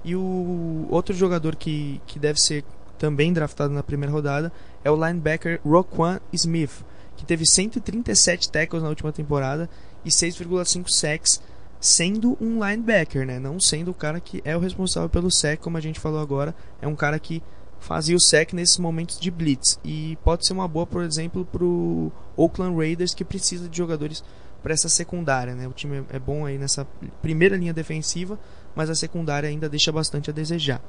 E 0.05 0.15
o 0.15 0.87
outro 0.91 1.13
jogador 1.13 1.57
que, 1.57 2.01
que 2.07 2.21
deve 2.21 2.41
ser 2.41 2.63
também 2.97 3.33
draftado 3.33 3.75
na 3.75 3.83
primeira 3.83 4.13
rodada 4.13 4.53
é 4.85 4.91
o 4.93 4.95
linebacker 4.95 5.61
Roquan 5.65 6.21
Smith, 6.33 6.85
que 7.17 7.27
teve 7.27 7.45
137 7.45 8.49
tackles 8.49 8.85
na 8.85 8.91
última 8.91 9.11
temporada 9.11 9.69
e 10.05 10.09
6,5 10.09 10.89
sacks, 10.89 11.43
sendo 11.81 12.39
um 12.41 12.65
linebacker, 12.65 13.27
né? 13.27 13.41
não 13.41 13.59
sendo 13.59 13.91
o 13.91 13.95
cara 13.95 14.21
que 14.21 14.41
é 14.45 14.57
o 14.57 14.61
responsável 14.61 15.09
pelo 15.09 15.33
sack, 15.33 15.61
como 15.61 15.79
a 15.79 15.81
gente 15.81 15.99
falou 15.99 16.21
agora, 16.21 16.55
é 16.81 16.87
um 16.87 16.95
cara 16.95 17.19
que 17.19 17.43
fazia 17.85 18.17
o 18.17 18.21
sec 18.21 18.55
nesses 18.55 18.79
momentos 18.79 19.21
de 19.21 19.31
blitz. 19.31 19.79
E 19.85 20.17
pode 20.25 20.47
ser 20.47 20.55
uma 20.55 20.67
boa, 20.67 20.87
por 20.87 21.03
exemplo, 21.03 21.45
para 21.45 21.63
o 21.63 22.11
Oakland 22.37 22.77
Raiders 22.77 23.13
que 23.13 23.25
precisa 23.25 23.69
de 23.69 23.77
jogadores 23.77 24.25
para 24.63 24.73
essa 24.73 24.89
secundária. 24.89 25.55
Né? 25.55 25.69
O 25.69 25.73
time 25.73 26.03
é 26.09 26.19
bom 26.19 26.47
aí 26.47 26.57
nessa 26.57 26.87
primeira 27.21 27.57
linha 27.57 27.75
defensiva, 27.75 28.39
mas 28.75 28.89
a 28.89 28.95
secundária 28.95 29.49
ainda 29.49 29.69
deixa 29.69 29.93
bastante 29.93 30.31
a 30.31 30.33
desejar. 30.33 30.83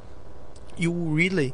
E 0.78 0.88
o 0.88 1.16
Ridley, 1.16 1.54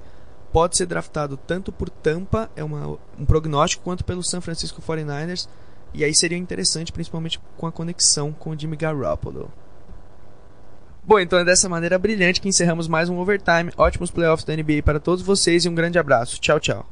pode 0.51 0.77
ser 0.77 0.85
draftado 0.85 1.37
tanto 1.37 1.71
por 1.71 1.89
Tampa, 1.89 2.49
é 2.55 2.63
uma, 2.63 2.97
um 3.17 3.25
prognóstico, 3.25 3.83
quanto 3.83 4.05
pelo 4.05 4.23
San 4.23 4.41
Francisco 4.41 4.81
49ers. 4.81 5.47
E 5.93 6.03
aí 6.03 6.13
seria 6.13 6.37
interessante, 6.37 6.91
principalmente 6.91 7.39
com 7.57 7.65
a 7.65 7.71
conexão 7.71 8.31
com 8.31 8.51
o 8.51 8.59
Jimmy 8.59 8.77
Garoppolo. 8.77 9.51
Bom, 11.03 11.19
então 11.19 11.39
é 11.39 11.43
dessa 11.43 11.67
maneira 11.67 11.97
brilhante 11.97 12.39
que 12.39 12.47
encerramos 12.47 12.87
mais 12.87 13.09
um 13.09 13.17
Overtime. 13.17 13.71
Ótimos 13.75 14.11
playoffs 14.11 14.45
da 14.45 14.55
NBA 14.55 14.83
para 14.83 14.99
todos 14.99 15.23
vocês 15.23 15.65
e 15.65 15.69
um 15.69 15.75
grande 15.75 15.97
abraço. 15.97 16.39
Tchau, 16.39 16.59
tchau. 16.59 16.87